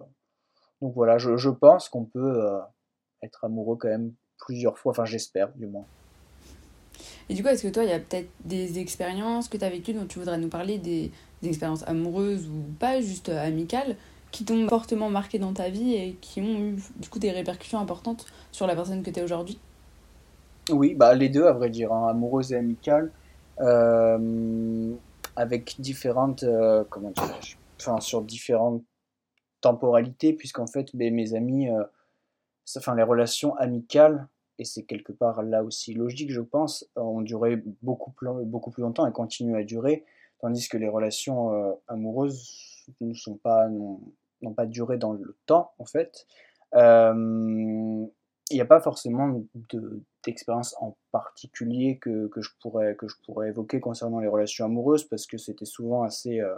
donc 0.82 0.94
voilà, 0.96 1.18
je, 1.18 1.36
je 1.36 1.50
pense 1.50 1.90
qu'on 1.90 2.06
peut 2.06 2.42
euh, 2.42 2.62
être 3.22 3.44
amoureux 3.44 3.76
quand 3.76 3.90
même 3.90 4.14
plusieurs 4.38 4.78
fois, 4.78 4.92
enfin 4.92 5.04
j'espère 5.04 5.52
du 5.56 5.68
moins. 5.68 5.86
Et 7.28 7.34
du 7.34 7.44
coup, 7.44 7.50
est-ce 7.50 7.64
que 7.64 7.74
toi, 7.74 7.84
il 7.84 7.90
y 7.90 7.94
a 7.94 8.00
peut-être 8.00 8.30
des 8.46 8.80
expériences 8.80 9.50
que 9.50 9.58
tu 9.58 9.66
as 9.66 9.70
vécues 9.70 9.92
dont 9.92 10.06
tu 10.06 10.18
voudrais 10.18 10.38
nous 10.38 10.48
parler, 10.48 10.78
des, 10.78 11.12
expériences 11.44 11.86
amoureuses 11.86 12.48
ou 12.48 12.64
pas, 12.80 13.02
juste 13.02 13.28
euh, 13.28 13.46
amicales, 13.46 13.98
qui 14.32 14.46
t'ont 14.46 14.70
fortement 14.70 15.10
marqué 15.10 15.40
dans 15.40 15.52
ta 15.52 15.70
vie 15.70 15.94
et 15.96 16.18
qui 16.22 16.40
ont 16.40 16.60
eu 16.60 16.76
du 16.96 17.10
coup 17.10 17.20
des 17.20 17.32
répercussions 17.32 17.80
importantes 17.80 18.28
sur 18.54 18.66
la 18.66 18.76
personne 18.76 19.04
que 19.04 19.12
tu 19.12 19.20
es 19.20 19.24
aujourd'hui? 19.24 19.60
Oui, 20.72 20.96
bah, 20.96 21.14
les 21.16 21.28
deux, 21.28 21.46
à 21.46 21.52
vrai 21.52 21.70
dire, 21.70 21.92
hein, 21.92 22.08
amoureuses 22.08 22.54
et 22.54 22.56
amicales, 22.56 23.06
euh, 23.06 23.10
avec 23.60 25.80
différentes, 25.80 26.44
euh, 26.44 26.84
comment 26.90 27.12
dirais-je, 27.12 27.56
enfin, 27.80 28.00
sur 28.00 28.22
différentes 28.22 28.84
temporalités, 29.62 30.34
puisqu'en 30.34 30.68
fait, 30.68 30.96
ben, 30.96 31.14
mes 31.14 31.34
amis, 31.34 31.68
enfin, 32.78 32.96
les 32.96 33.04
relations 33.04 33.56
amicales, 33.56 34.28
et 34.60 34.66
c'est 34.66 34.84
quelque 34.84 35.14
part 35.14 35.42
là 35.42 35.64
aussi 35.64 35.94
logique, 35.94 36.32
je 36.32 36.42
pense, 36.42 36.86
ont 36.96 37.22
duré 37.22 37.64
beaucoup 37.82 38.12
plus, 38.12 38.28
beaucoup 38.46 38.72
plus 38.72 38.84
longtemps 38.84 39.08
et 39.08 39.12
continuent 39.12 39.58
à 39.58 39.64
durer, 39.64 40.04
tandis 40.40 40.68
que 40.68 40.78
les 40.78 40.90
relations 40.90 41.54
euh, 41.54 41.72
amoureuses 41.88 42.86
ne 43.02 43.14
sont 43.14 43.38
pas, 43.38 43.70
n'ont 43.70 44.54
pas 44.56 44.66
duré 44.66 44.98
dans 44.98 45.14
le 45.14 45.38
temps, 45.46 45.72
en 45.80 45.86
fait. 45.86 46.28
Euh, 46.76 48.06
il 48.50 48.56
n'y 48.56 48.62
a 48.62 48.66
pas 48.66 48.82
forcément 48.82 49.42
d'expérience 50.26 50.76
en 50.80 50.98
particulier 51.12 52.00
que, 52.00 52.28
que, 52.28 52.42
je 52.42 52.50
pourrais, 52.62 52.96
que 52.96 53.08
je 53.08 53.16
pourrais 53.26 53.50
évoquer 53.50 53.80
concernant 53.80 54.20
les 54.20 54.28
relations 54.28 54.66
amoureuses, 54.66 55.04
parce 55.04 55.28
que 55.28 55.38
c'était 55.38 55.66
souvent 55.66 56.04
assez, 56.04 56.40
euh, 56.40 56.56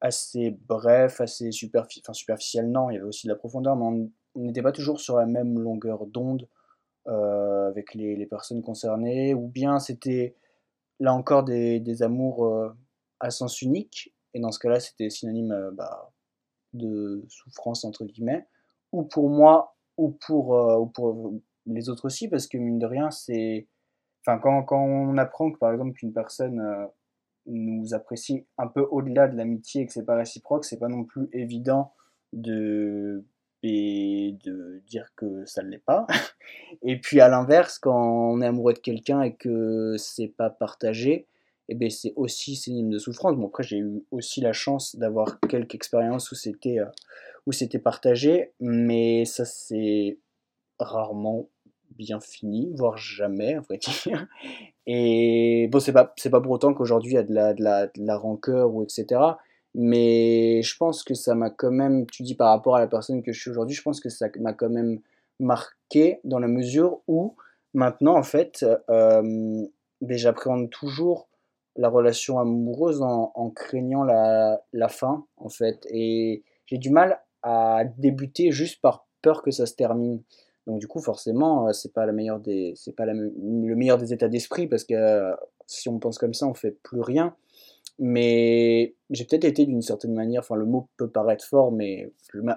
assez 0.00 0.56
bref, 0.68 1.20
assez 1.20 1.50
superfi 1.50 2.00
enfin, 2.04 2.12
superficiel, 2.12 2.70
non, 2.70 2.90
il 2.90 2.94
y 2.94 2.96
avait 2.96 3.06
aussi 3.06 3.26
de 3.26 3.32
la 3.32 3.38
profondeur, 3.38 3.76
mais 3.76 3.84
on 3.84 4.10
n'était 4.40 4.62
pas 4.62 4.72
toujours 4.72 5.00
sur 5.00 5.16
la 5.16 5.26
même 5.26 5.58
longueur 5.58 6.06
d'onde 6.06 6.48
euh, 7.08 7.68
avec 7.68 7.94
les, 7.94 8.26
personnes 8.26 8.62
concernées, 8.62 9.34
ou 9.34 9.48
bien 9.48 9.80
c'était 9.80 10.36
là 11.00 11.12
encore 11.12 11.44
des, 11.44 12.02
amours 12.02 12.46
euh, 12.46 12.72
à 13.20 13.30
sens 13.30 13.62
unique, 13.62 14.14
et 14.32 14.40
dans 14.40 14.52
ce 14.52 14.58
cas-là 14.60 14.80
c'était 14.80 15.10
synonyme 15.10 15.70
bah, 15.74 16.12
de 16.72 17.24
souffrance 17.28 17.84
entre 17.84 18.04
guillemets, 18.04 18.46
ou 18.92 19.02
pour 19.02 19.28
moi, 19.28 19.73
ou 19.96 20.10
pour, 20.26 20.50
ou 20.80 20.86
pour 20.86 21.34
les 21.66 21.88
autres 21.88 22.06
aussi, 22.06 22.28
parce 22.28 22.46
que 22.46 22.58
mine 22.58 22.78
de 22.78 22.86
rien, 22.86 23.10
c'est. 23.10 23.66
Enfin, 24.26 24.38
quand, 24.38 24.62
quand 24.62 24.82
on 24.82 25.18
apprend 25.18 25.52
que 25.52 25.58
par 25.58 25.72
exemple 25.72 25.92
qu'une 25.92 26.12
personne 26.12 26.88
nous 27.46 27.94
apprécie 27.94 28.46
un 28.56 28.68
peu 28.68 28.86
au-delà 28.90 29.28
de 29.28 29.36
l'amitié 29.36 29.82
et 29.82 29.86
que 29.86 29.92
c'est 29.92 30.04
pas 30.04 30.16
réciproque, 30.16 30.64
c'est 30.64 30.78
pas 30.78 30.88
non 30.88 31.04
plus 31.04 31.28
évident 31.32 31.92
de 32.32 33.24
et 33.66 34.36
de 34.44 34.82
dire 34.86 35.08
que 35.16 35.44
ça 35.46 35.62
ne 35.62 35.70
l'est 35.70 35.78
pas. 35.78 36.06
Et 36.82 37.00
puis 37.00 37.20
à 37.20 37.28
l'inverse, 37.28 37.78
quand 37.78 38.32
on 38.32 38.42
est 38.42 38.46
amoureux 38.46 38.74
de 38.74 38.78
quelqu'un 38.78 39.22
et 39.22 39.34
que 39.34 39.96
c'est 39.96 40.28
pas 40.28 40.50
partagé, 40.50 41.26
eh 41.68 41.74
ben 41.74 41.90
c'est 41.90 42.12
aussi 42.16 42.56
synonyme 42.56 42.90
de 42.90 42.98
souffrance. 42.98 43.36
Bon 43.36 43.48
après 43.48 43.62
j'ai 43.62 43.78
eu 43.78 44.04
aussi 44.10 44.40
la 44.40 44.52
chance 44.52 44.96
d'avoir 44.96 45.40
quelques 45.48 45.74
expériences 45.74 46.30
où 46.32 46.34
c'était 46.34 46.78
euh, 46.78 46.86
où 47.46 47.52
c'était 47.52 47.78
partagé, 47.78 48.52
mais 48.60 49.24
ça 49.24 49.44
c'est 49.44 50.18
rarement 50.78 51.48
bien 51.90 52.20
fini, 52.20 52.72
voire 52.76 52.96
jamais, 52.96 53.54
à 53.54 53.60
vrai 53.60 53.78
dire. 53.78 54.26
Et 54.86 55.68
bon, 55.70 55.78
c'est 55.78 55.92
pas, 55.92 56.12
c'est 56.16 56.30
pas 56.30 56.40
pour 56.40 56.52
autant 56.52 56.74
qu'aujourd'hui 56.74 57.12
il 57.12 57.14
y 57.14 57.18
a 57.18 57.22
de 57.22 57.34
la, 57.34 57.54
de, 57.54 57.62
la, 57.62 57.86
de 57.86 58.12
rancœur 58.12 58.74
ou 58.74 58.82
etc. 58.82 59.20
Mais 59.74 60.62
je 60.62 60.76
pense 60.76 61.02
que 61.02 61.14
ça 61.14 61.34
m'a 61.34 61.50
quand 61.50 61.70
même, 61.70 62.06
tu 62.06 62.22
dis 62.22 62.34
par 62.34 62.48
rapport 62.48 62.76
à 62.76 62.80
la 62.80 62.86
personne 62.86 63.22
que 63.22 63.32
je 63.32 63.40
suis 63.40 63.50
aujourd'hui, 63.50 63.74
je 63.74 63.82
pense 63.82 64.00
que 64.00 64.08
ça 64.08 64.28
m'a 64.38 64.52
quand 64.52 64.70
même 64.70 65.00
marqué 65.40 66.20
dans 66.24 66.38
la 66.38 66.46
mesure 66.46 67.00
où 67.08 67.34
maintenant, 67.72 68.16
en 68.16 68.22
fait, 68.22 68.64
euh, 68.88 69.66
ben, 70.00 70.16
j'appréhende 70.16 70.70
toujours 70.70 71.28
la 71.76 71.88
relation 71.88 72.38
amoureuse 72.38 73.02
en, 73.02 73.50
craignant 73.50 74.04
la, 74.04 74.62
la, 74.72 74.88
fin, 74.88 75.26
en 75.36 75.48
fait. 75.48 75.86
Et 75.90 76.44
j'ai 76.66 76.78
du 76.78 76.90
mal 76.90 77.20
à 77.42 77.84
débuter 77.98 78.52
juste 78.52 78.80
par 78.80 79.06
peur 79.22 79.42
que 79.42 79.50
ça 79.50 79.66
se 79.66 79.74
termine. 79.74 80.22
Donc 80.66 80.80
du 80.80 80.86
coup, 80.86 81.00
forcément, 81.00 81.68
euh, 81.68 81.72
c'est 81.72 81.92
pas 81.92 82.06
la 82.06 82.12
meilleure 82.12 82.40
des, 82.40 82.72
c'est 82.76 82.94
pas 82.94 83.04
le 83.06 83.74
meilleur 83.76 83.98
des 83.98 84.12
états 84.12 84.28
d'esprit 84.28 84.66
parce 84.66 84.84
que 84.84 84.94
euh, 84.94 85.34
si 85.66 85.88
on 85.88 85.98
pense 85.98 86.18
comme 86.18 86.34
ça, 86.34 86.46
on 86.46 86.54
fait 86.54 86.76
plus 86.82 87.00
rien. 87.00 87.34
Mais 87.98 88.96
j'ai 89.10 89.24
peut-être 89.24 89.44
été 89.44 89.66
d'une 89.66 89.82
certaine 89.82 90.14
manière, 90.14 90.40
enfin 90.40 90.56
le 90.56 90.64
mot 90.64 90.88
peut 90.96 91.08
paraître 91.08 91.44
fort, 91.44 91.70
mais 91.70 92.12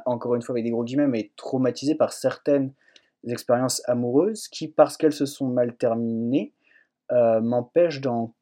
encore 0.05 0.33
une 0.33 0.41
fois 0.41 0.53
avec 0.53 0.63
des 0.63 0.71
gros 0.71 0.83
guillemets, 0.83 1.07
mais 1.07 1.31
traumatisé 1.35 1.93
par 1.93 2.11
certaines 2.11 2.73
expériences 3.27 3.81
amoureuses 3.85 4.47
qui, 4.47 4.67
parce 4.67 4.97
qu'elles 4.97 5.13
se 5.13 5.27
sont 5.27 5.47
mal 5.47 5.75
terminées, 5.75 6.53
euh, 7.11 7.39
m'empêchent 7.41 8.01
d'en, 8.01 8.33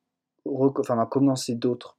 enfin, 0.45 1.05
commencer 1.05 1.55
d'autres, 1.55 1.97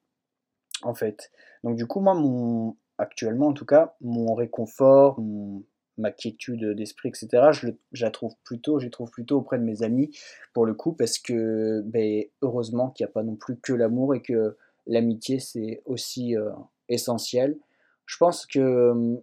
en 0.82 0.94
fait. 0.94 1.30
Donc 1.64 1.76
du 1.76 1.86
coup, 1.86 2.00
moi, 2.00 2.14
mon, 2.14 2.76
actuellement 2.98 3.48
en 3.48 3.52
tout 3.52 3.66
cas, 3.66 3.96
mon 4.00 4.34
réconfort, 4.34 5.20
ma 5.98 6.10
quiétude 6.10 6.74
d'esprit, 6.74 7.08
etc., 7.08 7.50
je, 7.52 7.68
la 8.02 8.10
trouve 8.10 8.34
plutôt, 8.44 8.78
je 8.78 8.88
trouve 8.88 9.10
plutôt 9.10 9.38
auprès 9.38 9.58
de 9.58 9.64
mes 9.64 9.82
amis, 9.82 10.16
pour 10.52 10.66
le 10.66 10.74
coup, 10.74 10.92
parce 10.92 11.18
que 11.18 11.82
ben, 11.86 12.24
heureusement 12.42 12.90
qu'il 12.90 13.04
n'y 13.04 13.10
a 13.10 13.12
pas 13.12 13.22
non 13.22 13.36
plus 13.36 13.58
que 13.58 13.72
l'amour 13.72 14.14
et 14.14 14.22
que 14.22 14.56
l'amitié 14.86 15.40
c'est 15.40 15.82
aussi 15.84 16.36
euh, 16.36 16.50
essentiel. 16.88 17.58
Je 18.06 18.16
pense 18.18 18.46
que 18.46 18.60
euh, 18.60 19.16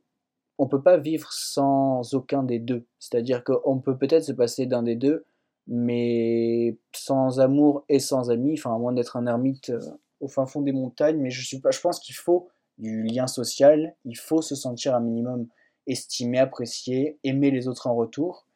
on 0.57 0.67
peut 0.67 0.81
pas 0.81 0.97
vivre 0.97 1.31
sans 1.31 2.13
aucun 2.13 2.43
des 2.43 2.59
deux. 2.59 2.86
C'est-à-dire 2.99 3.43
qu'on 3.43 3.79
peut 3.79 3.97
peut-être 3.97 4.25
se 4.25 4.33
passer 4.33 4.65
d'un 4.65 4.83
des 4.83 4.95
deux, 4.95 5.25
mais 5.67 6.78
sans 6.93 7.39
amour 7.39 7.86
et 7.89 7.99
sans 7.99 8.30
amis, 8.30 8.56
enfin 8.58 8.76
à 8.76 8.78
moins 8.78 8.93
d'être 8.93 9.15
un 9.17 9.28
ermite 9.28 9.69
euh, 9.69 9.80
au 10.19 10.28
fin 10.28 10.45
fond 10.45 10.62
des 10.62 10.71
montagnes, 10.71 11.17
mais 11.17 11.30
je 11.32 11.45
suis 11.45 11.60
pas. 11.60 11.71
Je 11.71 11.80
pense 11.80 11.99
qu'il 11.99 12.15
faut 12.15 12.49
du 12.78 13.04
lien 13.04 13.28
social, 13.28 13.95
il 14.06 14.17
faut 14.17 14.41
se 14.41 14.56
sentir 14.56 14.95
un 14.95 14.99
minimum 14.99 15.47
estimé, 15.88 16.39
apprécié, 16.39 17.19
aimer 17.23 17.52
les 17.52 17.67
autres 17.67 17.88
en 17.88 17.95
retour, 17.95 18.47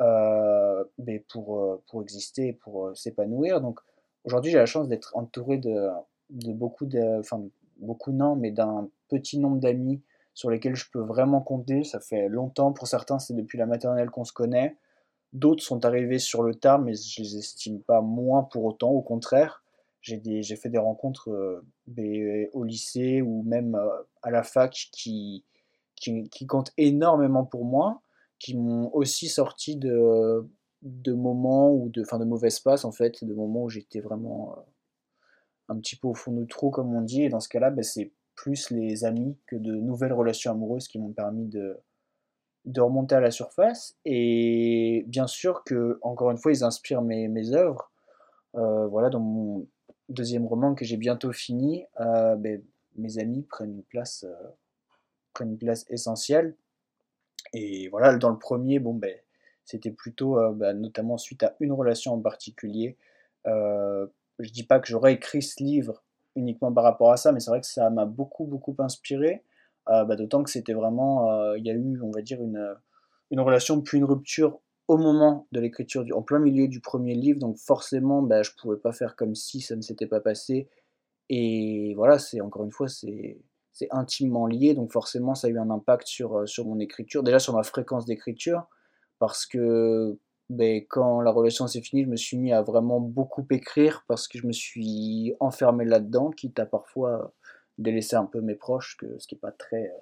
euh, 0.00 0.84
mais 0.98 1.20
pour, 1.20 1.80
pour 1.88 2.02
exister, 2.02 2.52
pour 2.52 2.96
s'épanouir. 2.96 3.60
Donc 3.60 3.80
aujourd'hui 4.24 4.50
j'ai 4.50 4.58
la 4.58 4.66
chance 4.66 4.88
d'être 4.88 5.16
entouré 5.16 5.58
de, 5.58 5.88
de 6.30 6.52
beaucoup 6.52 6.86
de, 6.86 7.20
enfin 7.20 7.42
beaucoup 7.78 8.12
non, 8.12 8.36
mais 8.36 8.50
d'un 8.50 8.88
petit 9.08 9.38
nombre 9.38 9.58
d'amis 9.58 10.02
sur 10.34 10.50
lesquels 10.50 10.76
je 10.76 10.90
peux 10.90 11.00
vraiment 11.00 11.40
compter. 11.40 11.84
Ça 11.84 12.00
fait 12.00 12.28
longtemps, 12.28 12.72
pour 12.72 12.86
certains 12.88 13.18
c'est 13.18 13.34
depuis 13.34 13.58
la 13.58 13.66
maternelle 13.66 14.10
qu'on 14.10 14.24
se 14.24 14.32
connaît. 14.32 14.76
D'autres 15.32 15.62
sont 15.62 15.84
arrivés 15.84 16.18
sur 16.18 16.42
le 16.42 16.54
tard, 16.54 16.78
mais 16.78 16.94
je 16.94 17.22
les 17.22 17.38
estime 17.38 17.80
pas 17.80 18.02
moins 18.02 18.42
pour 18.42 18.64
autant. 18.64 18.90
Au 18.90 19.00
contraire, 19.00 19.62
j'ai 20.02 20.56
fait 20.56 20.68
des 20.68 20.78
rencontres 20.78 21.30
euh, 21.30 22.50
au 22.52 22.64
lycée 22.64 23.22
ou 23.22 23.42
même 23.44 23.74
euh, 23.74 24.02
à 24.22 24.30
la 24.30 24.42
fac 24.42 24.88
qui, 24.92 25.44
comptent 26.48 26.72
énormément 26.76 27.44
pour 27.44 27.64
moi, 27.64 28.02
qui 28.38 28.56
m'ont 28.56 28.92
aussi 28.92 29.28
sorti 29.28 29.76
de, 29.76 30.44
moments 31.06 31.72
ou 31.72 31.88
de, 31.88 32.04
fin, 32.04 32.18
de 32.18 32.24
mauvais 32.24 32.48
passes 32.62 32.84
en 32.84 32.92
fait, 32.92 33.24
de 33.24 33.32
moments 33.32 33.64
où 33.64 33.68
j'étais 33.70 34.00
vraiment 34.00 34.52
euh, 34.58 34.62
un 35.68 35.78
petit 35.78 35.96
peu 35.96 36.08
au 36.08 36.14
fond 36.14 36.32
du 36.32 36.46
trou, 36.46 36.70
comme 36.70 36.94
on 36.94 37.02
dit. 37.02 37.22
Et 37.22 37.28
dans 37.30 37.40
ce 37.40 37.48
cas-là, 37.48 37.70
ben, 37.70 37.84
c'est 37.84 38.12
plus 38.34 38.70
les 38.70 39.04
amis 39.04 39.38
que 39.46 39.56
de 39.56 39.72
nouvelles 39.72 40.12
relations 40.12 40.50
amoureuses 40.50 40.88
qui 40.88 40.98
m'ont 40.98 41.12
permis 41.12 41.46
de, 41.46 41.78
de 42.64 42.80
remonter 42.80 43.14
à 43.14 43.20
la 43.20 43.30
surface. 43.30 43.96
Et 44.04 45.04
bien 45.06 45.26
sûr 45.26 45.64
que, 45.64 45.98
encore 46.02 46.30
une 46.30 46.38
fois, 46.38 46.52
ils 46.52 46.64
inspirent 46.64 47.02
mes, 47.02 47.28
mes 47.28 47.52
œuvres. 47.52 47.90
Euh, 48.54 48.86
voilà, 48.86 49.10
dans 49.10 49.20
mon 49.20 49.66
deuxième 50.08 50.46
roman 50.46 50.74
que 50.74 50.84
j'ai 50.84 50.96
bientôt 50.96 51.32
fini, 51.32 51.84
euh, 52.00 52.36
ben, 52.36 52.62
mes 52.96 53.18
amis 53.18 53.42
prennent 53.42 53.72
une 53.72 53.82
place, 53.82 54.24
euh, 54.24 54.48
prennent 55.32 55.52
une 55.52 55.58
place 55.58 55.86
essentielle. 55.88 56.54
Et 57.54 57.88
voilà, 57.88 58.16
dans 58.16 58.30
le 58.30 58.38
premier, 58.38 58.78
bon, 58.78 58.94
ben, 58.94 59.14
c'était 59.64 59.90
plutôt, 59.90 60.38
ben, 60.52 60.78
notamment 60.78 61.18
suite 61.18 61.42
à 61.42 61.54
une 61.60 61.72
relation 61.72 62.14
en 62.14 62.20
particulier, 62.20 62.96
je 63.44 64.50
dis 64.50 64.64
pas 64.64 64.80
que 64.80 64.88
j'aurais 64.88 65.14
écrit 65.14 65.42
ce 65.42 65.62
livre 65.62 66.02
uniquement 66.34 66.72
par 66.72 66.84
rapport 66.84 67.12
à 67.12 67.16
ça, 67.16 67.32
mais 67.32 67.40
c'est 67.40 67.50
vrai 67.50 67.60
que 67.60 67.66
ça 67.66 67.90
m'a 67.90 68.06
beaucoup, 68.06 68.44
beaucoup 68.44 68.74
inspiré. 68.78 69.42
Euh, 69.88 70.04
bah, 70.04 70.16
D'autant 70.16 70.42
que 70.42 70.50
c'était 70.50 70.74
vraiment, 70.74 71.30
euh, 71.30 71.58
il 71.58 71.66
y 71.66 71.70
a 71.70 71.74
eu, 71.74 72.00
on 72.02 72.10
va 72.10 72.22
dire, 72.22 72.40
une, 72.42 72.74
une 73.30 73.40
relation 73.40 73.80
puis 73.80 73.98
une 73.98 74.04
rupture 74.04 74.60
au 74.88 74.96
moment 74.96 75.46
de 75.52 75.60
l'écriture, 75.60 76.04
en 76.14 76.22
plein 76.22 76.38
milieu 76.38 76.68
du 76.68 76.80
premier 76.80 77.14
livre, 77.14 77.38
donc 77.38 77.56
forcément, 77.58 78.22
bah, 78.22 78.42
je 78.42 78.50
pouvais 78.60 78.76
pas 78.76 78.92
faire 78.92 79.16
comme 79.16 79.34
si 79.34 79.60
ça 79.60 79.76
ne 79.76 79.80
s'était 79.80 80.06
pas 80.06 80.20
passé. 80.20 80.68
Et 81.28 81.94
voilà, 81.96 82.18
c'est 82.18 82.40
encore 82.40 82.64
une 82.64 82.72
fois, 82.72 82.88
c'est 82.88 83.38
intimement 83.90 84.46
lié, 84.46 84.74
donc 84.74 84.92
forcément, 84.92 85.34
ça 85.34 85.46
a 85.46 85.50
eu 85.50 85.58
un 85.58 85.70
impact 85.70 86.06
sur, 86.06 86.40
euh, 86.40 86.46
sur 86.46 86.66
mon 86.66 86.78
écriture, 86.78 87.22
déjà 87.22 87.38
sur 87.38 87.54
ma 87.54 87.62
fréquence 87.62 88.04
d'écriture, 88.04 88.66
parce 89.18 89.46
que 89.46 90.18
ben, 90.50 90.84
quand 90.88 91.20
la 91.22 91.30
relation 91.30 91.66
s'est 91.66 91.80
finie, 91.80 92.04
je 92.04 92.08
me 92.10 92.16
suis 92.16 92.36
mis 92.36 92.52
à 92.52 92.60
vraiment 92.62 93.00
beaucoup 93.00 93.46
écrire 93.50 94.04
parce 94.08 94.28
que 94.28 94.38
je 94.38 94.46
me 94.46 94.52
suis 94.52 95.34
enfermé 95.40 95.84
là-dedans, 95.86 96.30
quitte 96.30 96.58
à 96.58 96.66
parfois 96.66 97.32
délaisser 97.78 98.16
un 98.16 98.26
peu 98.26 98.40
mes 98.40 98.54
proches, 98.54 98.96
que, 98.98 99.18
ce 99.18 99.26
qui 99.26 99.34
n'est 99.34 99.40
pas 99.40 99.52
très. 99.52 99.92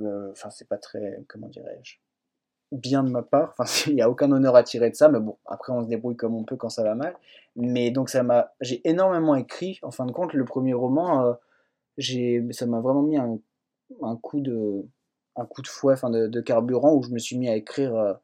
Euh, 0.00 0.30
enfin, 0.32 0.50
c'est 0.50 0.68
pas 0.68 0.78
très. 0.78 1.24
Comment 1.28 1.48
dirais-je 1.48 1.96
Bien 2.72 3.04
de 3.04 3.10
ma 3.10 3.22
part. 3.22 3.54
Enfin, 3.58 3.64
il 3.90 3.94
n'y 3.94 4.02
a 4.02 4.10
aucun 4.10 4.30
honneur 4.32 4.56
à 4.56 4.62
tirer 4.62 4.90
de 4.90 4.96
ça, 4.96 5.08
mais 5.08 5.20
bon, 5.20 5.38
après, 5.46 5.72
on 5.72 5.82
se 5.82 5.88
débrouille 5.88 6.16
comme 6.16 6.34
on 6.34 6.44
peut 6.44 6.56
quand 6.56 6.70
ça 6.70 6.82
va 6.82 6.94
mal. 6.94 7.16
Mais 7.56 7.90
donc, 7.90 8.08
ça 8.08 8.22
m'a. 8.22 8.54
J'ai 8.60 8.86
énormément 8.88 9.34
écrit. 9.34 9.78
En 9.82 9.90
fin 9.90 10.06
de 10.06 10.12
compte, 10.12 10.32
le 10.32 10.44
premier 10.44 10.74
roman, 10.74 11.26
euh, 11.26 11.34
j'ai, 11.98 12.44
ça 12.52 12.66
m'a 12.66 12.80
vraiment 12.80 13.02
mis 13.02 13.18
un, 13.18 13.38
un, 14.02 14.16
coup 14.16 14.40
de. 14.40 14.86
Un 15.36 15.46
coup 15.46 15.62
de 15.62 15.68
fouet, 15.68 15.94
enfin 15.94 16.10
de, 16.10 16.26
de, 16.26 16.40
carburant, 16.40 16.94
où 16.94 17.02
je 17.02 17.10
me 17.10 17.18
suis 17.18 17.36
mis 17.38 17.48
à 17.48 17.56
écrire. 17.56 17.94
Euh, 17.94 18.14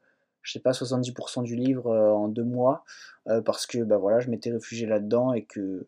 je 0.41 0.53
sais 0.53 0.59
pas, 0.59 0.71
70% 0.71 1.43
du 1.43 1.55
livre 1.55 1.87
euh, 1.87 2.11
en 2.11 2.27
deux 2.27 2.43
mois, 2.43 2.83
euh, 3.27 3.41
parce 3.41 3.65
que 3.65 3.83
bah, 3.83 3.97
voilà, 3.97 4.19
je 4.19 4.29
m'étais 4.29 4.51
réfugié 4.51 4.87
là-dedans 4.87 5.33
et 5.33 5.45
que, 5.45 5.87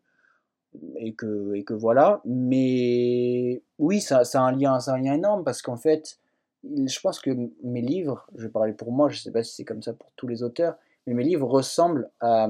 et, 0.97 1.13
que, 1.13 1.53
et 1.55 1.63
que 1.63 1.73
voilà. 1.73 2.21
Mais 2.25 3.62
oui, 3.79 4.01
ça, 4.01 4.23
ça, 4.23 4.41
a 4.41 4.43
un 4.45 4.51
lien, 4.51 4.79
ça 4.79 4.93
a 4.93 4.95
un 4.95 5.01
lien 5.01 5.13
énorme, 5.13 5.43
parce 5.43 5.62
qu'en 5.62 5.77
fait, 5.77 6.19
je 6.63 6.99
pense 6.99 7.19
que 7.19 7.31
mes 7.63 7.81
livres, 7.81 8.27
je 8.36 8.47
parler 8.47 8.73
pour 8.73 8.91
moi, 8.91 9.10
je 9.10 9.19
sais 9.19 9.31
pas 9.31 9.43
si 9.43 9.55
c'est 9.55 9.65
comme 9.65 9.81
ça 9.81 9.93
pour 9.93 10.12
tous 10.15 10.27
les 10.27 10.43
auteurs, 10.43 10.75
mais 11.07 11.13
mes 11.13 11.23
livres 11.23 11.47
ressemblent 11.47 12.10
à, 12.19 12.47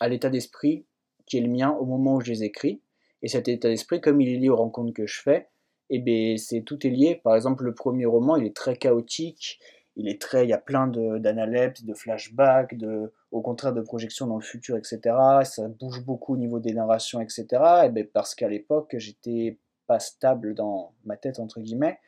à 0.00 0.08
l'état 0.08 0.30
d'esprit 0.30 0.84
qui 1.26 1.38
est 1.38 1.42
le 1.42 1.48
mien 1.48 1.76
au 1.78 1.84
moment 1.84 2.16
où 2.16 2.20
je 2.20 2.30
les 2.30 2.44
écris. 2.44 2.80
Et 3.22 3.28
cet 3.28 3.48
état 3.48 3.68
d'esprit, 3.68 4.00
comme 4.00 4.20
il 4.20 4.28
est 4.28 4.38
lié 4.38 4.48
aux 4.48 4.56
rencontres 4.56 4.92
que 4.92 5.06
je 5.06 5.20
fais, 5.20 5.48
et 5.90 5.96
eh 5.96 5.98
ben 6.00 6.36
c'est 6.36 6.62
tout 6.62 6.86
est 6.86 6.90
lié. 6.90 7.20
Par 7.24 7.34
exemple, 7.34 7.64
le 7.64 7.74
premier 7.74 8.04
roman, 8.04 8.36
il 8.36 8.46
est 8.46 8.54
très 8.54 8.76
chaotique, 8.76 9.58
il 9.98 10.08
est 10.08 10.20
très, 10.20 10.44
il 10.44 10.48
y 10.48 10.52
a 10.52 10.58
plein 10.58 10.86
d'analepses, 10.86 11.82
de, 11.82 11.88
de, 11.88 11.94
flashbacks, 11.94 12.76
de, 12.76 13.12
au 13.32 13.42
contraire 13.42 13.72
de 13.72 13.80
projections 13.80 14.28
dans 14.28 14.36
le 14.36 14.42
futur, 14.42 14.76
etc. 14.76 15.00
Ça 15.44 15.66
bouge 15.68 16.04
beaucoup 16.04 16.34
au 16.34 16.36
niveau 16.36 16.60
des 16.60 16.72
narrations, 16.72 17.20
etc. 17.20 17.46
Et 17.84 17.88
ben 17.90 18.06
parce 18.06 18.34
qu'à 18.36 18.48
l'époque, 18.48 18.94
j'étais 18.96 19.58
pas 19.88 19.98
stable 19.98 20.54
dans 20.54 20.94
ma 21.04 21.16
tête, 21.16 21.40
entre 21.40 21.60
guillemets. 21.60 21.98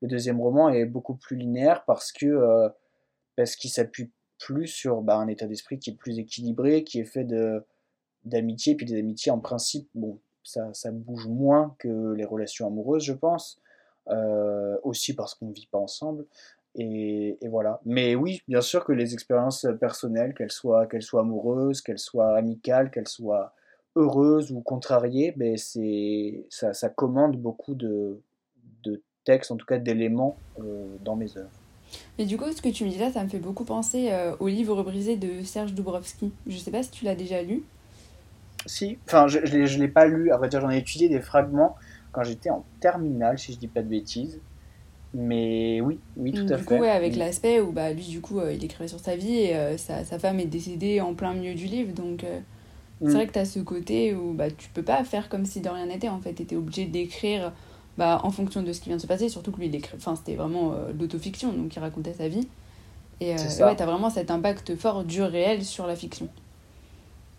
Le 0.00 0.08
deuxième 0.08 0.40
roman 0.40 0.70
est 0.70 0.86
beaucoup 0.86 1.16
plus 1.16 1.36
linéaire 1.36 1.84
parce 1.84 2.12
que 2.12 2.26
euh, 2.26 2.68
parce 3.36 3.56
qu'il 3.56 3.70
s'appuie 3.70 4.12
plus 4.38 4.68
sur 4.68 5.02
bah, 5.02 5.16
un 5.16 5.26
état 5.26 5.46
d'esprit 5.46 5.78
qui 5.78 5.90
est 5.90 5.96
plus 5.96 6.18
équilibré, 6.20 6.84
qui 6.84 7.00
est 7.00 7.04
fait 7.04 7.24
de 7.24 7.64
d'amitié, 8.24 8.76
puis 8.76 8.86
des 8.86 8.98
amitiés 8.98 9.32
en 9.32 9.40
principe, 9.40 9.88
bon, 9.94 10.20
ça, 10.44 10.72
ça 10.72 10.90
bouge 10.92 11.26
moins 11.26 11.74
que 11.78 12.12
les 12.12 12.24
relations 12.24 12.66
amoureuses, 12.66 13.04
je 13.04 13.14
pense. 13.14 13.60
Euh, 14.08 14.76
aussi 14.82 15.14
parce 15.14 15.34
qu'on 15.34 15.46
ne 15.46 15.52
vit 15.52 15.68
pas 15.70 15.78
ensemble. 15.78 16.26
Et, 16.76 17.38
voilà. 17.48 17.80
Mais 17.84 18.14
oui, 18.14 18.42
bien 18.48 18.60
sûr 18.60 18.84
que 18.84 18.92
les 18.92 19.14
expériences 19.14 19.66
personnelles, 19.80 20.34
qu'elles 20.34 20.52
soient, 20.52 20.86
qu'elles 20.86 21.02
soient 21.02 21.22
amoureuses, 21.22 21.80
qu'elles 21.80 21.98
soient 21.98 22.36
amicales, 22.36 22.90
qu'elles 22.90 23.08
soient 23.08 23.54
heureuses 23.96 24.52
ou 24.52 24.60
contrariées, 24.60 25.32
ben 25.36 25.56
c'est, 25.56 26.46
ça, 26.48 26.72
ça, 26.72 26.88
commande 26.88 27.36
beaucoup 27.36 27.74
de, 27.74 28.20
de 28.84 29.02
textes, 29.24 29.50
en 29.50 29.56
tout 29.56 29.66
cas 29.66 29.78
d'éléments 29.78 30.36
euh, 30.60 30.86
dans 31.00 31.16
mes 31.16 31.36
œuvres. 31.36 31.50
Mais 32.18 32.24
du 32.24 32.36
coup, 32.36 32.50
ce 32.52 32.62
que 32.62 32.68
tu 32.68 32.84
me 32.84 32.90
dis 32.90 32.98
là, 32.98 33.10
ça 33.10 33.24
me 33.24 33.28
fait 33.28 33.40
beaucoup 33.40 33.64
penser 33.64 34.10
euh, 34.12 34.36
au 34.38 34.46
livre 34.46 34.82
brisé 34.84 35.16
de 35.16 35.42
Serge 35.42 35.74
Dubrovski. 35.74 36.32
Je 36.46 36.56
sais 36.56 36.70
pas 36.70 36.84
si 36.84 36.90
tu 36.90 37.04
l'as 37.04 37.16
déjà 37.16 37.42
lu. 37.42 37.64
Si, 38.66 38.98
enfin, 39.06 39.26
je 39.26 39.38
ne 39.38 39.80
l'ai 39.80 39.88
pas 39.88 40.06
lu. 40.06 40.30
À 40.30 40.36
vrai 40.36 40.48
dire, 40.48 40.60
j'en 40.60 40.70
ai 40.70 40.78
étudié 40.78 41.08
des 41.08 41.20
fragments 41.20 41.76
quand 42.12 42.22
j'étais 42.22 42.50
en 42.50 42.64
terminale, 42.80 43.38
si 43.38 43.52
je 43.52 43.58
dis 43.58 43.68
pas 43.68 43.82
de 43.82 43.88
bêtises. 43.88 44.40
Mais 45.12 45.80
oui, 45.80 46.02
oui, 46.16 46.34
tout 46.34 46.52
à 46.52 46.58
du 46.58 46.64
fait. 46.64 46.64
coup, 46.64 46.78
ouais, 46.80 46.88
avec 46.90 47.16
Oui. 47.16 47.16
l'aspect 47.16 47.60
où 47.60 47.72
bah, 47.72 47.92
lui, 47.92 48.04
du 48.06 48.20
coup, 48.20 48.40
euh, 48.40 48.52
il 48.52 48.64
écrivait 48.64 48.88
sur 48.88 49.00
sa 49.00 49.16
vie 49.16 49.36
et 49.38 49.56
euh, 49.56 49.76
sa, 49.78 50.04
sa 50.04 50.18
femme 50.18 50.40
est 50.40 50.46
décédée 50.46 51.00
en 51.00 51.14
plein 51.14 51.34
milieu 51.34 51.54
du 51.54 51.66
livre. 51.66 51.92
Donc, 51.94 52.24
euh, 52.24 52.40
Mm. 53.00 53.10
c'est 53.10 53.18
vrai 53.18 53.28
que 53.28 53.32
tu 53.32 53.38
as 53.40 53.44
ce 53.46 53.60
côté 53.60 54.14
où 54.14 54.34
bah, 54.34 54.50
tu 54.50 54.70
peux 54.70 54.82
pas 54.84 55.04
faire 55.04 55.28
comme 55.28 55.46
si 55.46 55.60
de 55.60 55.68
rien 55.68 55.86
n'était. 55.86 56.08
En 56.08 56.20
fait, 56.20 56.34
tu 56.34 56.42
étais 56.42 56.56
obligé 56.56 56.86
d'écrire 56.86 57.52
bah, 57.98 58.20
en 58.24 58.30
fonction 58.30 58.62
de 58.62 58.72
ce 58.72 58.80
qui 58.80 58.88
vient 58.90 58.96
de 58.96 59.02
se 59.02 59.06
passer. 59.08 59.28
Surtout 59.30 59.52
que 59.52 59.58
lui, 59.60 59.68
il 59.68 59.82
enfin, 59.96 60.16
c'était 60.16 60.36
vraiment 60.36 60.74
l'autofiction, 60.98 61.52
donc 61.52 61.74
il 61.76 61.80
racontait 61.80 62.14
sa 62.14 62.28
vie. 62.28 62.48
Et 63.20 63.30
et 63.32 63.64
ouais, 63.64 63.76
tu 63.76 63.82
as 63.82 63.86
vraiment 63.86 64.10
cet 64.10 64.30
impact 64.30 64.76
fort 64.76 65.04
du 65.04 65.22
réel 65.22 65.64
sur 65.64 65.86
la 65.86 65.96
fiction. 65.96 66.28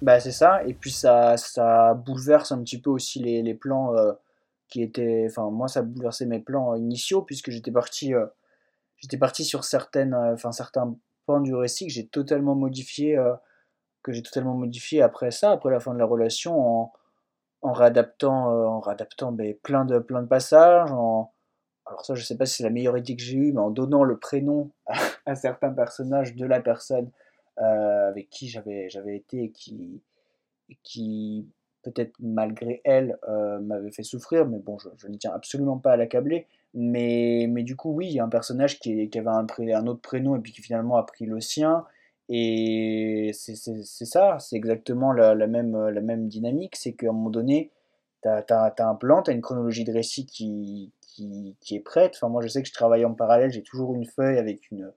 Bah, 0.02 0.20
c'est 0.20 0.32
ça, 0.32 0.64
et 0.66 0.74
puis 0.74 0.92
ça, 0.92 1.38
ça 1.38 1.94
bouleverse 1.94 2.52
un 2.52 2.64
petit 2.64 2.82
peu 2.82 2.90
aussi 2.90 3.20
les, 3.20 3.44
les 3.44 3.54
plans 3.54 3.94
qui 4.72 4.82
étaient. 4.82 5.28
Enfin, 5.30 5.52
moi, 5.52 5.68
ça 5.68 5.84
bouleversait 5.84 6.26
mes 6.26 6.40
plans 6.40 6.74
initiaux, 6.76 7.22
puisque 7.22 7.52
j'étais 7.52 7.72
parti, 7.72 8.16
euh, 8.16 8.26
j'étais 8.98 9.18
parti 9.18 9.46
sur 9.46 9.64
certaines, 9.66 10.16
euh, 10.16 10.34
enfin, 10.34 10.52
certains 10.52 10.96
pans 11.28 11.42
du 11.42 11.54
récit 11.54 11.86
que 11.86 11.94
j'ai 11.94 12.08
totalement 12.08 12.56
modifié, 12.56 13.18
euh, 13.18 13.36
que 14.02 14.12
j'ai 14.14 14.24
totalement 14.24 14.56
modifié 14.56 15.04
après 15.04 15.30
ça, 15.30 15.52
après 15.52 15.70
la 15.70 15.80
fin 15.80 15.94
de 15.94 16.00
la 16.00 16.06
relation, 16.06 16.60
en, 16.60 16.94
en 17.62 17.74
réadaptant, 17.74 18.48
en 18.48 18.80
réadaptant 18.80 19.32
ben, 19.32 19.54
plein 19.62 19.86
de, 19.86 20.00
plein 20.00 20.24
de 20.24 20.28
passages, 20.28 20.92
en. 20.92 21.32
Alors 21.88 22.06
ça, 22.06 22.16
je 22.16 22.24
sais 22.24 22.38
pas 22.38 22.46
si 22.46 22.58
c'est 22.58 22.64
la 22.64 22.70
meilleure 22.70 22.98
idée 22.98 23.16
que 23.18 23.22
j'ai 23.22 23.36
eue, 23.38 23.52
mais 23.52 23.60
en 23.60 23.70
donnant 23.72 24.04
le 24.04 24.18
prénom 24.18 24.72
à, 25.26 25.36
certains 25.36 25.72
personnages 25.72 26.36
de 26.36 26.46
la 26.46 26.62
personne 26.62 27.12
avec 27.58 28.30
qui 28.30 28.48
j'avais 28.50 28.90
j'avais 28.90 29.16
été 29.16 29.44
et 29.44 29.52
qui, 29.52 30.02
et 30.70 30.78
qui 30.84 31.48
peut-être 31.84 32.14
malgré 32.20 32.82
elle 32.84 33.18
euh, 33.28 33.60
m'avait 33.60 33.92
fait 33.92 34.04
souffrir, 34.04 34.48
mais 34.48 34.60
bon, 34.60 34.78
je, 34.78 35.08
n'y 35.08 35.18
tiens 35.18 35.34
absolument 35.34 35.78
pas 35.78 35.94
à 35.94 35.98
l'accabler. 35.98 36.48
Mais, 36.74 37.48
mais 37.50 37.64
du 37.64 37.76
coup, 37.76 37.92
oui, 37.92 38.08
il 38.08 38.14
y 38.14 38.20
a 38.20 38.24
un 38.24 38.30
personnage 38.30 38.80
qui, 38.80 39.10
qui 39.10 39.20
avait 39.20 39.30
un, 39.30 39.88
autre 39.88 40.02
prénom 40.02 40.36
et 40.36 40.40
puis 40.40 40.54
qui 40.54 40.62
finalement 40.62 40.98
a 40.98 41.04
pris 41.04 41.26
le 41.26 41.42
sien. 41.42 41.86
Et 42.30 43.32
c'est 43.34 43.56
ça, 43.56 44.38
c'est 44.40 44.56
exactement 44.56 45.12
la, 45.12 45.36
même, 45.48 45.90
la 45.90 46.02
même 46.02 46.28
dynamique. 46.30 46.78
C'est 46.78 46.94
qu'à 46.94 47.10
un 47.10 47.12
moment 47.12 47.30
donné, 47.30 47.72
tu 48.24 48.30
as, 48.30 48.74
un 48.80 48.96
plan, 48.96 49.22
tu 49.22 49.32
as 49.32 49.34
une 49.34 49.42
chronologie 49.42 49.84
de 49.84 49.92
récit 49.92 50.26
qui, 50.26 50.94
qui, 51.02 51.58
qui 51.60 51.76
est 51.76 51.82
prête. 51.82 52.14
Enfin, 52.16 52.30
moi, 52.30 52.42
je 52.42 52.48
sais 52.48 52.62
que 52.62 52.70
je 52.70 52.74
travaille 52.74 53.04
en 53.04 53.14
parallèle, 53.14 53.52
j'ai 53.52 53.64
toujours 53.64 53.94
une 53.96 54.06
feuille 54.06 54.38
avec 54.38 54.72
une, 54.72 54.94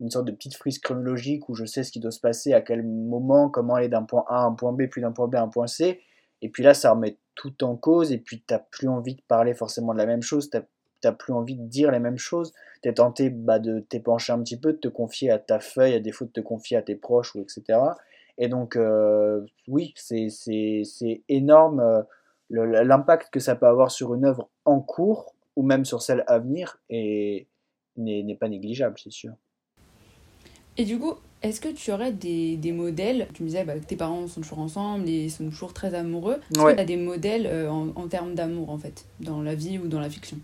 une 0.00 0.10
sorte 0.10 0.26
de 0.26 0.32
petite 0.32 0.54
frise 0.54 0.78
chronologique 0.78 1.48
où 1.48 1.54
je 1.54 1.64
sais 1.64 1.82
ce 1.82 1.92
qui 1.92 2.00
doit 2.00 2.10
se 2.10 2.20
passer, 2.20 2.52
à 2.52 2.60
quel 2.60 2.82
moment, 2.82 3.48
comment 3.48 3.74
aller 3.74 3.88
d'un 3.88 4.02
point 4.02 4.24
A 4.28 4.42
à 4.42 4.44
un 4.44 4.52
point 4.52 4.72
B, 4.72 4.86
puis 4.90 5.00
d'un 5.00 5.12
point 5.12 5.28
B 5.28 5.36
à 5.36 5.42
un 5.42 5.48
point 5.48 5.66
C. 5.66 6.00
Et 6.44 6.50
puis 6.50 6.62
là, 6.62 6.74
ça 6.74 6.92
remet 6.92 7.16
tout 7.34 7.64
en 7.64 7.74
cause, 7.74 8.12
et 8.12 8.18
puis 8.18 8.44
t'as 8.46 8.60
plus 8.60 8.86
envie 8.86 9.16
de 9.16 9.22
parler 9.26 9.54
forcément 9.54 9.94
de 9.94 9.98
la 9.98 10.06
même 10.06 10.22
chose, 10.22 10.50
t'as 10.50 10.62
t'as 11.04 11.12
plus 11.12 11.34
envie 11.34 11.56
de 11.56 11.66
dire 11.66 11.90
les 11.90 11.98
mêmes 11.98 12.16
choses. 12.16 12.54
T'es 12.80 12.94
tenté 12.94 13.28
bah, 13.28 13.58
de 13.58 13.80
t'épancher 13.80 14.32
un 14.32 14.42
petit 14.42 14.58
peu, 14.58 14.72
de 14.72 14.78
te 14.78 14.88
confier 14.88 15.30
à 15.30 15.38
ta 15.38 15.60
feuille, 15.60 15.92
à 15.92 16.00
défaut 16.00 16.24
de 16.24 16.30
te 16.30 16.40
confier 16.40 16.78
à 16.78 16.82
tes 16.82 16.96
proches, 16.96 17.34
ou 17.34 17.40
etc. 17.42 17.78
Et 18.38 18.48
donc, 18.48 18.76
euh, 18.76 19.44
oui, 19.68 19.92
c'est 19.96 21.22
énorme 21.28 21.80
euh, 21.80 22.02
l'impact 22.48 23.28
que 23.30 23.38
ça 23.38 23.54
peut 23.54 23.66
avoir 23.66 23.90
sur 23.90 24.14
une 24.14 24.24
œuvre 24.24 24.48
en 24.64 24.80
cours, 24.80 25.34
ou 25.56 25.62
même 25.62 25.84
sur 25.84 26.00
celle 26.00 26.24
à 26.26 26.38
venir, 26.38 26.80
et 26.88 27.48
n'est 27.98 28.36
pas 28.36 28.48
négligeable, 28.48 28.96
c'est 28.98 29.12
sûr. 29.12 29.34
Et 30.78 30.84
du 30.84 30.98
coup, 30.98 31.14
est-ce 31.44 31.60
que 31.60 31.68
tu 31.68 31.92
aurais 31.92 32.12
des, 32.12 32.56
des 32.56 32.72
modèles 32.72 33.28
Tu 33.34 33.42
me 33.42 33.48
disais 33.48 33.64
bah, 33.64 33.74
que 33.78 33.84
tes 33.84 33.96
parents 33.96 34.26
sont 34.26 34.40
toujours 34.40 34.58
ensemble 34.60 35.08
et 35.08 35.28
sont 35.28 35.44
toujours 35.48 35.72
très 35.74 35.94
amoureux. 35.94 36.38
Est-ce 36.50 36.60
Ouais. 36.62 36.72
que 36.72 36.76
tu 36.76 36.82
as 36.82 36.86
des 36.86 36.96
modèles 36.96 37.46
euh, 37.46 37.70
en, 37.70 37.88
en 37.94 38.08
termes 38.08 38.34
d'amour, 38.34 38.70
en 38.70 38.78
fait, 38.78 39.04
dans 39.20 39.42
la 39.42 39.54
vie 39.54 39.78
ou 39.78 39.86
dans 39.86 40.00
la 40.00 40.10
fiction? 40.10 40.38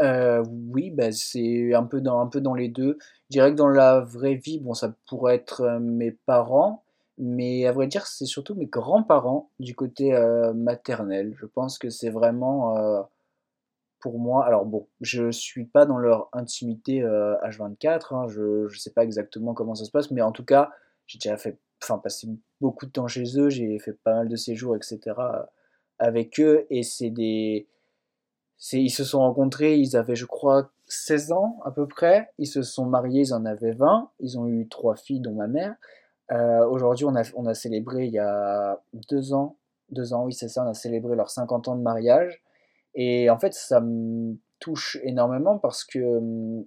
Euh, 0.00 0.44
oui, 0.70 0.90
bah, 0.90 1.12
c'est 1.12 1.74
un 1.74 1.84
peu 1.84 2.00
dans, 2.00 2.20
un 2.20 2.26
peu 2.26 2.40
dans 2.40 2.54
les 2.54 2.68
deux. 2.68 2.98
Je 3.30 3.38
dirais 3.38 3.52
que 3.52 3.56
dans 3.56 3.68
la 3.68 4.00
vraie 4.00 4.34
vie, 4.34 4.58
bon, 4.58 4.74
ça 4.74 4.94
pourrait 5.08 5.36
être 5.36 5.60
euh, 5.62 5.78
mes 5.78 6.10
parents, 6.10 6.82
mais 7.18 7.66
à 7.66 7.72
vrai 7.72 7.86
dire, 7.86 8.06
c'est 8.06 8.26
surtout 8.26 8.54
mes 8.54 8.66
grands-parents 8.66 9.48
du 9.60 9.74
côté 9.74 10.12
maternel. 10.54 11.34
Je 11.38 11.46
pense 11.46 11.78
que 11.78 11.88
c'est 11.90 12.10
vraiment 12.10 12.74
pour 14.02 14.18
moi. 14.18 14.44
Alors 14.44 14.66
bon, 14.66 14.88
je 15.00 15.30
suis 15.30 15.64
pas 15.64 15.86
dans 15.86 15.98
leur 15.98 16.28
intimité 16.32 17.02
euh, 17.02 17.34
H24, 17.42 18.14
hein, 18.14 18.26
je 18.28 18.68
je 18.68 18.78
sais 18.78 18.92
pas 18.92 19.04
exactement 19.04 19.54
comment 19.54 19.74
ça 19.74 19.84
se 19.84 19.90
passe, 19.90 20.10
mais 20.10 20.22
en 20.22 20.32
tout 20.32 20.44
cas, 20.44 20.70
j'ai 21.06 21.18
déjà 21.18 21.36
fait, 21.36 21.58
enfin, 21.82 21.98
passé 21.98 22.28
beaucoup 22.60 22.86
de 22.86 22.90
temps 22.90 23.08
chez 23.08 23.38
eux, 23.38 23.48
j'ai 23.48 23.78
fait 23.78 23.94
pas 24.04 24.14
mal 24.14 24.28
de 24.28 24.36
séjours, 24.36 24.76
etc. 24.76 24.98
avec 25.98 26.38
eux, 26.40 26.66
et 26.70 26.82
c'est 26.82 27.10
des 27.10 27.68
ils 28.72 28.90
se 28.90 29.04
sont 29.04 29.20
rencontrés, 29.20 29.76
ils 29.76 29.96
avaient, 29.96 30.14
je 30.14 30.26
crois, 30.26 30.70
16 30.86 31.32
ans 31.32 31.60
à 31.64 31.70
peu 31.72 31.86
près. 31.88 32.30
Ils 32.38 32.46
se 32.46 32.62
sont 32.62 32.86
mariés, 32.86 33.22
ils 33.22 33.34
en 33.34 33.44
avaient 33.44 33.72
20. 33.72 34.10
Ils 34.20 34.38
ont 34.38 34.46
eu 34.46 34.68
trois 34.68 34.94
filles, 34.94 35.20
dont 35.20 35.32
ma 35.32 35.48
mère. 35.48 35.74
Euh, 36.30 36.64
aujourd'hui, 36.66 37.04
on 37.04 37.16
a, 37.16 37.22
on 37.34 37.46
a 37.46 37.54
célébré 37.54 38.06
il 38.06 38.12
y 38.12 38.18
a 38.18 38.80
deux 39.10 39.34
ans, 39.34 39.56
deux 39.90 40.14
ans, 40.14 40.24
oui, 40.24 40.32
c'est 40.32 40.48
ça, 40.48 40.64
on 40.64 40.70
a 40.70 40.74
célébré 40.74 41.16
leurs 41.16 41.30
50 41.30 41.68
ans 41.68 41.76
de 41.76 41.82
mariage. 41.82 42.42
Et 42.94 43.30
en 43.30 43.38
fait, 43.38 43.54
ça 43.54 43.80
me 43.80 44.36
touche 44.58 44.98
énormément 45.02 45.58
parce 45.58 45.84
que, 45.84 45.98
hum, 45.98 46.64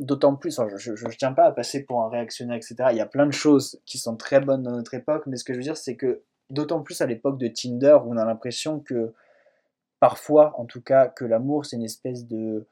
d'autant 0.00 0.34
plus, 0.36 0.60
je 0.76 0.90
ne 0.90 1.12
tiens 1.12 1.32
pas 1.32 1.44
à 1.44 1.52
passer 1.52 1.84
pour 1.84 2.02
un 2.02 2.08
réactionnaire, 2.08 2.56
etc. 2.56 2.76
Il 2.90 2.96
y 2.96 3.00
a 3.00 3.06
plein 3.06 3.26
de 3.26 3.32
choses 3.32 3.80
qui 3.86 3.98
sont 3.98 4.16
très 4.16 4.40
bonnes 4.40 4.62
dans 4.62 4.72
notre 4.72 4.94
époque, 4.94 5.24
mais 5.26 5.36
ce 5.36 5.44
que 5.44 5.52
je 5.52 5.58
veux 5.58 5.64
dire, 5.64 5.76
c'est 5.76 5.96
que, 5.96 6.22
d'autant 6.48 6.82
plus 6.82 7.00
à 7.00 7.06
l'époque 7.06 7.38
de 7.38 7.48
Tinder, 7.48 7.98
où 8.04 8.12
on 8.12 8.16
a 8.16 8.24
l'impression 8.24 8.80
que 8.80 9.12
parfois, 10.00 10.58
en 10.58 10.64
tout 10.64 10.82
cas, 10.82 11.08
que 11.08 11.24
l'amour, 11.24 11.66
c'est 11.66 11.76
une 11.76 11.84
espèce 11.84 12.26
de, 12.26 12.66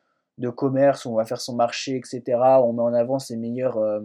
commerce 0.56 1.04
où 1.04 1.10
on 1.10 1.14
va 1.14 1.24
faire 1.24 1.40
son 1.40 1.54
marché, 1.54 1.96
etc. 1.96 2.22
On 2.62 2.72
met 2.72 2.82
en 2.82 2.94
avant 2.94 3.18
ses 3.18 3.36
meilleurs, 3.36 3.76
euh, 3.78 4.00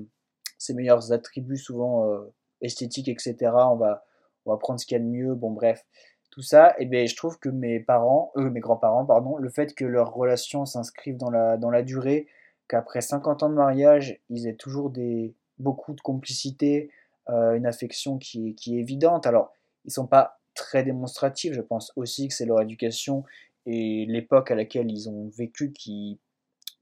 attributs, 1.11 1.57
souvent 1.57 2.09
euh, 2.09 2.33
esthétiques, 2.61 3.07
etc. 3.07 3.35
On 3.53 3.75
va, 3.75 4.03
on 4.45 4.51
va 4.51 4.57
prendre 4.57 4.79
ce 4.79 4.85
qu'il 4.85 4.97
y 4.97 5.01
a 5.01 5.03
de 5.03 5.09
mieux, 5.09 5.35
bon, 5.35 5.51
bref. 5.51 5.85
Tout 6.33 6.41
ça, 6.41 6.73
et 6.79 6.87
ben, 6.87 7.07
je 7.07 7.15
trouve 7.15 7.37
que 7.37 7.49
mes 7.49 7.79
parents, 7.79 8.31
euh, 8.37 8.49
mes 8.49 8.59
grands-parents, 8.59 9.05
pardon, 9.05 9.37
le 9.37 9.49
fait 9.49 9.75
que 9.75 9.85
leur 9.85 10.15
relation 10.15 10.65
s'inscrive 10.65 11.15
dans 11.15 11.29
la, 11.29 11.57
dans 11.57 11.69
la 11.69 11.83
durée, 11.83 12.25
qu'après 12.67 13.01
50 13.01 13.43
ans 13.43 13.49
de 13.49 13.53
mariage, 13.53 14.19
ils 14.31 14.47
aient 14.47 14.55
toujours 14.55 14.89
des, 14.89 15.35
beaucoup 15.59 15.93
de 15.93 16.01
complicité, 16.01 16.89
euh, 17.29 17.53
une 17.53 17.67
affection 17.67 18.17
qui, 18.17 18.55
qui 18.55 18.75
est 18.75 18.79
évidente. 18.79 19.27
Alors, 19.27 19.53
ils 19.85 19.91
sont 19.91 20.07
pas 20.07 20.39
très 20.55 20.83
démonstratifs, 20.83 21.53
je 21.53 21.61
pense 21.61 21.93
aussi 21.97 22.29
que 22.29 22.33
c'est 22.33 22.47
leur 22.47 22.61
éducation 22.61 23.23
et 23.67 24.07
l'époque 24.07 24.49
à 24.49 24.55
laquelle 24.55 24.89
ils 24.89 25.07
ont 25.09 25.29
vécu 25.37 25.71
qui, 25.71 26.19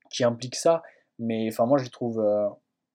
qui 0.10 0.24
implique 0.24 0.56
ça. 0.56 0.82
Mais 1.20 1.50
enfin, 1.50 1.66
moi, 1.66 1.78
je 1.78 1.84
les 1.84 1.90
trouve 1.90 2.22
euh, 2.22 2.48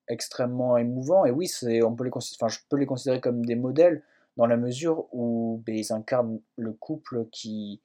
extrêmement 0.08 0.78
émouvants. 0.78 1.26
Et 1.26 1.30
oui, 1.30 1.50
on 1.84 1.94
peut 1.94 2.04
les 2.04 2.10
je 2.48 2.58
peux 2.70 2.78
les 2.78 2.86
considérer 2.86 3.20
comme 3.20 3.44
des 3.44 3.56
modèles 3.56 4.02
dans 4.36 4.46
la 4.46 4.56
mesure 4.56 5.06
où 5.12 5.62
ben, 5.66 5.74
ils 5.74 5.92
incarnent 5.92 6.40
le 6.56 6.72
couple 6.72 7.26
qui, 7.32 7.80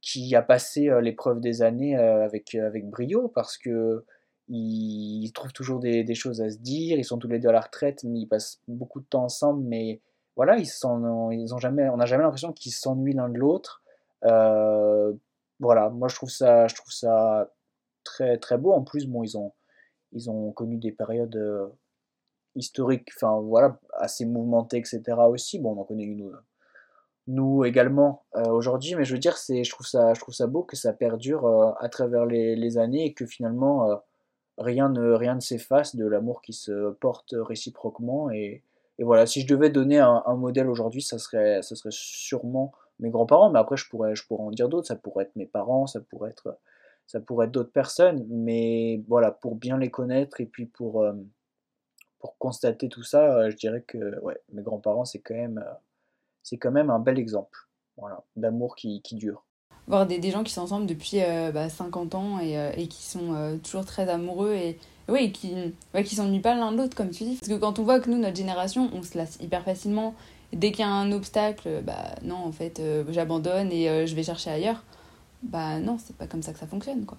qui 0.00 0.34
a 0.34 0.42
passé 0.42 0.88
euh, 0.88 1.00
l'épreuve 1.00 1.40
des 1.40 1.62
années 1.62 1.96
euh, 1.96 2.24
avec, 2.24 2.54
euh, 2.54 2.66
avec 2.66 2.88
brio 2.88 3.28
parce 3.28 3.58
que 3.58 4.04
ils 4.50 5.30
trouvent 5.34 5.52
toujours 5.52 5.78
des, 5.78 6.14
choses 6.14 6.40
à 6.40 6.48
se 6.50 6.56
dire. 6.56 6.98
Ils 6.98 7.04
sont 7.04 7.18
tous 7.18 7.28
les 7.28 7.38
deux 7.38 7.50
à 7.50 7.52
la 7.52 7.60
retraite, 7.60 8.02
mais 8.04 8.20
ils 8.20 8.26
passent 8.26 8.62
beaucoup 8.66 9.00
de 9.00 9.04
temps 9.04 9.24
ensemble. 9.24 9.62
Mais 9.62 10.00
voilà, 10.36 10.56
ils 10.56 10.66
s'en, 10.66 11.30
ils 11.30 11.54
ont 11.54 11.58
jamais, 11.58 11.86
on 11.90 11.98
n'a 11.98 12.06
jamais 12.06 12.22
l'impression 12.22 12.54
qu'ils 12.54 12.72
s'ennuient 12.72 13.12
l'un 13.12 13.28
de 13.28 13.36
l'autre. 13.36 13.82
Voilà, 14.22 15.90
moi 15.90 16.08
je 16.08 16.14
trouve 16.14 16.30
ça, 16.30 16.66
je 16.66 16.74
trouve 16.74 16.90
ça 16.90 17.52
très 18.04 18.38
très 18.38 18.56
beau. 18.56 18.72
En 18.72 18.84
plus, 18.84 19.06
bon, 19.06 19.22
ils 19.22 19.36
ont, 19.36 19.52
ils 20.12 20.30
ont 20.30 20.50
connu 20.52 20.78
des 20.78 20.92
périodes 20.92 21.70
historiques, 22.54 23.10
enfin 23.16 23.40
voilà, 23.40 23.78
assez 23.94 24.24
mouvementées, 24.24 24.78
etc. 24.78 25.02
aussi. 25.28 25.58
Bon, 25.58 25.76
on 25.76 25.80
en 25.80 25.84
connaît 25.84 26.04
une, 26.04 26.26
euh, 26.28 26.36
nous 27.26 27.64
également 27.64 28.24
euh, 28.36 28.48
aujourd'hui, 28.48 28.94
mais 28.94 29.04
je 29.04 29.14
veux 29.14 29.18
dire, 29.20 29.36
c'est, 29.36 29.64
je 29.64 29.70
trouve 29.70 29.86
ça, 29.86 30.14
je 30.14 30.20
trouve 30.20 30.34
ça 30.34 30.46
beau 30.46 30.62
que 30.62 30.76
ça 30.76 30.92
perdure 30.92 31.46
euh, 31.46 31.72
à 31.80 31.88
travers 31.88 32.26
les, 32.26 32.78
années 32.78 33.04
et 33.06 33.14
que 33.14 33.26
finalement 33.26 34.02
rien 34.58 34.88
ne, 34.88 35.12
rien 35.12 35.34
ne 35.34 35.40
s'efface 35.40 35.96
de 35.96 36.06
l'amour 36.06 36.42
qui 36.42 36.52
se 36.52 36.90
porte 36.92 37.34
réciproquement. 37.36 38.30
Et, 38.30 38.62
voilà, 39.00 39.26
si 39.26 39.42
je 39.42 39.46
devais 39.46 39.70
donner 39.70 39.98
un, 40.00 40.22
un 40.26 40.34
modèle 40.34 40.68
aujourd'hui, 40.68 41.02
ça 41.02 41.18
serait, 41.18 41.62
ça 41.62 41.76
serait 41.76 41.92
sûrement 41.92 42.72
mes 42.98 43.10
grands-parents, 43.10 43.50
mais 43.50 43.60
après 43.60 43.76
je 43.76 43.88
pourrais, 43.88 44.16
je 44.16 44.26
pourrais 44.26 44.42
en 44.42 44.50
dire 44.50 44.68
d'autres, 44.68 44.88
ça 44.88 44.96
pourrait 44.96 45.24
être 45.24 45.36
mes 45.36 45.46
parents, 45.46 45.86
ça 45.86 46.00
pourrait 46.00 46.30
être, 46.30 46.58
ça 47.06 47.20
pourrait 47.20 47.46
être 47.46 47.52
d'autres 47.52 47.72
personnes, 47.72 48.26
mais 48.28 49.02
voilà, 49.06 49.30
pour 49.30 49.54
bien 49.54 49.78
les 49.78 49.90
connaître 49.90 50.40
et 50.40 50.46
puis 50.46 50.66
pour, 50.66 51.04
pour 52.18 52.36
constater 52.38 52.88
tout 52.88 53.02
ça, 53.02 53.34
euh, 53.34 53.50
je 53.50 53.56
dirais 53.56 53.82
que 53.86 54.20
ouais, 54.20 54.38
mes 54.52 54.62
grands-parents, 54.62 55.04
c'est 55.04 55.20
quand 55.20 55.34
même, 55.34 55.58
euh, 55.58 55.74
c'est 56.42 56.58
quand 56.58 56.72
même 56.72 56.90
un 56.90 56.98
bel 56.98 57.18
exemple, 57.18 57.68
voilà, 57.96 58.24
d'amour 58.36 58.76
qui, 58.76 59.02
qui 59.02 59.14
dure. 59.14 59.44
Voir 59.88 60.06
des, 60.06 60.18
des 60.18 60.30
gens 60.30 60.44
qui 60.44 60.52
sont 60.52 60.60
ensemble 60.60 60.86
depuis 60.86 61.22
euh, 61.22 61.50
bah, 61.50 61.70
50 61.70 62.14
ans 62.14 62.38
et, 62.40 62.58
euh, 62.58 62.70
et 62.76 62.88
qui 62.88 63.02
sont 63.02 63.34
euh, 63.34 63.56
toujours 63.56 63.86
très 63.86 64.06
amoureux 64.10 64.52
et, 64.52 64.78
oui, 65.08 65.24
et 65.24 65.32
qui 65.32 65.54
ouais, 65.94 66.04
qui 66.04 66.14
s'ennuient 66.14 66.40
pas 66.42 66.54
l'un 66.54 66.72
de 66.72 66.76
l'autre, 66.76 66.94
comme 66.94 67.08
tu 67.08 67.24
dis. 67.24 67.36
Parce 67.36 67.50
que 67.50 67.58
quand 67.58 67.78
on 67.78 67.84
voit 67.84 67.98
que 67.98 68.10
nous, 68.10 68.18
notre 68.18 68.36
génération, 68.36 68.90
on 68.92 69.02
se 69.02 69.16
lasse 69.16 69.38
hyper 69.40 69.64
facilement. 69.64 70.14
Dès 70.52 70.72
qu'il 70.72 70.80
y 70.80 70.88
a 70.88 70.90
un 70.90 71.10
obstacle, 71.12 71.82
bah 71.82 72.14
non, 72.22 72.36
en 72.36 72.52
fait, 72.52 72.80
j'abandonne 73.08 73.70
et 73.72 74.06
je 74.06 74.14
vais 74.14 74.22
chercher 74.22 74.50
ailleurs. 74.50 74.82
Bah 75.42 75.78
non, 75.78 75.98
c'est 75.98 76.16
pas 76.16 76.26
comme 76.26 76.42
ça 76.42 76.52
que 76.52 76.58
ça 76.58 76.66
fonctionne, 76.66 77.04
quoi. 77.04 77.18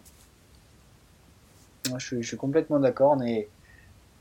je, 1.98 2.22
suis, 2.22 2.38
complètement 2.38 2.80
d'accord. 2.80 3.16
On 3.18 3.22
est, 3.22 3.50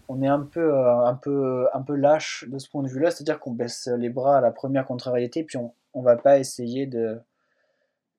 on 0.09 0.23
est 0.23 0.29
un 0.29 0.41
peu, 0.41 0.75
euh, 0.75 1.05
un 1.05 1.15
peu, 1.15 1.67
un 1.75 1.83
peu 1.83 1.95
lâche 1.95 2.47
de 2.49 2.59
ce 2.59 2.69
point 2.69 2.83
de 2.83 2.89
vue-là, 2.89 3.11
c'est-à-dire 3.11 3.39
qu'on 3.39 3.53
baisse 3.53 3.89
les 3.99 4.09
bras 4.09 4.39
à 4.39 4.41
la 4.41 4.51
première 4.51 4.87
contrariété, 4.87 5.45
puis 5.45 5.59
on, 5.59 5.75
on 5.93 6.03
va 6.03 6.17
pas 6.17 6.39
essayer 6.39 6.87
de, 6.87 7.21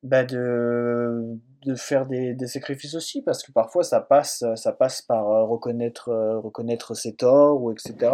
bah 0.04 0.24
de, 0.24 1.36
de 1.66 1.74
faire 1.74 2.06
des, 2.06 2.34
des, 2.34 2.46
sacrifices 2.46 2.94
aussi, 2.94 3.22
parce 3.22 3.42
que 3.42 3.50
parfois 3.50 3.82
ça 3.82 4.00
passe, 4.00 4.44
ça 4.54 4.72
passe 4.72 5.02
par 5.02 5.28
euh, 5.28 5.44
reconnaître, 5.44 6.10
euh, 6.10 6.38
reconnaître 6.38 6.94
ses 6.94 7.16
torts, 7.16 7.60
ou 7.60 7.72
etc. 7.72 8.12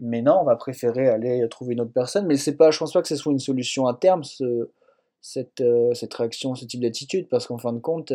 Mais 0.00 0.22
non, 0.22 0.38
on 0.40 0.44
va 0.44 0.56
préférer 0.56 1.08
aller 1.08 1.46
trouver 1.50 1.74
une 1.74 1.82
autre 1.82 1.92
personne. 1.92 2.26
Mais 2.26 2.36
c'est 2.36 2.56
pas, 2.56 2.70
je 2.70 2.78
pense 2.78 2.92
pas 2.92 3.02
que 3.02 3.08
ce 3.08 3.16
soit 3.16 3.32
une 3.32 3.38
solution 3.38 3.86
à 3.86 3.94
terme, 3.94 4.24
ce, 4.24 4.70
cette, 5.20 5.62
cette 5.94 6.14
réaction, 6.14 6.54
ce 6.54 6.64
type 6.64 6.80
d'attitude, 6.80 7.28
parce 7.28 7.46
qu'en 7.46 7.58
fin 7.58 7.72
de 7.72 7.78
compte, 7.78 8.12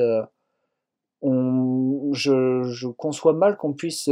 on, 1.21 2.11
je, 2.13 2.63
je, 2.63 2.87
conçois 2.87 3.33
mal 3.33 3.55
qu'on 3.55 3.73
puisse 3.73 4.09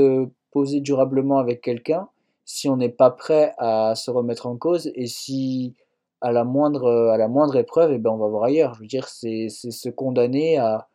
poser 0.55 0.79
durablement 0.79 1.37
avec 1.37 1.59
quelqu'un 1.59 2.07
si 2.45 2.69
on 2.69 2.77
n'est 2.77 2.87
pas 2.87 3.11
prêt 3.11 3.53
à 3.57 3.93
se 3.93 4.09
remettre 4.09 4.47
en 4.47 4.55
cause 4.55 4.89
et 4.95 5.05
si 5.05 5.75
à 6.21 6.31
la 6.31 6.45
moindre, 6.45 6.89
à 7.11 7.17
la 7.17 7.27
moindre 7.27 7.57
épreuve, 7.57 7.91
et 7.91 7.95
eh 7.95 7.97
ben 7.97 8.11
on 8.11 8.17
va 8.17 8.27
voir 8.27 8.45
ailleurs. 8.45 8.73
Je 8.75 8.79
veux 8.79 8.87
dire, 8.87 9.09
c'est 9.09 9.49
se 9.49 9.89
condamner 9.89 10.57
à. 10.57 10.87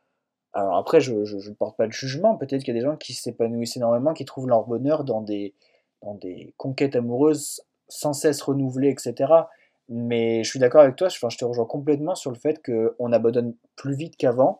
Alors 0.54 0.78
après, 0.78 1.02
je 1.02 1.12
ne 1.12 1.54
porte 1.54 1.76
pas 1.76 1.86
de 1.86 1.92
jugement. 1.92 2.38
Peut-être 2.38 2.64
qu'il 2.64 2.74
y 2.74 2.78
a 2.78 2.80
des 2.80 2.86
gens 2.86 2.96
qui 2.96 3.12
s'épanouissent 3.12 3.76
énormément, 3.76 4.14
qui 4.14 4.24
trouvent 4.24 4.48
leur 4.48 4.64
bonheur 4.64 5.04
dans 5.04 5.20
des, 5.20 5.54
dans 6.02 6.14
des 6.14 6.54
conquêtes 6.56 6.96
amoureuses 6.96 7.60
sans 7.88 8.14
cesse 8.14 8.40
renouvelées, 8.40 8.88
etc. 8.88 9.30
Mais 9.90 10.42
je 10.42 10.48
suis 10.48 10.58
d'accord 10.58 10.80
avec 10.80 10.96
toi, 10.96 11.08
je 11.08 11.18
te 11.18 11.44
rejoins 11.44 11.66
complètement 11.66 12.14
sur 12.14 12.30
le 12.30 12.38
fait 12.38 12.62
qu'on 12.64 13.12
abandonne 13.12 13.54
plus 13.76 13.94
vite 13.94 14.16
qu'avant. 14.16 14.58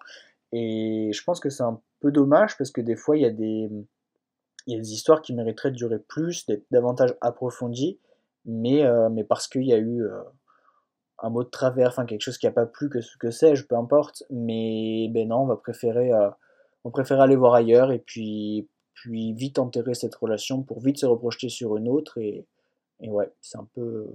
Et 0.53 1.11
je 1.15 1.25
pense 1.25 1.41
que 1.41 1.49
c'est 1.49 1.63
un 1.63 1.81
peu 2.01 2.13
dommage 2.13 2.59
parce 2.59 2.71
que 2.71 2.83
des 2.83 2.97
fois, 2.97 3.17
il 3.17 3.23
y 3.23 3.27
a 3.27 3.31
des, 3.31 3.71
il 4.71 4.75
y 4.75 4.77
a 4.77 4.81
des 4.81 4.93
histoires 4.93 5.21
qui 5.21 5.35
mériteraient 5.35 5.73
de 5.73 5.77
durer 5.77 5.99
plus, 5.99 6.47
d'être 6.47 6.65
davantage 6.71 7.15
approfondies, 7.21 7.99
mais, 8.45 8.85
euh, 8.85 9.11
parce 9.29 9.49
qu'il 9.49 9.65
y 9.65 9.73
a 9.73 9.79
eu 9.79 10.05
euh, 10.05 10.23
un 11.19 11.31
mot 11.31 11.43
de 11.43 11.49
travers, 11.49 11.89
enfin 11.89 12.07
quelque 12.07 12.23
chose 12.23 12.39
qui 12.39 12.47
n'a 12.47 12.53
pas 12.53 12.67
plu, 12.67 12.89
que 12.89 13.01
ce 13.01 13.17
que 13.17 13.31
sais-je, 13.31 13.67
peu 13.67 13.75
importe. 13.75 14.23
Mais 14.31 15.09
ben 15.11 15.29
non, 15.29 15.41
on 15.41 15.47
va 15.47 15.57
préférer, 15.57 16.13
euh, 16.13 16.31
on 16.85 16.93
aller 16.93 17.37
voir 17.37 17.55
ailleurs 17.55 17.91
et 17.91 17.99
puis, 17.99 18.69
puis 18.95 19.33
vite 19.33 19.59
enterrer 19.59 19.95
cette 19.95 20.15
relation 20.15 20.63
pour 20.63 20.81
vite 20.81 20.99
se 20.99 21.07
reprojeter 21.07 21.49
sur 21.49 21.77
une 21.77 21.89
autre. 21.89 22.19
Et, 22.19 22.47
et 23.01 23.11
ouais, 23.11 23.33
c'est 23.41 23.59
un 23.59 23.69
peu, 23.75 24.07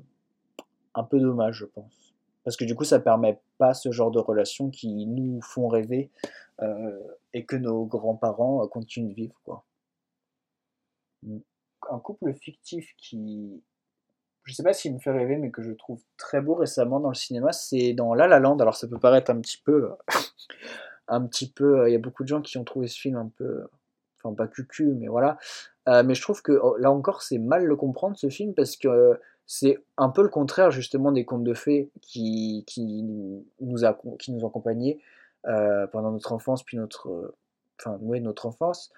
un 0.93 1.03
peu 1.03 1.19
dommage, 1.19 1.57
je 1.57 1.65
pense. 1.65 2.15
Parce 2.45 2.55
que 2.55 2.63
du 2.63 2.75
coup, 2.75 2.85
ça 2.85 2.99
permet 2.99 3.41
pas 3.57 3.73
ce 3.73 3.91
genre 3.91 4.11
de 4.11 4.19
relations 4.19 4.69
qui 4.69 5.05
nous 5.07 5.41
font 5.41 5.67
rêver 5.67 6.11
et 7.33 7.43
que 7.43 7.55
nos 7.55 7.85
grands-parents 7.85 8.65
continuent 8.67 9.09
de 9.09 9.13
vivre. 9.15 9.35
Quoi. 9.43 9.65
Un 11.91 11.99
couple 11.99 12.33
fictif 12.33 12.93
qui, 12.97 13.61
je 14.45 14.53
sais 14.53 14.63
pas 14.63 14.73
s'il 14.73 14.93
me 14.93 14.99
fait 14.99 15.11
rêver, 15.11 15.37
mais 15.37 15.51
que 15.51 15.61
je 15.61 15.71
trouve 15.71 16.01
très 16.17 16.39
beau 16.39 16.55
récemment 16.55 16.99
dans 16.99 17.09
le 17.09 17.15
cinéma, 17.15 17.51
c'est 17.51 17.93
dans 17.93 18.13
La 18.13 18.27
La 18.27 18.39
Land. 18.39 18.57
Alors 18.59 18.75
ça 18.75 18.87
peut 18.87 18.99
paraître 18.99 19.31
un 19.31 19.39
petit 19.41 19.61
peu, 19.63 19.91
un 21.07 21.25
petit 21.25 21.51
peu, 21.51 21.89
il 21.89 21.91
y 21.91 21.95
a 21.95 21.99
beaucoup 21.99 22.23
de 22.23 22.27
gens 22.27 22.41
qui 22.41 22.57
ont 22.57 22.63
trouvé 22.63 22.87
ce 22.87 22.99
film 22.99 23.15
un 23.17 23.31
peu, 23.35 23.67
enfin 24.23 24.35
pas 24.35 24.47
cucu, 24.47 24.93
mais 24.93 25.07
voilà. 25.07 25.37
Euh, 25.87 26.03
mais 26.03 26.13
je 26.13 26.21
trouve 26.21 26.41
que 26.41 26.51
oh, 26.51 26.77
là 26.77 26.91
encore, 26.91 27.23
c'est 27.23 27.39
mal 27.39 27.65
le 27.65 27.75
comprendre 27.75 28.17
ce 28.17 28.29
film 28.29 28.53
parce 28.53 28.77
que 28.77 29.19
c'est 29.47 29.83
un 29.97 30.09
peu 30.09 30.23
le 30.23 30.29
contraire 30.29 30.71
justement 30.71 31.11
des 31.11 31.25
contes 31.25 31.43
de 31.43 31.53
fées 31.53 31.91
qui, 32.01 32.63
qui 32.67 33.03
nous 33.03 33.85
a, 33.85 33.99
qui 34.19 34.31
nous 34.31 34.43
ont 34.43 34.51
euh, 35.47 35.87
pendant 35.87 36.11
notre 36.11 36.33
enfance, 36.33 36.63
puis 36.63 36.77
notre, 36.77 37.35
enfin 37.79 37.97
ouais, 38.01 38.19
notre 38.19 38.45
enfance. 38.45 38.91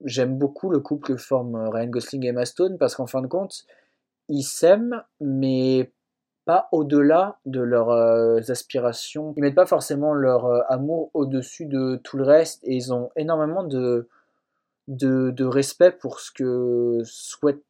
Euh, 0.00 0.04
j'aime 0.04 0.38
beaucoup 0.38 0.70
le 0.70 0.80
couple 0.80 1.08
que 1.08 1.16
forment 1.16 1.68
Ryan 1.68 1.88
Gosling 1.88 2.24
et 2.24 2.28
Emma 2.28 2.44
Stone 2.44 2.78
parce 2.78 2.94
qu'en 2.94 3.06
fin 3.06 3.22
de 3.22 3.26
compte, 3.26 3.64
ils 4.28 4.42
s'aiment, 4.42 5.02
mais 5.20 5.92
pas 6.44 6.68
au-delà 6.72 7.38
de 7.46 7.60
leurs 7.60 7.90
euh, 7.90 8.40
aspirations. 8.48 9.34
Ils 9.36 9.42
mettent 9.42 9.54
pas 9.54 9.66
forcément 9.66 10.14
leur 10.14 10.46
euh, 10.46 10.60
amour 10.68 11.10
au-dessus 11.14 11.66
de 11.66 12.00
tout 12.02 12.16
le 12.16 12.24
reste 12.24 12.60
et 12.64 12.74
ils 12.74 12.92
ont 12.92 13.10
énormément 13.16 13.62
de, 13.62 14.08
de, 14.88 15.44
respect 15.44 15.92
pour 15.92 16.20
ce 16.20 16.30
que 16.32 17.02
souhaite. 17.04 17.64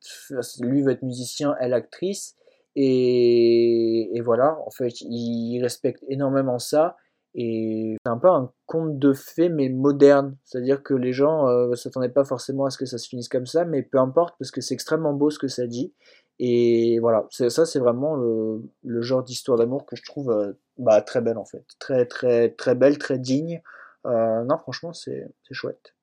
Lui 0.61 0.83
veut 0.83 0.93
être 0.93 1.03
musicien, 1.03 1.55
elle 1.61 1.75
actrice. 1.75 2.37
Et, 2.77 4.17
et 4.17 4.21
voilà, 4.21 4.57
en 4.65 4.71
fait, 4.71 5.01
ils 5.01 5.61
respectent 5.61 6.05
énormément 6.09 6.59
ça. 6.59 6.97
Et 7.35 7.97
c'est 8.05 8.11
un 8.11 8.19
peu 8.19 8.29
un 8.29 8.51
conte 8.67 8.99
de 8.99 9.13
fées, 9.13 9.49
mais 9.49 9.69
moderne. 9.69 10.37
C'est-à-dire 10.45 10.83
que 10.83 10.95
les 10.95 11.13
gens 11.13 11.47
ne 11.47 11.73
euh, 11.73 11.77
s'attendaient 11.77 12.09
pas 12.09 12.25
forcément 12.25 12.65
à 12.65 12.71
ce 12.71 12.79
que 12.79 12.87
ça 12.87 12.99
se 12.99 13.09
finisse 13.09 13.29
comme 13.29 13.47
ça, 13.47 13.65
mais 13.65 13.83
peu 13.83 13.99
importe, 13.99 14.35
parce 14.39 14.51
que 14.51 14.61
c'est 14.61 14.75
extrêmement 14.75 15.13
beau 15.13 15.31
ce 15.31 15.39
que 15.39 15.49
ça 15.49 15.67
dit. 15.67 15.93
Et 16.41 16.99
voilà, 17.01 17.27
ça 17.31 17.67
c'est 17.67 17.79
vraiment 17.79 18.17
le, 18.17 18.63
genre 19.03 19.23
d'histoire 19.23 19.59
d'amour 19.59 19.85
que 19.85 19.95
je 19.95 20.03
trouve 20.03 20.31
euh, 20.31 20.55
bah, 20.79 21.03
très 21.03 21.21
belle 21.21 21.37
en 21.37 21.45
fait. 21.45 21.65
Très 21.79 22.07
très 22.07 22.51
très 22.51 22.75
belle, 22.75 22.99
très 22.99 23.19
digne. 23.19 23.63
Euh, 24.07 24.43
non, 24.45 24.57
franchement, 24.59 24.93
c'est 24.93 25.31
chouette. 25.53 25.95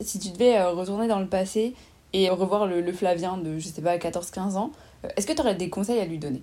Si 0.00 0.18
tu 0.18 0.30
devais 0.30 0.62
retourner 0.64 1.06
dans 1.06 1.20
le 1.20 1.28
passé 1.28 1.74
et 2.12 2.28
revoir 2.28 2.66
le, 2.66 2.80
le 2.80 2.92
Flavien 2.92 3.38
de, 3.38 3.58
je 3.58 3.68
sais 3.68 3.82
pas, 3.82 3.96
14-15 3.96 4.56
ans, 4.56 4.72
est-ce 5.16 5.26
que 5.26 5.32
tu 5.32 5.40
aurais 5.40 5.54
des 5.54 5.70
conseils 5.70 6.00
à 6.00 6.04
lui 6.04 6.18
donner? 6.18 6.42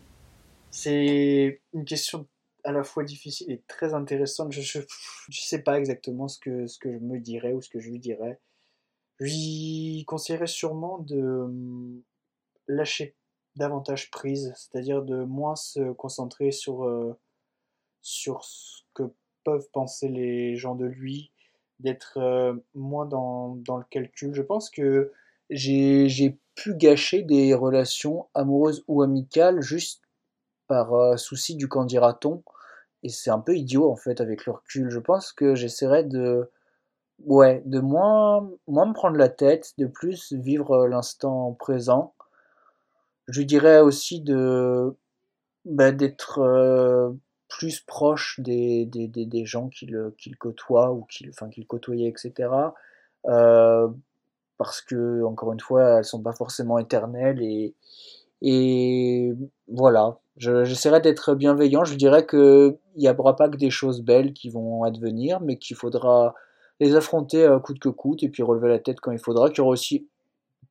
C'est 0.72 1.62
une 1.74 1.86
question 1.86 2.28
à 2.64 2.72
la 2.72 2.84
fois 2.84 3.03
difficile 3.03 3.51
et 3.51 3.62
très 3.68 3.93
intéressante. 3.93 4.51
Je 4.51 4.80
ne 4.80 4.84
sais 5.32 5.62
pas 5.62 5.80
exactement 5.80 6.28
ce 6.28 6.39
que, 6.39 6.68
ce 6.68 6.78
que 6.78 6.91
je 6.91 6.99
me 6.99 7.20
dirais 7.20 7.53
ou 7.53 7.62
ce 7.62 7.70
que 7.70 7.80
je 7.80 7.89
lui 7.89 7.99
dirais. 7.99 8.39
Je 9.20 9.26
lui 9.26 10.05
conseillerais 10.07 10.47
sûrement 10.47 10.99
de 10.99 11.22
hum, 11.22 12.01
lâcher 12.68 13.16
davantage 13.55 14.10
prise, 14.12 14.53
c'est-à-dire 14.55 15.01
de 15.03 15.24
moins 15.24 15.55
se 15.55 15.91
concentrer 15.93 16.51
sur, 16.51 16.86
euh, 16.86 17.18
sur 18.01 18.43
ce 18.45 18.84
que 18.93 19.03
peuvent 19.43 19.70
penser 19.74 20.07
les 20.07 20.55
gens 20.55 20.76
de 20.76 20.86
lui, 20.86 21.32
d'être 21.80 22.18
euh, 22.18 22.53
moins 22.74 23.05
dans, 23.05 23.55
dans, 23.55 23.78
le 23.78 23.86
calcul. 23.89 24.34
Je 24.34 24.41
pense 24.41 24.70
que 24.70 25.12
j'ai 25.49 26.39
gâcher 26.68 27.24
des 27.24 27.53
relations 27.53 28.28
amoureuses 28.34 28.84
ou 28.88 29.01
amicales 29.01 29.62
juste 29.62 30.01
par 30.68 30.93
euh, 30.93 31.18
souci 31.18 31.55
du 31.55 31.68
qu'en 31.68 31.86
dira-t-on. 31.86 32.43
Et 33.03 33.10
c'est 33.10 33.30
un 33.30 33.39
peu 33.39 33.55
idiot 33.55 33.89
en 33.91 33.95
fait 33.95 34.22
avec 34.22 34.45
le 34.45 34.53
recul. 34.53 34.89
Je 34.89 34.99
pense 34.99 35.32
que 35.32 35.55
j'essaierai 35.55 36.03
de, 36.03 36.49
ouais, 37.26 37.62
de 37.66 37.80
moins, 37.80 38.49
moins 38.68 38.88
me 38.88 38.93
prendre 38.93 39.18
la 39.18 39.30
tête, 39.30 39.74
de 39.78 39.86
plus 39.86 40.34
vivre 40.34 40.88
l'instant 40.88 41.53
présent. 41.53 42.14
Je 43.28 43.41
dirais 43.41 43.80
aussi 43.80 44.22
de, 44.22 44.95
bah, 45.66 45.91
d'être 45.91 46.39
euh, 46.39 47.12
plus 47.47 47.80
proche 47.82 48.39
des, 48.39 48.86
des, 48.86 49.45
gens 49.45 49.70
qu'il 49.70 50.38
côtoie 50.38 50.91
ou 50.91 51.03
qu'il 51.03 51.30
enfin, 51.30 51.49
qu'il 51.49 51.68
côtoyait, 51.68 52.07
etc. 52.07 52.49
Euh, 53.26 53.88
parce 54.60 54.82
que, 54.82 55.24
encore 55.24 55.53
une 55.53 55.62
fois, 55.62 55.99
elles 55.99 56.03
sont 56.03 56.22
pas 56.22 56.34
forcément 56.34 56.78
éternelles 56.80 57.41
et, 58.41 59.34
voilà, 59.70 60.20
j'essaierai 60.36 60.99
d'être 60.99 61.34
bienveillant. 61.34 61.86
Je 61.86 61.95
dirais 61.95 62.28
qu'il 62.28 62.78
n'y 62.97 63.10
aura 63.10 63.38
pas 63.38 63.47
que 63.47 63.55
des 63.55 63.70
choses 63.70 64.01
belles 64.01 64.34
qui 64.34 64.49
vont 64.49 64.84
advenir, 64.84 65.39
mais 65.39 65.57
qu'il 65.57 65.78
faudra 65.78 66.36
les 66.82 66.95
affronter 66.95 67.45
à 67.45 67.57
coûte 67.60 67.80
que 67.80 67.89
coûte 67.89 68.22
et 68.22 68.30
puis 68.30 68.43
relever 68.43 68.68
la 68.68 68.80
tête 68.80 68.99
quand 68.99 69.12
il 69.12 69.20
faudra. 69.20 69.49
Qu'il 69.49 69.60
y 69.60 69.62
aura 69.62 69.72
aussi 69.72 70.07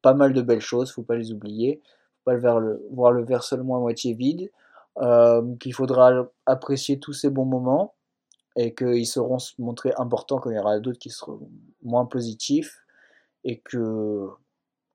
pas 0.02 0.12
mal 0.12 0.34
de 0.34 0.42
belles 0.42 0.60
choses, 0.60 0.92
faut 0.92 1.02
pas 1.02 1.16
les 1.16 1.32
oublier. 1.32 1.80
Faut 2.24 2.30
pas 2.30 2.36
voir 2.36 3.12
le 3.12 3.24
verre 3.24 3.42
seulement 3.42 3.76
à 3.76 3.80
moitié 3.80 4.12
vide. 4.12 4.50
Euh, 4.98 5.54
qu'il 5.60 5.72
faudra 5.72 6.28
apprécier 6.44 6.98
tous 6.98 7.14
ces 7.14 7.30
bons 7.30 7.44
moments 7.46 7.94
et 8.56 8.74
qu'ils 8.74 9.06
seront 9.06 9.38
se 9.38 9.52
montrer 9.58 9.92
importants 9.96 10.40
quand 10.40 10.50
il 10.50 10.56
y 10.56 10.58
aura 10.58 10.78
d'autres 10.80 10.98
qui 10.98 11.10
seront 11.10 11.48
moins 11.82 12.04
positifs 12.04 12.82
et 13.44 13.60
que 13.60 14.28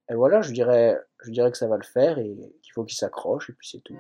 et 0.10 0.16
voilà, 0.16 0.42
je 0.42 0.52
dirais, 0.52 1.00
je 1.24 1.32
dirais 1.32 1.52
que 1.52 1.58
ça 1.58 1.68
va 1.68 1.78
le 1.78 1.84
faire 1.84 2.20
et 2.20 2.36
qu'il 2.62 2.74
faut 2.74 2.84
qu'il 2.84 2.98
s'accroche 2.98 3.50
et 3.50 3.54
puis 3.54 3.70
c'est 3.70 3.82
tout. 3.84 3.98